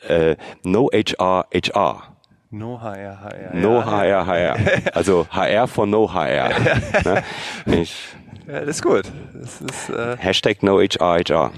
äh, 0.07 0.35
No 0.63 0.89
HR 0.91 1.45
HR. 1.53 2.17
No 2.49 2.81
HR 2.81 3.21
HR. 3.21 3.53
No 3.53 3.85
HR 3.85 4.25
HR. 4.25 4.57
Also 4.95 5.27
HR 5.29 5.67
von 5.67 5.89
No 5.89 6.11
HR. 6.11 6.49
ne? 7.05 7.23
ich, 7.65 8.15
ja, 8.47 8.61
das 8.61 8.77
ist 8.77 8.81
gut. 8.81 9.03
Das 9.33 9.61
ist, 9.61 9.89
äh 9.89 10.17
Hashtag 10.17 10.63
No 10.63 10.79
HR 10.79 11.19
HR. 11.19 11.51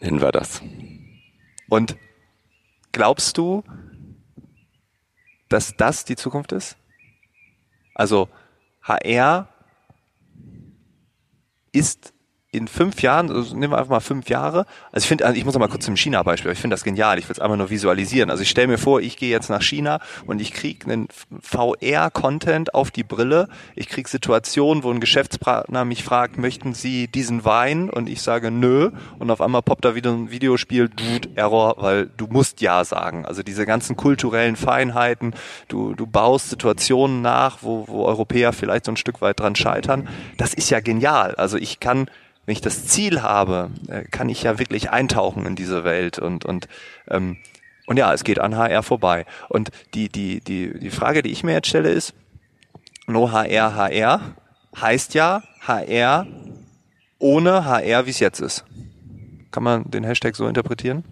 Nennen 0.00 0.20
wir 0.20 0.30
das. 0.30 0.62
Und 1.68 1.96
glaubst 2.92 3.36
du, 3.38 3.64
dass 5.48 5.76
das 5.76 6.04
die 6.04 6.16
Zukunft 6.16 6.52
ist? 6.52 6.76
Also 7.94 8.28
HR 8.82 9.48
ist 11.72 12.12
in 12.56 12.68
fünf 12.68 13.02
Jahren, 13.02 13.30
also 13.30 13.54
nehmen 13.54 13.72
wir 13.72 13.78
einfach 13.78 13.90
mal 13.90 14.00
fünf 14.00 14.28
Jahre, 14.28 14.66
also 14.92 15.04
ich 15.04 15.08
finde, 15.08 15.26
also 15.26 15.36
ich 15.38 15.44
muss 15.44 15.54
noch 15.54 15.60
mal 15.60 15.68
kurz 15.68 15.84
zum 15.84 15.96
China-Beispiel, 15.96 16.52
ich 16.52 16.58
finde 16.58 16.74
das 16.74 16.84
genial, 16.84 17.18
ich 17.18 17.28
will 17.28 17.32
es 17.32 17.40
einfach 17.40 17.56
nur 17.56 17.70
visualisieren. 17.70 18.30
Also 18.30 18.42
ich 18.42 18.50
stelle 18.50 18.68
mir 18.68 18.78
vor, 18.78 19.00
ich 19.00 19.16
gehe 19.16 19.30
jetzt 19.30 19.50
nach 19.50 19.62
China 19.62 20.00
und 20.26 20.40
ich 20.40 20.52
kriege 20.52 20.90
einen 20.90 21.08
VR-Content 21.40 22.74
auf 22.74 22.90
die 22.90 23.04
Brille, 23.04 23.48
ich 23.74 23.88
kriege 23.88 24.08
Situationen, 24.08 24.82
wo 24.84 24.90
ein 24.90 25.00
Geschäftspartner 25.00 25.84
mich 25.84 26.04
fragt, 26.04 26.38
möchten 26.38 26.74
Sie 26.74 27.08
diesen 27.08 27.44
Wein? 27.44 27.90
Und 27.90 28.08
ich 28.08 28.22
sage 28.22 28.50
nö 28.50 28.90
und 29.18 29.30
auf 29.30 29.40
einmal 29.40 29.62
poppt 29.62 29.84
da 29.84 29.94
wieder 29.94 30.10
ein 30.10 30.30
Videospiel, 30.30 30.88
Dude, 30.88 31.30
Error, 31.34 31.76
weil 31.78 32.06
du 32.16 32.26
musst 32.26 32.60
ja 32.60 32.84
sagen. 32.84 33.24
Also 33.24 33.42
diese 33.42 33.66
ganzen 33.66 33.96
kulturellen 33.96 34.56
Feinheiten, 34.56 35.34
du, 35.68 35.94
du 35.94 36.06
baust 36.06 36.50
Situationen 36.50 37.22
nach, 37.22 37.58
wo, 37.62 37.86
wo 37.88 38.04
Europäer 38.04 38.52
vielleicht 38.52 38.84
so 38.84 38.92
ein 38.92 38.96
Stück 38.96 39.20
weit 39.20 39.40
dran 39.40 39.56
scheitern. 39.56 40.08
Das 40.36 40.54
ist 40.54 40.70
ja 40.70 40.80
genial. 40.80 41.34
Also 41.34 41.56
ich 41.56 41.80
kann 41.80 42.10
wenn 42.46 42.52
ich 42.52 42.60
das 42.60 42.86
Ziel 42.86 43.22
habe, 43.22 43.70
äh, 43.88 44.04
kann 44.04 44.28
ich 44.28 44.44
ja 44.44 44.58
wirklich 44.58 44.90
eintauchen 44.90 45.44
in 45.46 45.56
diese 45.56 45.84
Welt 45.84 46.18
und 46.18 46.44
und 46.44 46.68
ähm, 47.08 47.36
und 47.86 47.98
ja, 47.98 48.12
es 48.12 48.24
geht 48.24 48.38
an 48.40 48.56
HR 48.56 48.82
vorbei. 48.82 49.26
Und 49.48 49.70
die 49.94 50.08
die 50.08 50.40
die 50.40 50.78
die 50.78 50.90
Frage, 50.90 51.22
die 51.22 51.30
ich 51.30 51.44
mir 51.44 51.52
jetzt 51.52 51.68
stelle, 51.68 51.90
ist: 51.90 52.14
No 53.06 53.32
HR 53.32 53.74
HR 53.74 54.20
heißt 54.80 55.14
ja 55.14 55.42
HR 55.60 56.26
ohne 57.18 57.64
HR, 57.64 58.06
wie 58.06 58.10
es 58.10 58.20
jetzt 58.20 58.40
ist. 58.40 58.64
Kann 59.50 59.62
man 59.62 59.90
den 59.90 60.04
Hashtag 60.04 60.36
so 60.36 60.46
interpretieren? 60.46 61.04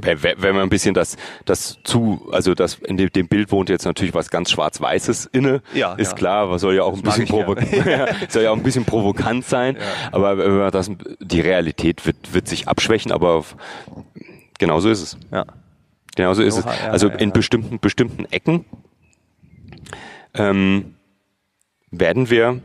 Wenn 0.00 0.54
man 0.54 0.62
ein 0.62 0.68
bisschen 0.68 0.94
das, 0.94 1.16
das 1.44 1.78
zu, 1.84 2.28
also 2.32 2.54
das 2.54 2.74
in 2.74 2.96
dem, 2.96 3.28
Bild 3.28 3.52
wohnt 3.52 3.68
jetzt 3.68 3.84
natürlich 3.84 4.14
was 4.14 4.30
ganz 4.30 4.50
Schwarz-Weißes 4.50 5.26
inne, 5.26 5.62
ja, 5.74 5.94
ist 5.94 6.12
ja. 6.12 6.16
klar, 6.16 6.50
was 6.50 6.62
soll 6.62 6.74
ja 6.74 6.82
auch 6.82 6.94
ein 6.94 7.02
bisschen 7.02 7.26
provo 7.26 7.54
ja. 7.86 8.06
soll 8.28 8.42
ja 8.42 8.50
auch 8.50 8.56
ein 8.56 8.62
bisschen 8.62 8.84
provokant 8.84 9.44
sein, 9.44 9.76
ja. 9.76 9.82
aber 10.12 10.38
wenn 10.38 10.58
man 10.58 10.70
das, 10.70 10.90
die 11.20 11.40
Realität 11.40 12.06
wird, 12.06 12.34
wird 12.34 12.48
sich 12.48 12.68
abschwächen, 12.68 13.12
aber 13.12 13.44
genauso 14.58 14.90
ist 14.90 15.02
es. 15.02 15.18
Ja. 15.32 15.44
Genauso 16.16 16.42
ist 16.42 16.58
Oha, 16.58 16.72
es. 16.72 16.80
Also 16.88 17.08
in 17.08 17.32
bestimmten, 17.32 17.78
bestimmten 17.78 18.24
Ecken 18.26 18.64
ähm, 20.34 20.96
werden 21.90 22.28
wir 22.28 22.60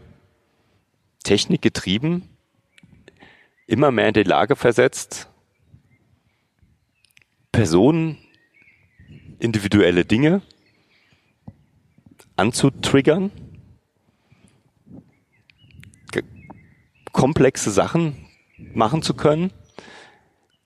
technikgetrieben 1.24 2.30
immer 3.68 3.92
mehr 3.92 4.08
in 4.08 4.14
die 4.14 4.24
Lage 4.24 4.56
versetzt, 4.56 5.30
Personen 7.54 8.18
individuelle 9.40 10.04
Dinge 10.04 10.42
anzutriggern, 12.36 13.32
komplexe 17.12 17.70
Sachen 17.72 18.26
machen 18.74 19.04
zu 19.04 19.14
können. 19.14 19.52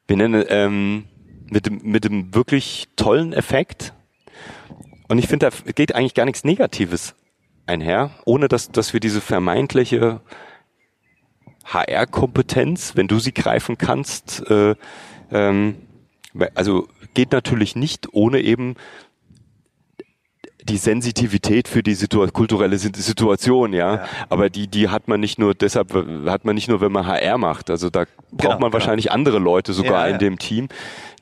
Wir 0.07 0.15
nennen 0.15 0.45
ähm, 0.47 1.05
mit 1.51 1.65
dem 1.65 1.81
mit 1.83 2.05
dem 2.05 2.33
wirklich 2.33 2.87
tollen 2.95 3.33
Effekt. 3.33 3.93
Und 5.09 5.19
ich 5.19 5.27
finde, 5.27 5.49
da 5.49 5.71
geht 5.73 5.93
eigentlich 5.93 6.13
gar 6.13 6.25
nichts 6.25 6.45
Negatives 6.45 7.15
einher, 7.65 8.11
ohne 8.25 8.47
dass 8.47 8.71
dass 8.71 8.93
wir 8.93 9.01
diese 9.01 9.19
vermeintliche 9.19 10.21
HR-Kompetenz, 11.65 12.95
wenn 12.95 13.09
du 13.09 13.19
sie 13.19 13.33
greifen 13.33 13.77
kannst, 13.77 14.49
äh, 14.49 14.75
ähm, 15.31 15.86
also 16.55 16.87
geht 17.13 17.31
natürlich 17.31 17.75
nicht 17.75 18.13
ohne 18.13 18.41
eben 18.41 18.75
die 20.67 20.77
Sensitivität 20.77 21.67
für 21.67 21.81
die 21.81 21.93
Situ 21.93 22.25
kulturelle 22.27 22.77
Situation, 22.77 23.73
ja? 23.73 23.95
ja. 23.95 24.05
Aber 24.29 24.49
die, 24.49 24.67
die 24.67 24.89
hat 24.89 25.07
man 25.07 25.19
nicht 25.19 25.39
nur 25.39 25.55
deshalb, 25.55 25.93
hat 26.25 26.45
man 26.45 26.55
nicht 26.55 26.67
nur, 26.67 26.81
wenn 26.81 26.91
man 26.91 27.07
HR 27.07 27.37
macht. 27.37 27.69
Also 27.69 27.89
da 27.89 28.05
braucht 28.31 28.37
genau, 28.37 28.49
man 28.51 28.59
genau. 28.59 28.73
wahrscheinlich 28.73 29.11
andere 29.11 29.39
Leute 29.39 29.73
sogar 29.73 30.01
ja, 30.01 30.07
in 30.07 30.11
ja. 30.13 30.17
dem 30.17 30.39
Team, 30.39 30.67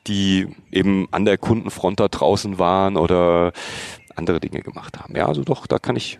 die 0.06 0.48
eben 0.70 1.08
an 1.12 1.24
der 1.24 1.38
Kundenfront 1.38 2.00
da 2.00 2.08
draußen 2.08 2.58
waren 2.58 2.96
oder 2.96 3.52
andere 4.14 4.40
Dinge 4.40 4.60
gemacht 4.60 4.98
haben. 4.98 5.16
Ja, 5.16 5.26
also 5.26 5.44
doch, 5.44 5.66
da 5.66 5.78
kann 5.78 5.96
ich, 5.96 6.18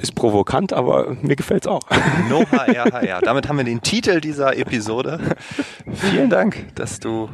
ist 0.00 0.14
provokant, 0.14 0.72
aber 0.72 1.16
mir 1.22 1.36
gefällt's 1.36 1.66
auch. 1.66 1.82
No 2.28 2.44
HR, 2.50 2.92
HR. 2.92 3.20
Damit 3.22 3.48
haben 3.48 3.56
wir 3.56 3.64
den 3.64 3.80
Titel 3.80 4.20
dieser 4.20 4.56
Episode. 4.56 5.36
Vielen 5.92 6.30
Dank, 6.30 6.74
dass 6.74 7.00
du 7.00 7.28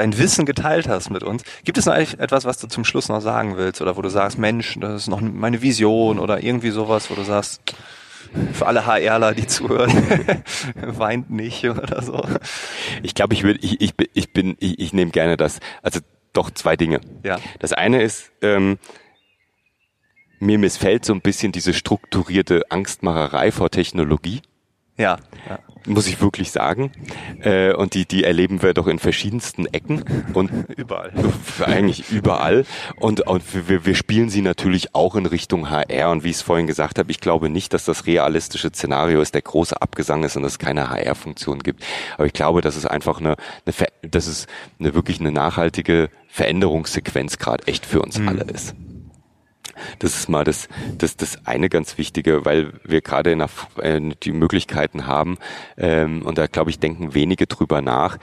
dein 0.00 0.16
Wissen 0.16 0.46
geteilt 0.46 0.88
hast 0.88 1.10
mit 1.10 1.22
uns. 1.22 1.42
Gibt 1.64 1.76
es 1.76 1.84
noch 1.84 1.94
etwas, 1.94 2.46
was 2.46 2.58
du 2.58 2.66
zum 2.68 2.84
Schluss 2.84 3.08
noch 3.08 3.20
sagen 3.20 3.56
willst 3.56 3.82
oder 3.82 3.96
wo 3.96 4.02
du 4.02 4.08
sagst, 4.08 4.38
Mensch, 4.38 4.78
das 4.80 5.02
ist 5.02 5.08
noch 5.08 5.20
meine 5.20 5.60
Vision 5.60 6.18
oder 6.18 6.42
irgendwie 6.42 6.70
sowas, 6.70 7.10
wo 7.10 7.14
du 7.14 7.22
sagst, 7.22 7.60
für 8.52 8.66
alle 8.66 8.86
HRler, 8.86 9.34
die 9.34 9.46
zuhören, 9.46 9.92
weint 10.74 11.30
nicht 11.30 11.68
oder 11.68 12.00
so. 12.00 12.24
Ich 13.02 13.14
glaube, 13.14 13.34
ich, 13.34 13.42
will, 13.42 13.58
ich, 13.60 13.80
ich, 13.80 13.92
ich 14.14 14.32
bin, 14.32 14.56
ich, 14.60 14.78
ich 14.78 14.92
nehme 14.92 15.10
gerne 15.10 15.36
das. 15.36 15.60
Also 15.82 16.00
doch 16.32 16.50
zwei 16.50 16.76
Dinge. 16.76 17.00
Ja. 17.22 17.38
Das 17.58 17.72
eine 17.72 18.02
ist, 18.02 18.30
ähm, 18.40 18.78
mir 20.38 20.58
missfällt 20.58 21.04
so 21.04 21.12
ein 21.12 21.20
bisschen 21.20 21.52
diese 21.52 21.74
strukturierte 21.74 22.62
Angstmacherei 22.70 23.52
vor 23.52 23.70
Technologie. 23.70 24.40
Ja. 25.00 25.16
ja 25.48 25.58
muss 25.86 26.06
ich 26.06 26.20
wirklich 26.20 26.50
sagen. 26.50 26.92
Äh, 27.40 27.72
und 27.74 27.94
die, 27.94 28.06
die 28.06 28.24
erleben 28.24 28.62
wir 28.62 28.74
doch 28.74 28.86
in 28.86 28.98
verschiedensten 28.98 29.66
Ecken 29.66 30.04
und 30.34 30.50
überall. 30.76 31.10
Eigentlich 31.64 32.10
überall. 32.10 32.64
Und, 32.96 33.22
und 33.26 33.42
wir, 33.68 33.86
wir 33.86 33.94
spielen 33.94 34.30
sie 34.30 34.42
natürlich 34.42 34.94
auch 34.94 35.16
in 35.16 35.26
Richtung 35.26 35.70
HR. 35.70 36.10
Und 36.10 36.24
wie 36.24 36.30
ich 36.30 36.36
es 36.36 36.42
vorhin 36.42 36.66
gesagt 36.66 36.98
habe, 36.98 37.10
ich 37.10 37.20
glaube 37.20 37.48
nicht, 37.48 37.72
dass 37.72 37.84
das 37.84 38.06
realistische 38.06 38.68
Szenario 38.68 39.20
ist, 39.20 39.34
der 39.34 39.42
große 39.42 39.80
Abgesang 39.80 40.24
ist 40.24 40.36
und 40.36 40.44
es 40.44 40.58
keine 40.58 40.90
HR-Funktion 40.90 41.60
gibt. 41.60 41.84
Aber 42.16 42.26
ich 42.26 42.32
glaube, 42.32 42.60
dass 42.60 42.76
es 42.76 42.86
einfach 42.86 43.20
eine, 43.20 43.36
eine 43.64 44.10
dass 44.10 44.26
es 44.26 44.46
eine 44.78 44.94
wirklich 44.94 45.20
eine 45.20 45.32
nachhaltige 45.32 46.10
Veränderungssequenz 46.28 47.38
gerade 47.38 47.66
echt 47.66 47.86
für 47.86 48.02
uns 48.02 48.18
mhm. 48.18 48.28
alle 48.28 48.42
ist. 48.42 48.74
Das 49.98 50.16
ist 50.16 50.28
mal 50.28 50.44
das, 50.44 50.68
das, 50.98 51.16
das 51.16 51.46
eine 51.46 51.68
ganz 51.68 51.98
Wichtige, 51.98 52.44
weil 52.44 52.72
wir 52.84 53.00
gerade 53.00 53.36
äh, 53.78 54.00
die 54.22 54.32
Möglichkeiten 54.32 55.06
haben 55.06 55.38
ähm, 55.76 56.22
und 56.22 56.38
da 56.38 56.46
glaube 56.46 56.70
ich 56.70 56.78
denken 56.78 57.14
wenige 57.14 57.46
drüber 57.46 57.80
nach, 57.80 58.18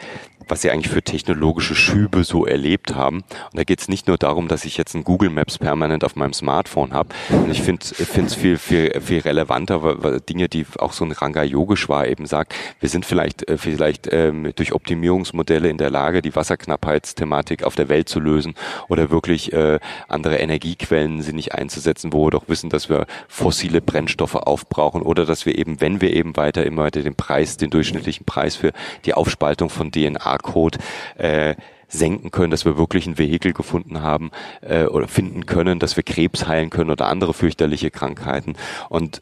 was 0.48 0.62
sie 0.62 0.72
eigentlich 0.72 0.92
für 0.92 1.02
technologische 1.02 1.76
Schübe 1.76 2.24
so 2.24 2.46
erlebt 2.46 2.96
haben. 2.96 3.18
Und 3.18 3.56
da 3.56 3.64
geht 3.64 3.80
es 3.82 3.88
nicht 3.88 4.08
nur 4.08 4.18
darum, 4.18 4.48
dass 4.48 4.66
ich 4.66 4.78
jetzt 4.78 4.96
ein 4.96 5.04
Google 5.04 5.30
Maps 5.30 5.58
permanent 5.58 6.04
auf 6.04 6.16
meinem 6.16 6.34
Smartphone 6.34 6.94
habe. 6.94 7.10
Und 7.30 7.52
ich 7.52 7.62
finde 7.62 7.84
es 7.84 8.34
viel, 8.34 8.58
viel, 8.58 9.00
viel 9.00 9.20
relevanter, 9.20 10.04
weil 10.04 10.20
Dinge, 10.22 10.50
die 10.50 10.66
auch 10.80 10.94
so 10.94 11.06
ein 11.06 11.12
Ranga 11.12 11.44
Yogeshwar 11.44 12.08
eben 12.08 12.26
sagt, 12.26 12.54
wir 12.80 12.90
sind 12.90 13.06
vielleicht, 13.06 13.48
äh, 13.48 13.58
vielleicht 13.58 14.08
ähm, 14.12 14.52
durch 14.56 14.74
Optimierungsmodelle 14.74 15.70
in 15.70 15.78
der 15.78 15.90
Lage, 15.90 16.22
die 16.22 16.36
Wasserknappheitsthematik 16.36 17.64
auf 17.64 17.76
der 17.76 17.90
Welt 17.90 18.10
zu 18.10 18.20
lösen 18.20 18.56
oder 18.88 19.12
wirklich 19.12 19.54
äh, 19.54 19.80
andere 20.08 20.38
Energiequellen 20.38 21.22
sinnig 21.22 21.54
einzusetzen, 21.54 22.14
wo 22.14 22.26
wir 22.26 22.32
doch 22.32 22.48
wissen, 22.48 22.70
dass 22.70 22.90
wir 22.90 23.06
fossile 23.28 23.82
Brennstoffe 23.82 24.36
aufbrauchen 24.36 25.02
oder 25.02 25.26
dass 25.26 25.46
wir 25.46 25.58
eben, 25.58 25.82
wenn 25.82 26.02
wir 26.02 26.14
eben 26.14 26.36
weiter 26.36 26.66
immer 26.66 26.88
weiter 26.88 27.02
den 27.02 27.16
Preis, 27.16 27.58
den 27.58 27.70
durchschnittlichen 27.70 28.26
Preis 28.26 28.56
für 28.56 28.72
die 29.06 29.14
Aufspaltung 29.14 29.70
von 29.70 29.92
DNA 29.92 30.37
Barcode 30.38 30.78
äh, 31.18 31.56
senken 31.88 32.32
können, 32.32 32.52
dass 32.52 32.66
wir 32.66 32.78
wirklich 32.78 33.08
ein 33.08 33.18
Vehikel 33.18 33.54
gefunden 33.54 34.02
haben 34.02 34.32
äh, 34.62 34.86
oder 34.86 35.08
finden 35.08 35.46
können, 35.46 35.80
dass 35.80 35.96
wir 35.96 36.04
Krebs 36.04 36.48
heilen 36.48 36.70
können 36.70 36.92
oder 36.92 37.08
andere 37.08 37.34
fürchterliche 37.34 37.92
Krankheiten. 37.92 38.56
Und 38.90 39.22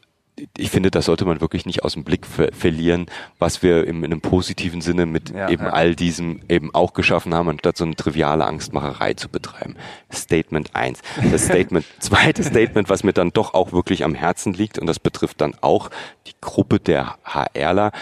ich 0.58 0.70
finde, 0.70 0.90
das 0.90 1.06
sollte 1.06 1.24
man 1.24 1.40
wirklich 1.40 1.64
nicht 1.64 1.82
aus 1.82 1.94
dem 1.94 2.04
Blick 2.04 2.26
ver 2.26 2.50
verlieren, 2.52 3.06
was 3.38 3.62
wir 3.62 3.86
im, 3.86 4.04
in 4.04 4.12
einem 4.12 4.20
positiven 4.20 4.82
Sinne 4.82 5.06
mit 5.06 5.30
ja, 5.30 5.48
eben 5.48 5.64
ja. 5.64 5.70
all 5.70 5.94
diesem 5.94 6.40
eben 6.48 6.74
auch 6.74 6.92
geschaffen 6.92 7.34
haben, 7.34 7.48
anstatt 7.48 7.78
so 7.78 7.84
eine 7.84 7.96
triviale 7.96 8.44
Angstmacherei 8.44 9.14
zu 9.14 9.30
betreiben. 9.30 9.76
Statement 10.12 10.74
eins. 10.74 11.00
Das 11.32 11.46
Statement, 11.46 11.86
zweite 12.00 12.44
Statement, 12.44 12.90
was 12.90 13.02
mir 13.02 13.14
dann 13.14 13.30
doch 13.32 13.54
auch 13.54 13.72
wirklich 13.72 14.04
am 14.04 14.14
Herzen 14.14 14.52
liegt, 14.52 14.78
und 14.78 14.86
das 14.86 14.98
betrifft 14.98 15.40
dann 15.40 15.54
auch 15.62 15.88
die 16.26 16.34
Gruppe 16.42 16.80
der 16.80 17.16
HRler, 17.24 17.92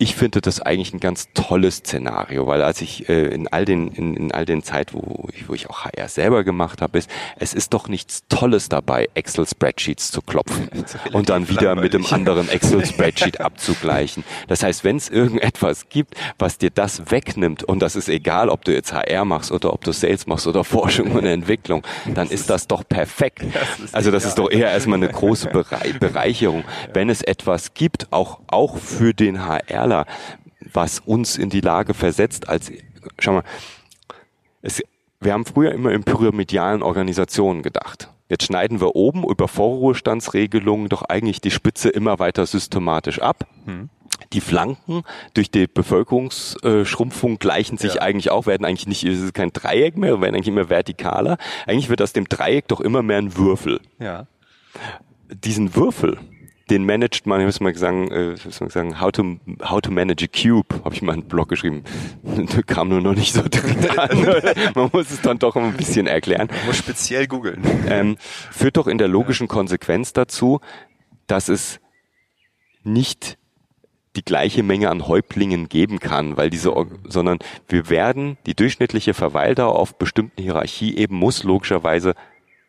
ich 0.00 0.16
finde 0.16 0.40
das 0.40 0.62
eigentlich 0.62 0.94
ein 0.94 0.98
ganz 0.98 1.28
tolles 1.34 1.76
Szenario, 1.76 2.46
weil 2.46 2.62
als 2.62 2.80
ich 2.80 3.10
äh, 3.10 3.26
in 3.26 3.48
all 3.48 3.66
den 3.66 3.88
in, 3.88 4.16
in 4.16 4.32
all 4.32 4.46
den 4.46 4.62
Zeit, 4.62 4.94
wo 4.94 5.28
ich, 5.30 5.46
wo 5.46 5.52
ich 5.52 5.68
auch 5.68 5.84
HR 5.84 6.08
selber 6.08 6.42
gemacht 6.42 6.80
habe, 6.80 6.96
ist 6.96 7.10
es 7.36 7.52
ist 7.52 7.74
doch 7.74 7.86
nichts 7.86 8.22
Tolles 8.30 8.70
dabei, 8.70 9.10
Excel 9.12 9.46
Spreadsheets 9.46 10.10
zu 10.10 10.22
klopfen 10.22 10.70
und 11.12 11.28
dann 11.28 11.50
wieder 11.50 11.74
mit 11.74 11.92
dem 11.92 12.06
anderen 12.06 12.48
Excel 12.48 12.86
Spreadsheet 12.86 13.40
abzugleichen. 13.42 14.24
Das 14.48 14.62
heißt, 14.62 14.84
wenn 14.84 14.96
es 14.96 15.10
irgendetwas 15.10 15.90
gibt, 15.90 16.14
was 16.38 16.56
dir 16.56 16.70
das 16.70 17.10
wegnimmt 17.10 17.62
und 17.62 17.80
das 17.80 17.94
ist 17.94 18.08
egal, 18.08 18.48
ob 18.48 18.64
du 18.64 18.72
jetzt 18.72 18.94
HR 18.94 19.26
machst 19.26 19.52
oder 19.52 19.70
ob 19.70 19.84
du 19.84 19.92
Sales 19.92 20.26
machst 20.26 20.46
oder 20.46 20.64
Forschung 20.64 21.12
und 21.12 21.26
Entwicklung, 21.26 21.82
dann 22.14 22.30
ist 22.30 22.48
das 22.48 22.66
doch 22.66 22.88
perfekt. 22.88 23.44
Also 23.92 24.10
das 24.10 24.24
ist 24.24 24.38
doch 24.38 24.50
eher 24.50 24.70
erstmal 24.70 24.96
eine 24.96 25.08
große 25.08 25.50
Bereicherung, 25.50 26.64
wenn 26.94 27.10
es 27.10 27.20
etwas 27.20 27.74
gibt, 27.74 28.10
auch 28.10 28.40
auch 28.46 28.78
für 28.78 29.12
den 29.12 29.44
HR 29.44 29.89
Skala, 29.90 30.06
was 30.72 31.00
uns 31.00 31.36
in 31.36 31.50
die 31.50 31.60
Lage 31.60 31.94
versetzt, 31.94 32.48
als, 32.48 32.70
schau 33.18 33.32
mal, 33.32 33.44
es, 34.62 34.82
wir 35.20 35.32
haben 35.32 35.44
früher 35.44 35.72
immer 35.72 35.90
in 35.92 36.04
pyramidalen 36.04 36.82
Organisationen 36.82 37.62
gedacht. 37.62 38.10
Jetzt 38.28 38.44
schneiden 38.44 38.80
wir 38.80 38.94
oben 38.94 39.24
über 39.24 39.48
Vorruhestandsregelungen 39.48 40.88
doch 40.88 41.02
eigentlich 41.02 41.40
die 41.40 41.50
Spitze 41.50 41.88
immer 41.88 42.18
weiter 42.20 42.46
systematisch 42.46 43.20
ab. 43.20 43.46
Hm. 43.64 43.88
Die 44.32 44.40
Flanken 44.40 45.02
durch 45.34 45.50
die 45.50 45.66
Bevölkerungsschrumpfung 45.66 47.38
gleichen 47.38 47.78
sich 47.78 47.94
ja. 47.94 48.02
eigentlich 48.02 48.30
auch, 48.30 48.46
werden 48.46 48.64
eigentlich 48.64 48.86
nicht, 48.86 49.02
es 49.02 49.20
ist 49.20 49.34
kein 49.34 49.52
Dreieck 49.52 49.96
mehr, 49.96 50.20
werden 50.20 50.36
eigentlich 50.36 50.48
immer 50.48 50.66
vertikaler. 50.66 51.38
Eigentlich 51.66 51.88
wird 51.88 52.02
aus 52.02 52.12
dem 52.12 52.28
Dreieck 52.28 52.68
doch 52.68 52.80
immer 52.80 53.02
mehr 53.02 53.18
ein 53.18 53.36
Würfel. 53.36 53.80
Ja. 53.98 54.26
Diesen 55.28 55.74
Würfel, 55.74 56.18
den 56.70 56.86
managt 56.86 57.26
man, 57.26 57.40
ich 57.40 57.46
muss 57.46 57.60
mal 57.60 57.74
sagen, 57.74 58.10
äh, 58.10 58.36
muss 58.44 58.60
mal 58.60 58.70
sagen 58.70 59.00
how, 59.00 59.10
to, 59.10 59.38
how 59.62 59.80
to 59.80 59.90
manage 59.90 60.24
a 60.24 60.28
cube, 60.28 60.84
habe 60.84 60.94
ich 60.94 61.02
mal 61.02 61.12
einen 61.12 61.24
Blog 61.24 61.48
geschrieben. 61.48 61.84
Da 62.50 62.62
kam 62.62 62.88
nur 62.88 63.00
noch 63.00 63.14
nicht 63.14 63.32
so 63.32 63.42
drin 63.42 63.90
an. 63.98 64.42
man 64.74 64.90
muss 64.92 65.10
es 65.10 65.20
dann 65.20 65.38
doch 65.38 65.56
ein 65.56 65.74
bisschen 65.74 66.06
erklären. 66.06 66.48
Man 66.48 66.66
muss 66.66 66.76
speziell 66.76 67.26
googeln. 67.26 67.62
Ähm, 67.88 68.16
führt 68.50 68.76
doch 68.76 68.86
in 68.86 68.98
der 68.98 69.08
logischen 69.08 69.48
Konsequenz 69.48 70.12
dazu, 70.12 70.60
dass 71.26 71.48
es 71.48 71.80
nicht 72.82 73.36
die 74.16 74.24
gleiche 74.24 74.62
Menge 74.62 74.90
an 74.90 75.06
Häuptlingen 75.06 75.68
geben 75.68 75.98
kann, 75.98 76.36
weil 76.36 76.50
diese, 76.50 76.72
sondern 77.04 77.38
wir 77.68 77.88
werden 77.88 78.38
die 78.46 78.54
durchschnittliche 78.54 79.14
Verweildauer 79.14 79.78
auf 79.78 79.96
bestimmten 79.96 80.42
Hierarchie 80.42 80.96
eben 80.96 81.16
muss 81.16 81.44
logischerweise 81.44 82.14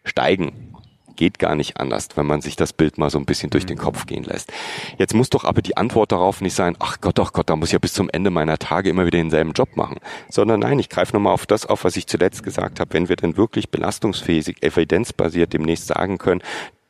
steigen 0.03 0.70
geht 1.15 1.39
gar 1.39 1.55
nicht 1.55 1.77
anders, 1.77 2.09
wenn 2.15 2.25
man 2.25 2.41
sich 2.41 2.55
das 2.55 2.73
Bild 2.73 2.97
mal 2.97 3.09
so 3.09 3.17
ein 3.17 3.25
bisschen 3.25 3.49
durch 3.49 3.65
den 3.65 3.77
mhm. 3.77 3.81
Kopf 3.81 4.05
gehen 4.05 4.23
lässt. 4.23 4.51
Jetzt 4.97 5.13
muss 5.13 5.29
doch 5.29 5.45
aber 5.45 5.61
die 5.61 5.77
Antwort 5.77 6.11
darauf 6.11 6.41
nicht 6.41 6.55
sein, 6.55 6.75
ach 6.79 7.01
Gott, 7.01 7.19
ach 7.19 7.33
Gott, 7.33 7.49
da 7.49 7.55
muss 7.55 7.69
ich 7.69 7.73
ja 7.73 7.79
bis 7.79 7.93
zum 7.93 8.09
Ende 8.09 8.29
meiner 8.29 8.57
Tage 8.57 8.89
immer 8.89 9.05
wieder 9.05 9.17
denselben 9.17 9.53
Job 9.53 9.75
machen. 9.75 9.97
Sondern 10.29 10.59
nein, 10.59 10.79
ich 10.79 10.89
greife 10.89 11.13
nochmal 11.13 11.33
auf 11.33 11.45
das 11.45 11.65
auf, 11.65 11.83
was 11.83 11.95
ich 11.95 12.07
zuletzt 12.07 12.43
gesagt 12.43 12.79
habe. 12.79 12.93
Wenn 12.93 13.09
wir 13.09 13.15
denn 13.15 13.37
wirklich 13.37 13.69
belastungsfähig, 13.69 14.61
evidenzbasiert 14.61 15.53
demnächst 15.53 15.87
sagen 15.87 16.17
können, 16.17 16.41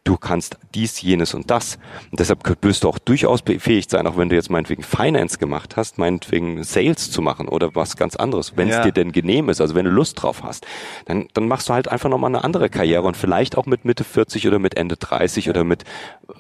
du 0.03 0.17
kannst 0.17 0.57
dies, 0.73 1.01
jenes 1.01 1.33
und 1.33 1.51
das. 1.51 1.77
Und 2.09 2.19
deshalb 2.19 2.39
wirst 2.63 2.83
du 2.83 2.89
auch 2.89 2.97
durchaus 2.97 3.41
befähigt 3.41 3.91
sein, 3.91 4.07
auch 4.07 4.17
wenn 4.17 4.29
du 4.29 4.35
jetzt 4.35 4.49
meinetwegen 4.49 4.83
Finance 4.83 5.37
gemacht 5.37 5.77
hast, 5.77 5.97
meinetwegen 5.97 6.63
Sales 6.63 7.11
zu 7.11 7.21
machen 7.21 7.47
oder 7.47 7.75
was 7.75 7.97
ganz 7.97 8.15
anderes, 8.15 8.57
wenn 8.57 8.69
es 8.69 8.75
ja. 8.77 8.83
dir 8.83 8.91
denn 8.91 9.11
genehm 9.11 9.49
ist, 9.49 9.61
also 9.61 9.75
wenn 9.75 9.85
du 9.85 9.91
Lust 9.91 10.21
drauf 10.21 10.43
hast, 10.43 10.65
dann, 11.05 11.27
dann 11.33 11.47
machst 11.47 11.69
du 11.69 11.73
halt 11.73 11.87
einfach 11.87 12.09
nochmal 12.09 12.31
eine 12.31 12.43
andere 12.43 12.69
Karriere 12.69 13.03
und 13.03 13.15
vielleicht 13.15 13.57
auch 13.57 13.65
mit 13.65 13.85
Mitte 13.85 14.03
40 14.03 14.47
oder 14.47 14.59
mit 14.59 14.75
Ende 14.75 14.97
30 14.97 15.49
oder 15.49 15.63
mit 15.63 15.83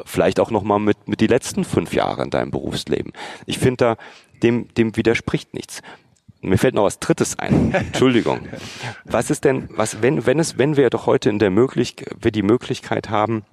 vielleicht 0.05 0.39
auch 0.39 0.49
nochmal 0.49 0.79
mit, 0.79 1.07
mit 1.07 1.21
die 1.21 1.27
letzten 1.27 1.63
fünf 1.63 1.93
Jahre 1.93 2.23
in 2.23 2.29
deinem 2.31 2.51
Berufsleben. 2.51 3.13
Ich 3.45 3.59
finde 3.59 3.77
da, 3.77 3.97
dem, 4.41 4.73
dem 4.73 4.95
widerspricht 4.95 5.53
nichts. 5.53 5.81
Mir 6.41 6.57
fällt 6.57 6.73
noch 6.73 6.83
was 6.83 6.99
Drittes 6.99 7.37
ein. 7.37 7.71
Entschuldigung. 7.73 8.41
Was 9.05 9.29
ist 9.29 9.45
denn, 9.45 9.69
was, 9.75 10.01
wenn, 10.01 10.25
wenn 10.25 10.39
es, 10.39 10.57
wenn 10.57 10.75
wir 10.75 10.89
doch 10.89 11.05
heute 11.05 11.29
in 11.29 11.39
der 11.39 11.51
Möglichkeit, 11.51 12.15
wir 12.19 12.31
die 12.31 12.43
Möglichkeit 12.43 13.09
haben, 13.09 13.43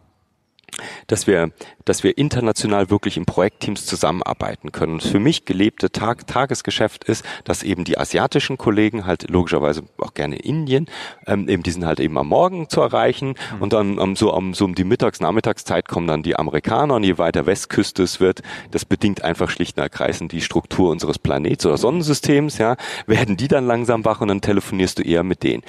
dass 1.06 1.26
wir, 1.26 1.50
dass 1.84 2.04
wir 2.04 2.18
international 2.18 2.90
wirklich 2.90 3.16
in 3.16 3.24
Projektteams 3.24 3.86
zusammenarbeiten 3.86 4.72
können. 4.72 4.94
Und 4.94 5.02
für 5.02 5.18
mich 5.18 5.44
gelebte 5.44 5.90
Tag, 5.90 6.26
Tagesgeschäft 6.26 7.04
ist, 7.04 7.24
dass 7.44 7.62
eben 7.62 7.84
die 7.84 7.98
asiatischen 7.98 8.58
Kollegen 8.58 9.06
halt 9.06 9.30
logischerweise 9.30 9.82
auch 9.98 10.14
gerne 10.14 10.36
Indien, 10.36 10.86
ähm, 11.26 11.48
eben 11.48 11.62
die 11.62 11.70
sind 11.70 11.86
halt 11.86 12.00
eben 12.00 12.16
am 12.18 12.28
Morgen 12.28 12.68
zu 12.68 12.80
erreichen 12.80 13.34
mhm. 13.54 13.62
und 13.62 13.72
dann 13.72 13.98
um, 13.98 14.16
so, 14.16 14.34
um, 14.34 14.54
so 14.54 14.64
um 14.64 14.74
die 14.74 14.84
Mittags-, 14.84 15.20
Nachmittagszeit 15.20 15.88
kommen 15.88 16.06
dann 16.06 16.22
die 16.22 16.36
Amerikaner 16.36 16.94
und 16.94 17.04
je 17.04 17.18
weiter 17.18 17.46
Westküste 17.46 18.02
es 18.02 18.20
wird, 18.20 18.42
das 18.70 18.84
bedingt 18.84 19.24
einfach 19.24 19.50
schlicht 19.50 19.76
und 19.76 19.82
ergreifend 19.82 20.32
die 20.32 20.40
Struktur 20.40 20.90
unseres 20.90 21.18
Planets 21.18 21.64
oder 21.66 21.78
Sonnensystems, 21.78 22.58
ja, 22.58 22.76
werden 23.06 23.36
die 23.36 23.48
dann 23.48 23.66
langsam 23.66 24.04
wach 24.04 24.20
und 24.20 24.28
dann 24.28 24.40
telefonierst 24.40 24.98
du 24.98 25.02
eher 25.02 25.22
mit 25.22 25.42
denen. 25.42 25.62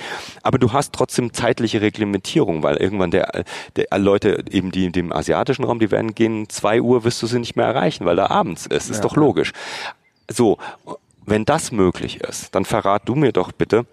Aber 0.43 0.58
du 0.58 0.74
hast 0.74 0.93
trotzdem 0.93 1.34
zeitliche 1.34 1.82
Reglementierung, 1.82 2.64
weil 2.64 2.78
irgendwann 2.78 3.12
der, 3.12 3.43
der 3.76 3.97
Leute 3.97 4.43
eben 4.52 4.72
die 4.72 4.89
dem 4.92 5.12
asiatischen 5.12 5.64
Raum, 5.64 5.80
die 5.80 5.92
werden 5.92 6.16
gehen, 6.16 6.50
zwei 6.50 6.82
Uhr 6.82 7.04
wirst 7.04 7.22
du 7.22 7.28
sie 7.28 7.40
nicht 7.40 7.56
mehr 7.56 7.66
erreichen, 7.66 8.06
weil 8.06 8.16
da 8.16 8.28
abends 8.28 8.66
ist. 8.66 8.90
Ist 8.90 8.98
ja. 8.98 9.04
doch 9.04 9.16
logisch. 9.16 9.54
So, 10.30 10.58
wenn 11.26 11.46
das 11.46 11.72
möglich 11.72 12.22
ist, 12.22 12.56
dann 12.56 12.66
verrat 12.66 13.04
du 13.06 13.16
mir 13.16 13.32
doch 13.32 13.52
bitte, 13.52 13.86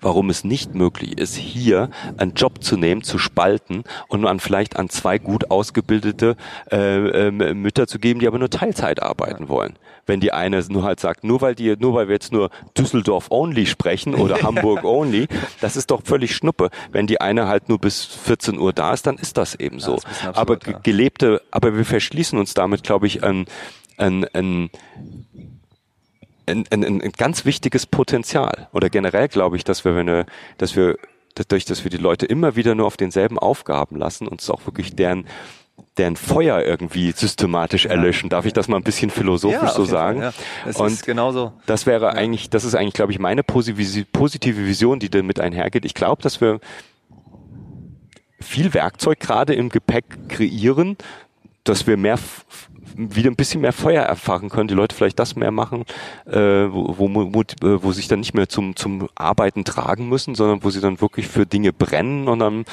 warum 0.00 0.30
es 0.30 0.44
nicht 0.44 0.74
möglich 0.74 1.18
ist, 1.18 1.36
hier 1.36 1.90
einen 2.16 2.34
Job 2.34 2.62
zu 2.62 2.76
nehmen, 2.76 3.02
zu 3.02 3.18
spalten 3.18 3.84
und 4.08 4.26
an 4.26 4.40
vielleicht 4.40 4.76
an 4.76 4.88
zwei 4.88 5.18
gut 5.18 5.50
ausgebildete 5.50 6.36
äh, 6.70 7.28
äh, 7.28 7.30
Mütter 7.30 7.86
zu 7.86 7.98
geben, 7.98 8.20
die 8.20 8.26
aber 8.26 8.38
nur 8.38 8.50
Teilzeit 8.50 9.02
arbeiten 9.02 9.48
wollen. 9.48 9.76
Wenn 10.06 10.20
die 10.20 10.32
eine 10.32 10.60
nur 10.68 10.82
halt 10.82 11.00
sagt, 11.00 11.24
nur 11.24 11.40
weil 11.40 11.54
die, 11.54 11.76
nur 11.78 11.94
weil 11.94 12.08
wir 12.08 12.14
jetzt 12.14 12.32
nur 12.32 12.50
Düsseldorf 12.76 13.30
only 13.30 13.66
sprechen 13.66 14.14
oder 14.14 14.42
Hamburg 14.42 14.84
only, 14.84 15.28
das 15.60 15.76
ist 15.76 15.90
doch 15.90 16.02
völlig 16.04 16.34
Schnuppe. 16.34 16.70
Wenn 16.90 17.06
die 17.06 17.20
eine 17.20 17.46
halt 17.46 17.68
nur 17.68 17.78
bis 17.78 18.04
14 18.04 18.58
Uhr 18.58 18.72
da 18.72 18.92
ist, 18.92 19.06
dann 19.06 19.16
ist 19.16 19.36
das 19.36 19.54
eben 19.54 19.78
so. 19.80 19.96
Das 19.96 20.36
aber 20.36 20.56
gelebte, 20.56 21.42
aber 21.50 21.76
wir 21.76 21.84
verschließen 21.84 22.38
uns 22.38 22.54
damit, 22.54 22.82
glaube 22.82 23.06
ich, 23.06 23.22
ein, 23.22 23.46
ein, 23.96 24.26
ein 24.34 24.70
ein, 26.50 26.84
ein, 26.84 27.02
ein 27.02 27.12
ganz 27.16 27.44
wichtiges 27.44 27.86
Potenzial. 27.86 28.68
Oder 28.72 28.90
generell 28.90 29.28
glaube 29.28 29.56
ich, 29.56 29.64
dass 29.64 29.84
wir, 29.84 29.96
wenn 29.96 30.06
wir, 30.06 30.26
dass 30.58 30.76
wir 30.76 30.96
dadurch, 31.34 31.64
dass 31.64 31.84
wir 31.84 31.90
die 31.90 31.96
Leute 31.96 32.26
immer 32.26 32.56
wieder 32.56 32.74
nur 32.74 32.86
auf 32.86 32.96
denselben 32.96 33.38
Aufgaben 33.38 33.96
lassen, 33.96 34.26
uns 34.28 34.48
auch 34.50 34.66
wirklich 34.66 34.94
deren 34.96 35.26
deren 35.96 36.16
Feuer 36.16 36.62
irgendwie 36.62 37.12
systematisch 37.12 37.86
erlöschen. 37.86 38.28
Darf 38.28 38.44
ich 38.46 38.52
das 38.52 38.68
mal 38.68 38.76
ein 38.76 38.82
bisschen 38.82 39.10
philosophisch 39.10 39.62
ja, 39.62 39.72
so 39.72 39.84
sagen? 39.84 40.20
Fall, 40.20 40.30
ja. 40.30 40.66
Das 40.66 40.76
und 40.76 40.92
ist 40.92 41.06
genauso. 41.06 41.52
Das 41.66 41.86
wäre 41.86 42.06
ja. 42.06 42.12
eigentlich, 42.12 42.50
das 42.50 42.64
ist 42.64 42.74
eigentlich, 42.74 42.94
glaube 42.94 43.12
ich, 43.12 43.18
meine 43.18 43.42
positive 43.42 44.66
Vision, 44.66 45.00
die 45.00 45.10
damit 45.10 45.40
einhergeht. 45.40 45.84
Ich 45.84 45.94
glaube, 45.94 46.22
dass 46.22 46.40
wir 46.40 46.60
viel 48.40 48.72
Werkzeug 48.74 49.20
gerade 49.20 49.54
im 49.54 49.68
Gepäck 49.68 50.28
kreieren, 50.28 50.96
dass 51.64 51.86
wir 51.86 51.96
mehr 51.96 52.18
wieder 52.96 53.30
ein 53.30 53.36
bisschen 53.36 53.60
mehr 53.60 53.72
Feuer 53.72 54.02
erfahren 54.02 54.48
können, 54.48 54.68
die 54.68 54.74
Leute 54.74 54.94
vielleicht 54.94 55.18
das 55.18 55.36
mehr 55.36 55.50
machen, 55.50 55.84
äh, 56.26 56.36
wo, 56.36 56.96
wo, 56.98 57.34
wo, 57.34 57.40
äh, 57.40 57.82
wo 57.82 57.92
sich 57.92 58.08
dann 58.08 58.20
nicht 58.20 58.34
mehr 58.34 58.48
zum, 58.48 58.76
zum 58.76 59.08
Arbeiten 59.14 59.64
tragen 59.64 60.08
müssen, 60.08 60.34
sondern 60.34 60.62
wo 60.62 60.70
sie 60.70 60.80
dann 60.80 61.00
wirklich 61.00 61.28
für 61.28 61.46
Dinge 61.46 61.72
brennen 61.72 62.28
und 62.28 62.38
dann, 62.38 62.64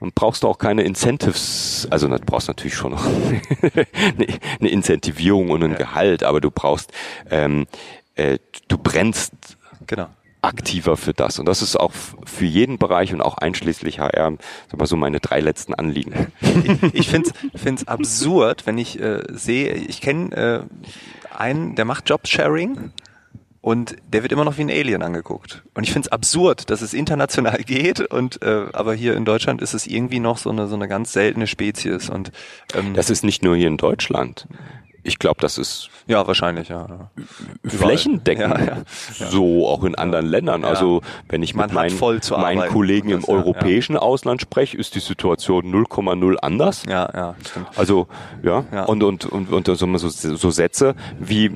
dann 0.00 0.12
brauchst 0.14 0.42
du 0.42 0.48
auch 0.48 0.58
keine 0.58 0.82
Incentives, 0.82 1.86
also 1.90 2.08
du 2.08 2.18
brauchst 2.18 2.48
natürlich 2.48 2.74
schon 2.74 2.92
noch 2.92 3.04
eine, 3.62 4.26
eine 4.60 4.68
Incentivierung 4.68 5.50
und 5.50 5.62
ein 5.62 5.72
ja. 5.72 5.78
Gehalt, 5.78 6.22
aber 6.22 6.40
du 6.40 6.50
brauchst, 6.50 6.92
ähm, 7.30 7.66
äh, 8.14 8.38
du 8.68 8.78
brennst 8.78 9.32
genau 9.86 10.08
aktiver 10.42 10.96
für 10.96 11.12
das. 11.12 11.38
Und 11.38 11.46
das 11.46 11.62
ist 11.62 11.76
auch 11.76 11.92
für 11.92 12.44
jeden 12.44 12.78
Bereich 12.78 13.12
und 13.12 13.20
auch 13.20 13.38
einschließlich 13.38 14.00
HR 14.00 14.32
sag 14.70 14.78
mal 14.78 14.86
so 14.86 14.96
meine 14.96 15.20
drei 15.20 15.40
letzten 15.40 15.74
Anliegen. 15.74 16.32
Ich, 16.92 16.98
ich 16.98 17.08
finde 17.08 17.32
es 17.74 17.88
absurd, 17.88 18.66
wenn 18.66 18.78
ich 18.78 19.00
äh, 19.00 19.22
sehe, 19.30 19.74
ich 19.74 20.00
kenne 20.00 20.36
äh, 20.36 21.36
einen, 21.36 21.74
der 21.74 21.84
macht 21.84 22.08
Jobsharing 22.08 22.92
und 23.60 23.96
der 24.08 24.22
wird 24.22 24.32
immer 24.32 24.44
noch 24.44 24.56
wie 24.56 24.62
ein 24.62 24.70
Alien 24.70 25.02
angeguckt. 25.02 25.62
Und 25.74 25.84
ich 25.84 25.92
finde 25.92 26.06
es 26.06 26.12
absurd, 26.12 26.70
dass 26.70 26.80
es 26.80 26.94
international 26.94 27.58
geht 27.66 28.00
und 28.00 28.42
äh, 28.42 28.66
aber 28.72 28.94
hier 28.94 29.16
in 29.16 29.24
Deutschland 29.24 29.60
ist 29.60 29.74
es 29.74 29.86
irgendwie 29.86 30.20
noch 30.20 30.38
so 30.38 30.50
eine 30.50 30.66
so 30.68 30.74
eine 30.74 30.88
ganz 30.88 31.12
seltene 31.12 31.46
Spezies 31.46 32.08
und 32.08 32.32
ähm, 32.74 32.94
das 32.94 33.10
ist 33.10 33.24
nicht 33.24 33.42
nur 33.42 33.56
hier 33.56 33.68
in 33.68 33.76
Deutschland 33.76 34.46
ich 35.02 35.18
glaube, 35.18 35.40
das 35.40 35.58
ist 35.58 35.90
ja 36.06 36.26
wahrscheinlich 36.26 36.68
ja 36.68 37.10
flächendeckend 37.64 38.58
ja, 38.58 38.64
ja, 38.64 39.30
so 39.30 39.66
auch 39.66 39.84
in 39.84 39.94
anderen 39.94 40.26
Ländern. 40.26 40.64
Also 40.64 41.02
wenn 41.28 41.42
ich 41.42 41.54
mit 41.54 41.72
meinen, 41.72 41.98
meinen 41.98 42.68
Kollegen 42.68 43.10
im 43.10 43.24
europäischen 43.24 43.96
Ausland 43.96 44.40
spreche, 44.40 44.76
ist 44.76 44.94
die 44.94 45.00
Situation 45.00 45.72
0,0 45.72 46.36
anders. 46.36 46.84
Ja, 46.88 47.08
ja, 47.14 47.34
stimmt. 47.48 47.68
Also 47.76 48.08
ja, 48.42 48.64
und 48.84 49.02
und 49.02 49.26
und 49.26 49.52
und 49.52 49.66
so, 49.66 49.74
so, 49.74 50.08
so 50.08 50.50
Sätze 50.50 50.94
wie 51.18 51.50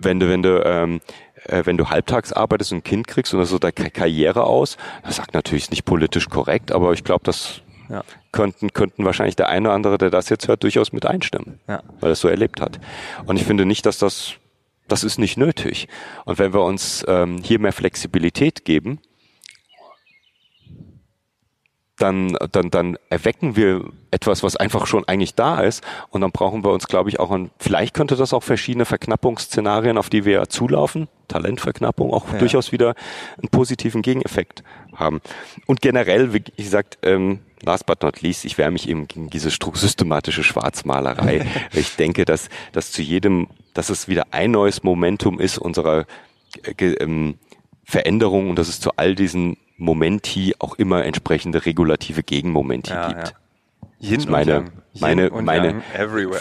wenn 0.00 0.20
du 0.20 0.28
wenn 0.28 0.42
du 0.42 0.64
ähm, 0.64 1.00
äh, 1.44 1.62
wenn 1.64 1.76
du 1.76 1.90
halbtags 1.90 2.32
arbeitest 2.32 2.72
und 2.72 2.78
ein 2.78 2.84
Kind 2.84 3.06
kriegst 3.06 3.34
und 3.34 3.40
das 3.40 3.50
so 3.50 3.58
deine 3.58 3.90
Karriere 3.90 4.44
aus, 4.44 4.76
das 5.02 5.16
sagt 5.16 5.34
natürlich 5.34 5.70
nicht 5.70 5.84
politisch 5.84 6.28
korrekt, 6.28 6.72
aber 6.72 6.92
ich 6.92 7.04
glaube, 7.04 7.24
das 7.24 7.62
ja. 7.88 8.04
Könnten, 8.32 8.72
könnten 8.72 9.04
wahrscheinlich 9.04 9.36
der 9.36 9.48
eine 9.48 9.68
oder 9.68 9.74
andere, 9.74 9.98
der 9.98 10.10
das 10.10 10.28
jetzt 10.28 10.48
hört, 10.48 10.62
durchaus 10.62 10.92
mit 10.92 11.06
einstimmen, 11.06 11.60
ja. 11.68 11.82
weil 12.00 12.10
er 12.10 12.12
es 12.12 12.20
so 12.20 12.28
erlebt 12.28 12.60
hat. 12.60 12.80
Und 13.26 13.36
ich 13.36 13.44
finde 13.44 13.66
nicht, 13.66 13.86
dass 13.86 13.98
das, 13.98 14.34
das 14.88 15.04
ist 15.04 15.18
nicht 15.18 15.36
nötig. 15.36 15.88
Und 16.24 16.38
wenn 16.38 16.52
wir 16.52 16.62
uns 16.62 17.04
ähm, 17.08 17.40
hier 17.42 17.58
mehr 17.58 17.72
Flexibilität 17.72 18.64
geben, 18.64 19.00
dann, 22.00 22.36
dann, 22.52 22.70
dann 22.70 22.96
erwecken 23.10 23.56
wir 23.56 23.84
etwas, 24.10 24.42
was 24.42 24.56
einfach 24.56 24.86
schon 24.86 25.06
eigentlich 25.06 25.34
da 25.34 25.60
ist. 25.60 25.84
Und 26.08 26.22
dann 26.22 26.32
brauchen 26.32 26.64
wir 26.64 26.72
uns, 26.72 26.86
glaube 26.86 27.10
ich, 27.10 27.20
auch 27.20 27.30
an, 27.30 27.50
vielleicht 27.58 27.94
könnte 27.94 28.16
das 28.16 28.32
auch 28.32 28.42
verschiedene 28.42 28.84
Verknappungsszenarien, 28.84 29.98
auf 29.98 30.08
die 30.08 30.24
wir 30.24 30.32
ja 30.32 30.46
zulaufen, 30.46 31.08
Talentverknappung, 31.28 32.12
auch 32.12 32.32
ja. 32.32 32.38
durchaus 32.38 32.72
wieder 32.72 32.94
einen 33.36 33.50
positiven 33.50 34.02
Gegeneffekt 34.02 34.64
haben. 34.94 35.20
Und 35.66 35.82
generell, 35.82 36.32
wie 36.32 36.42
gesagt, 36.56 36.98
ähm, 37.02 37.40
last 37.62 37.86
but 37.86 38.02
not 38.02 38.20
least, 38.22 38.44
ich 38.44 38.58
wehre 38.58 38.70
mich 38.70 38.88
eben 38.88 39.06
gegen 39.08 39.30
diese 39.30 39.50
systematische 39.50 40.42
Schwarzmalerei. 40.42 41.46
ich 41.72 41.96
denke, 41.96 42.24
dass, 42.24 42.48
dass 42.72 42.92
zu 42.92 43.02
jedem, 43.02 43.48
dass 43.74 43.90
es 43.90 44.08
wieder 44.08 44.26
ein 44.32 44.50
neues 44.50 44.82
Momentum 44.82 45.40
ist 45.40 45.58
unserer 45.58 46.06
äh, 46.62 46.84
ähm, 46.94 47.38
Veränderung 47.84 48.50
und 48.50 48.58
dass 48.58 48.68
es 48.68 48.80
zu 48.80 48.90
all 48.96 49.14
diesen 49.14 49.56
Momenti 49.76 50.54
auch 50.58 50.74
immer 50.74 51.04
entsprechende 51.04 51.64
regulative 51.64 52.22
Gegenmomenti 52.22 52.92
Ja, 52.92 53.08
gibt. 53.08 53.28
ja. 53.28 53.34
Yin 54.00 54.20
ist 54.20 54.28
meine- 54.28 54.50
Yang. 54.52 54.64
Yin 54.92 55.00
meine- 55.00 55.30
und 55.30 55.44
meine- 55.44 55.66
Yang 55.68 55.82
everywhere. 55.96 56.40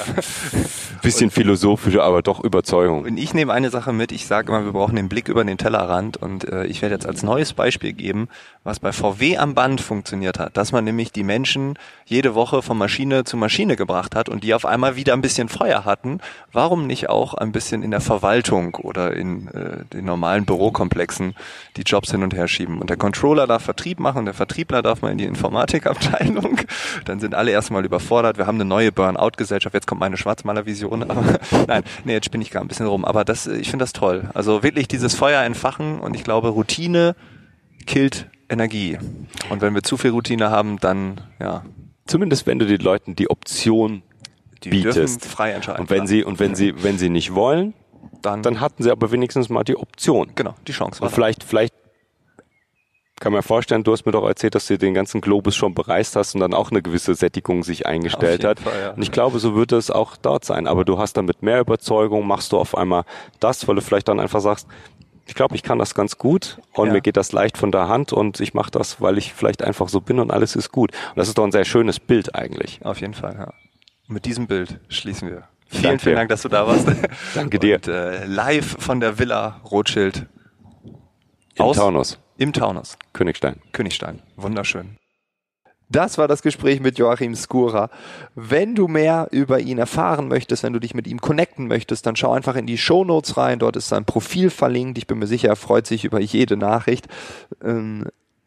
Bisschen 1.02 1.30
philosophische, 1.32 2.04
aber 2.04 2.22
doch 2.22 2.44
Überzeugung. 2.44 3.04
Und 3.04 3.18
ich 3.18 3.34
nehme 3.34 3.54
eine 3.54 3.70
Sache 3.70 3.94
mit, 3.94 4.12
ich 4.12 4.26
sage 4.26 4.50
immer, 4.50 4.66
wir 4.66 4.72
brauchen 4.74 4.96
den 4.96 5.08
Blick 5.08 5.30
über 5.30 5.44
den 5.46 5.58
Tellerrand 5.58 6.18
und 6.18 6.46
äh, 6.50 6.66
ich 6.66 6.82
werde 6.82 6.96
jetzt 6.96 7.06
als 7.06 7.24
neues 7.24 7.54
Beispiel 7.54 7.94
geben, 7.94 8.28
was 8.64 8.80
bei 8.80 8.92
VW 8.92 9.38
am 9.38 9.54
Band 9.56 9.80
funktioniert 9.82 10.40
hat, 10.40 10.58
dass 10.58 10.72
man 10.72 10.84
nämlich 10.84 11.12
die 11.12 11.24
Menschen 11.24 11.78
jede 12.06 12.36
Woche 12.36 12.62
von 12.62 12.78
Maschine 12.78 13.24
zu 13.24 13.38
Maschine 13.38 13.76
gebracht 13.78 14.16
hat 14.16 14.28
und 14.30 14.44
die 14.44 14.54
auf 14.54 14.66
einmal 14.66 14.96
wieder 14.98 15.14
ein 15.14 15.22
bisschen 15.22 15.48
Feuer 15.48 15.86
hatten. 15.86 16.20
Warum 16.52 16.88
nicht 16.88 17.08
auch 17.10 17.34
ein 17.36 17.52
bisschen 17.52 17.82
in 17.84 17.92
der 17.92 18.02
Verwaltung 18.02 18.76
oder 18.76 19.14
in 19.16 19.48
äh, 19.50 19.86
den 19.94 20.06
normalen 20.06 20.46
Bürokomplexen 20.46 21.36
die 21.78 21.84
Jobs 21.84 22.12
hin 22.12 22.24
und 22.24 22.34
her 22.34 22.48
schieben? 22.48 22.80
Und 22.80 22.90
der 22.90 22.98
Controller 22.98 23.48
darf 23.48 23.64
Vertrieb 23.64 24.00
machen 24.00 24.26
der 24.26 24.34
Vertriebler 24.34 24.82
darf 24.82 25.02
mal 25.02 25.12
in 25.12 25.18
die 25.18 25.26
Informatikabteilung. 25.26 26.60
Dann 27.06 27.20
sind 27.20 27.36
alle 27.36 27.49
erstmal 27.52 27.86
überfordert. 27.86 28.38
Wir 28.38 28.48
haben 28.48 28.56
eine 28.56 28.66
neue 28.66 28.92
Burnout-Gesellschaft. 28.92 29.74
Jetzt 29.74 29.88
kommt 29.88 30.00
meine 30.02 30.18
Schwarzmalervision. 30.18 31.00
Nein, 31.68 31.84
nee, 32.04 32.14
jetzt 32.14 32.26
spinne 32.26 32.44
ich 32.44 32.52
gar 32.52 32.62
ein 32.62 32.68
bisschen 32.68 32.88
rum. 32.88 33.06
Aber 33.06 33.24
das, 33.26 33.48
ich 33.48 33.70
finde 33.70 33.84
das 33.84 33.94
toll. 33.94 34.30
Also 34.34 34.64
wirklich 34.64 34.88
dieses 34.88 35.16
Feuer 35.16 35.42
entfachen 35.44 36.00
und 36.00 36.16
ich 36.16 36.24
glaube, 36.24 36.50
Routine 36.50 37.16
killt 37.86 38.28
Energie. 38.50 38.98
Und 39.50 39.62
wenn 39.62 39.74
wir 39.76 39.84
zu 39.84 39.98
viel 39.98 40.12
Routine 40.12 40.50
haben, 40.52 40.80
dann, 40.80 41.22
ja, 41.40 41.64
Zumindest 42.06 42.48
wenn 42.48 42.58
du 42.58 42.66
den 42.66 42.82
Leuten 42.82 43.16
die 43.16 43.30
Option 43.30 44.02
die 44.64 44.72
dürfen 44.72 45.02
bietest. 45.02 45.26
frei 45.26 45.52
entscheiden. 45.52 45.82
Und 45.82 45.90
wenn 45.92 46.08
sie, 46.08 46.24
und 46.24 46.40
wenn 46.40 46.56
sie, 46.56 46.74
wenn 46.84 46.98
sie 46.98 47.10
nicht 47.10 47.36
wollen, 47.36 47.74
dann, 48.24 48.42
dann 48.42 48.60
hatten 48.60 48.82
sie 48.84 48.92
aber 48.92 49.12
wenigstens 49.12 49.50
mal 49.50 49.64
die 49.64 49.76
Option. 49.78 50.32
genau, 50.36 50.56
die 50.68 50.72
Chance 50.72 51.04
Und 51.04 51.12
vielleicht, 51.12 51.44
vielleicht 51.44 51.74
kann 53.20 53.34
man 53.34 53.42
vorstellen, 53.44 53.84
du 53.84 53.92
hast 53.92 54.06
mir 54.06 54.12
doch 54.12 54.26
erzählt, 54.28 54.56
dass 54.56 54.68
du 54.68 54.78
den 54.78 54.94
ganzen 54.94 55.22
Globus 55.22 55.56
schon 55.56 55.74
bereist 55.74 56.16
hast 56.16 56.36
und 56.36 56.42
dann 56.42 56.54
auch 56.54 56.72
eine 56.72 56.82
gewisse 56.82 57.16
Sättigung 57.16 57.64
sich 57.64 57.86
eingestellt 57.86 58.44
hat. 58.44 58.60
Fall, 58.60 58.74
ja. 58.82 58.90
Und 58.92 59.02
ich 59.02 59.12
glaube, 59.12 59.40
so 59.40 59.56
wird 59.56 59.72
es 59.72 59.92
auch 59.92 60.16
dort 60.18 60.46
sein. 60.46 60.68
Aber 60.68 60.86
du 60.86 60.98
hast 60.98 61.14
dann 61.18 61.26
mit 61.26 61.42
mehr 61.44 61.60
Überzeugung, 61.60 62.26
machst 62.28 62.52
du 62.52 62.58
auf 62.58 62.76
einmal 62.78 63.04
das, 63.40 63.68
weil 63.68 63.76
du 63.76 63.82
vielleicht 63.82 64.08
dann 64.08 64.20
einfach 64.20 64.42
sagst, 64.42 64.68
ich 65.28 65.36
glaube, 65.36 65.56
ich 65.56 65.62
kann 65.64 65.78
das 65.78 65.94
ganz 65.94 66.18
gut 66.18 66.58
und 66.74 66.88
Ja. 66.88 66.94
mir 66.94 67.02
geht 67.02 67.16
das 67.16 67.32
leicht 67.32 67.58
von 67.58 67.72
der 67.72 67.88
Hand 67.88 68.12
und 68.14 68.40
ich 68.40 68.54
mache 68.56 68.72
das, 68.72 69.00
weil 69.00 69.18
ich 69.20 69.34
vielleicht 69.34 69.64
einfach 69.64 69.88
so 69.88 70.02
bin 70.02 70.20
und 70.20 70.32
alles 70.32 70.56
ist 70.56 70.72
gut. 70.72 70.92
Und 70.92 71.18
das 71.18 71.28
ist 71.28 71.38
doch 71.38 71.44
ein 71.44 71.52
sehr 71.52 71.66
schönes 71.66 72.00
Bild 72.00 72.34
eigentlich. 72.36 72.80
Auf 72.84 73.00
jeden 73.00 73.14
Fall, 73.14 73.36
ja. 73.38 73.54
Mit 74.08 74.26
diesem 74.26 74.48
Bild 74.48 74.80
schließen 74.90 75.30
wir. 75.30 75.44
Vielen, 75.68 75.84
Danke. 75.84 76.04
vielen 76.04 76.16
Dank, 76.16 76.30
dass 76.30 76.42
du 76.42 76.50
da 76.50 76.66
warst. 76.66 76.88
Danke 77.36 77.60
dir. 77.60 77.76
Und, 77.76 77.88
äh, 77.90 78.26
live 78.26 78.76
von 78.80 79.00
der 79.00 79.20
Villa 79.20 79.62
Rothschild 79.70 80.26
Im 81.54 81.72
Taunus, 81.74 82.18
im 82.40 82.54
Taunus, 82.54 82.98
Königstein. 83.14 83.58
Königstein. 83.74 84.22
Wunderschön. 84.38 84.98
Das 85.90 86.18
war 86.18 86.28
das 86.28 86.42
Gespräch 86.42 86.80
mit 86.80 86.98
Joachim 86.98 87.36
Skura. 87.36 87.90
Wenn 88.36 88.76
du 88.76 88.88
mehr 88.88 89.28
über 89.32 89.60
ihn 89.60 89.80
erfahren 89.80 90.28
möchtest, 90.28 90.64
wenn 90.64 90.72
du 90.72 90.80
dich 90.80 90.94
mit 90.94 91.08
ihm 91.08 91.20
connecten 91.20 91.68
möchtest, 91.68 92.06
dann 92.06 92.16
schau 92.16 92.32
einfach 92.32 92.56
in 92.56 92.68
die 92.68 92.78
Shownotes 92.78 93.38
rein. 93.38 93.60
Dort 93.60 93.76
ist 93.76 93.90
sein 93.90 94.06
Profil 94.06 94.52
verlinkt. 94.52 94.98
Ich 95.00 95.08
bin 95.08 95.20
mir 95.20 95.28
sicher, 95.28 95.50
er 95.50 95.56
freut 95.56 95.88
sich 95.88 96.06
über 96.06 96.20
jede 96.22 96.58
Nachricht. 96.58 97.08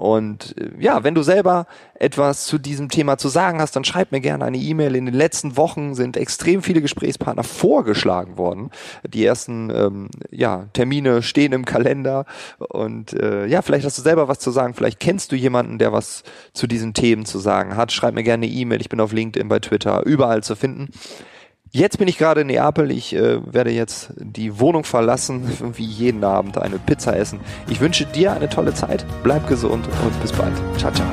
Und 0.02 0.56
äh, 0.58 0.70
ja, 0.80 1.04
wenn 1.04 1.14
du 1.14 1.22
selber 1.22 1.68
etwas 1.94 2.46
zu 2.46 2.58
diesem 2.58 2.88
Thema 2.88 3.18
zu 3.18 3.28
sagen 3.28 3.60
hast, 3.60 3.76
dann 3.76 3.84
schreib 3.84 4.10
mir 4.10 4.20
gerne 4.20 4.44
eine 4.44 4.58
E-Mail. 4.58 4.96
In 4.96 5.06
den 5.06 5.14
letzten 5.14 5.56
Wochen 5.56 5.94
sind 5.94 6.16
extrem 6.16 6.60
viele 6.60 6.82
Gesprächspartner 6.82 7.44
vorgeschlagen 7.44 8.36
worden. 8.36 8.70
Die 9.06 9.24
ersten 9.24 9.70
ähm, 9.70 10.08
ja, 10.32 10.66
Termine 10.72 11.22
stehen 11.22 11.52
im 11.52 11.64
Kalender. 11.64 12.24
Und 12.58 13.12
äh, 13.12 13.46
ja, 13.46 13.62
vielleicht 13.62 13.86
hast 13.86 13.96
du 13.96 14.02
selber 14.02 14.26
was 14.26 14.40
zu 14.40 14.50
sagen. 14.50 14.74
Vielleicht 14.74 14.98
kennst 14.98 15.30
du 15.30 15.36
jemanden, 15.36 15.78
der 15.78 15.92
was 15.92 16.24
zu 16.52 16.66
diesen 16.66 16.94
Themen 16.94 17.24
zu 17.24 17.38
sagen 17.38 17.76
hat. 17.76 17.92
Schreib 17.92 18.14
mir 18.14 18.24
gerne 18.24 18.46
eine 18.46 18.52
E-Mail. 18.52 18.80
Ich 18.80 18.88
bin 18.88 18.98
auf 18.98 19.12
LinkedIn, 19.12 19.46
bei 19.46 19.60
Twitter, 19.60 20.04
überall 20.04 20.42
zu 20.42 20.56
finden. 20.56 20.88
Jetzt 21.74 21.96
bin 21.98 22.06
ich 22.06 22.18
gerade 22.18 22.42
in 22.42 22.48
Neapel. 22.48 22.90
Ich 22.90 23.14
äh, 23.14 23.40
werde 23.50 23.70
jetzt 23.70 24.12
die 24.16 24.60
Wohnung 24.60 24.84
verlassen, 24.84 25.50
wie 25.74 25.84
jeden 25.84 26.22
Abend 26.22 26.58
eine 26.58 26.78
Pizza 26.78 27.16
essen. 27.16 27.40
Ich 27.68 27.80
wünsche 27.80 28.04
dir 28.04 28.32
eine 28.32 28.50
tolle 28.50 28.74
Zeit. 28.74 29.06
Bleib 29.22 29.48
gesund 29.48 29.88
und 30.04 30.20
bis 30.20 30.32
bald. 30.32 30.52
Ciao, 30.76 30.92
ciao. 30.92 31.08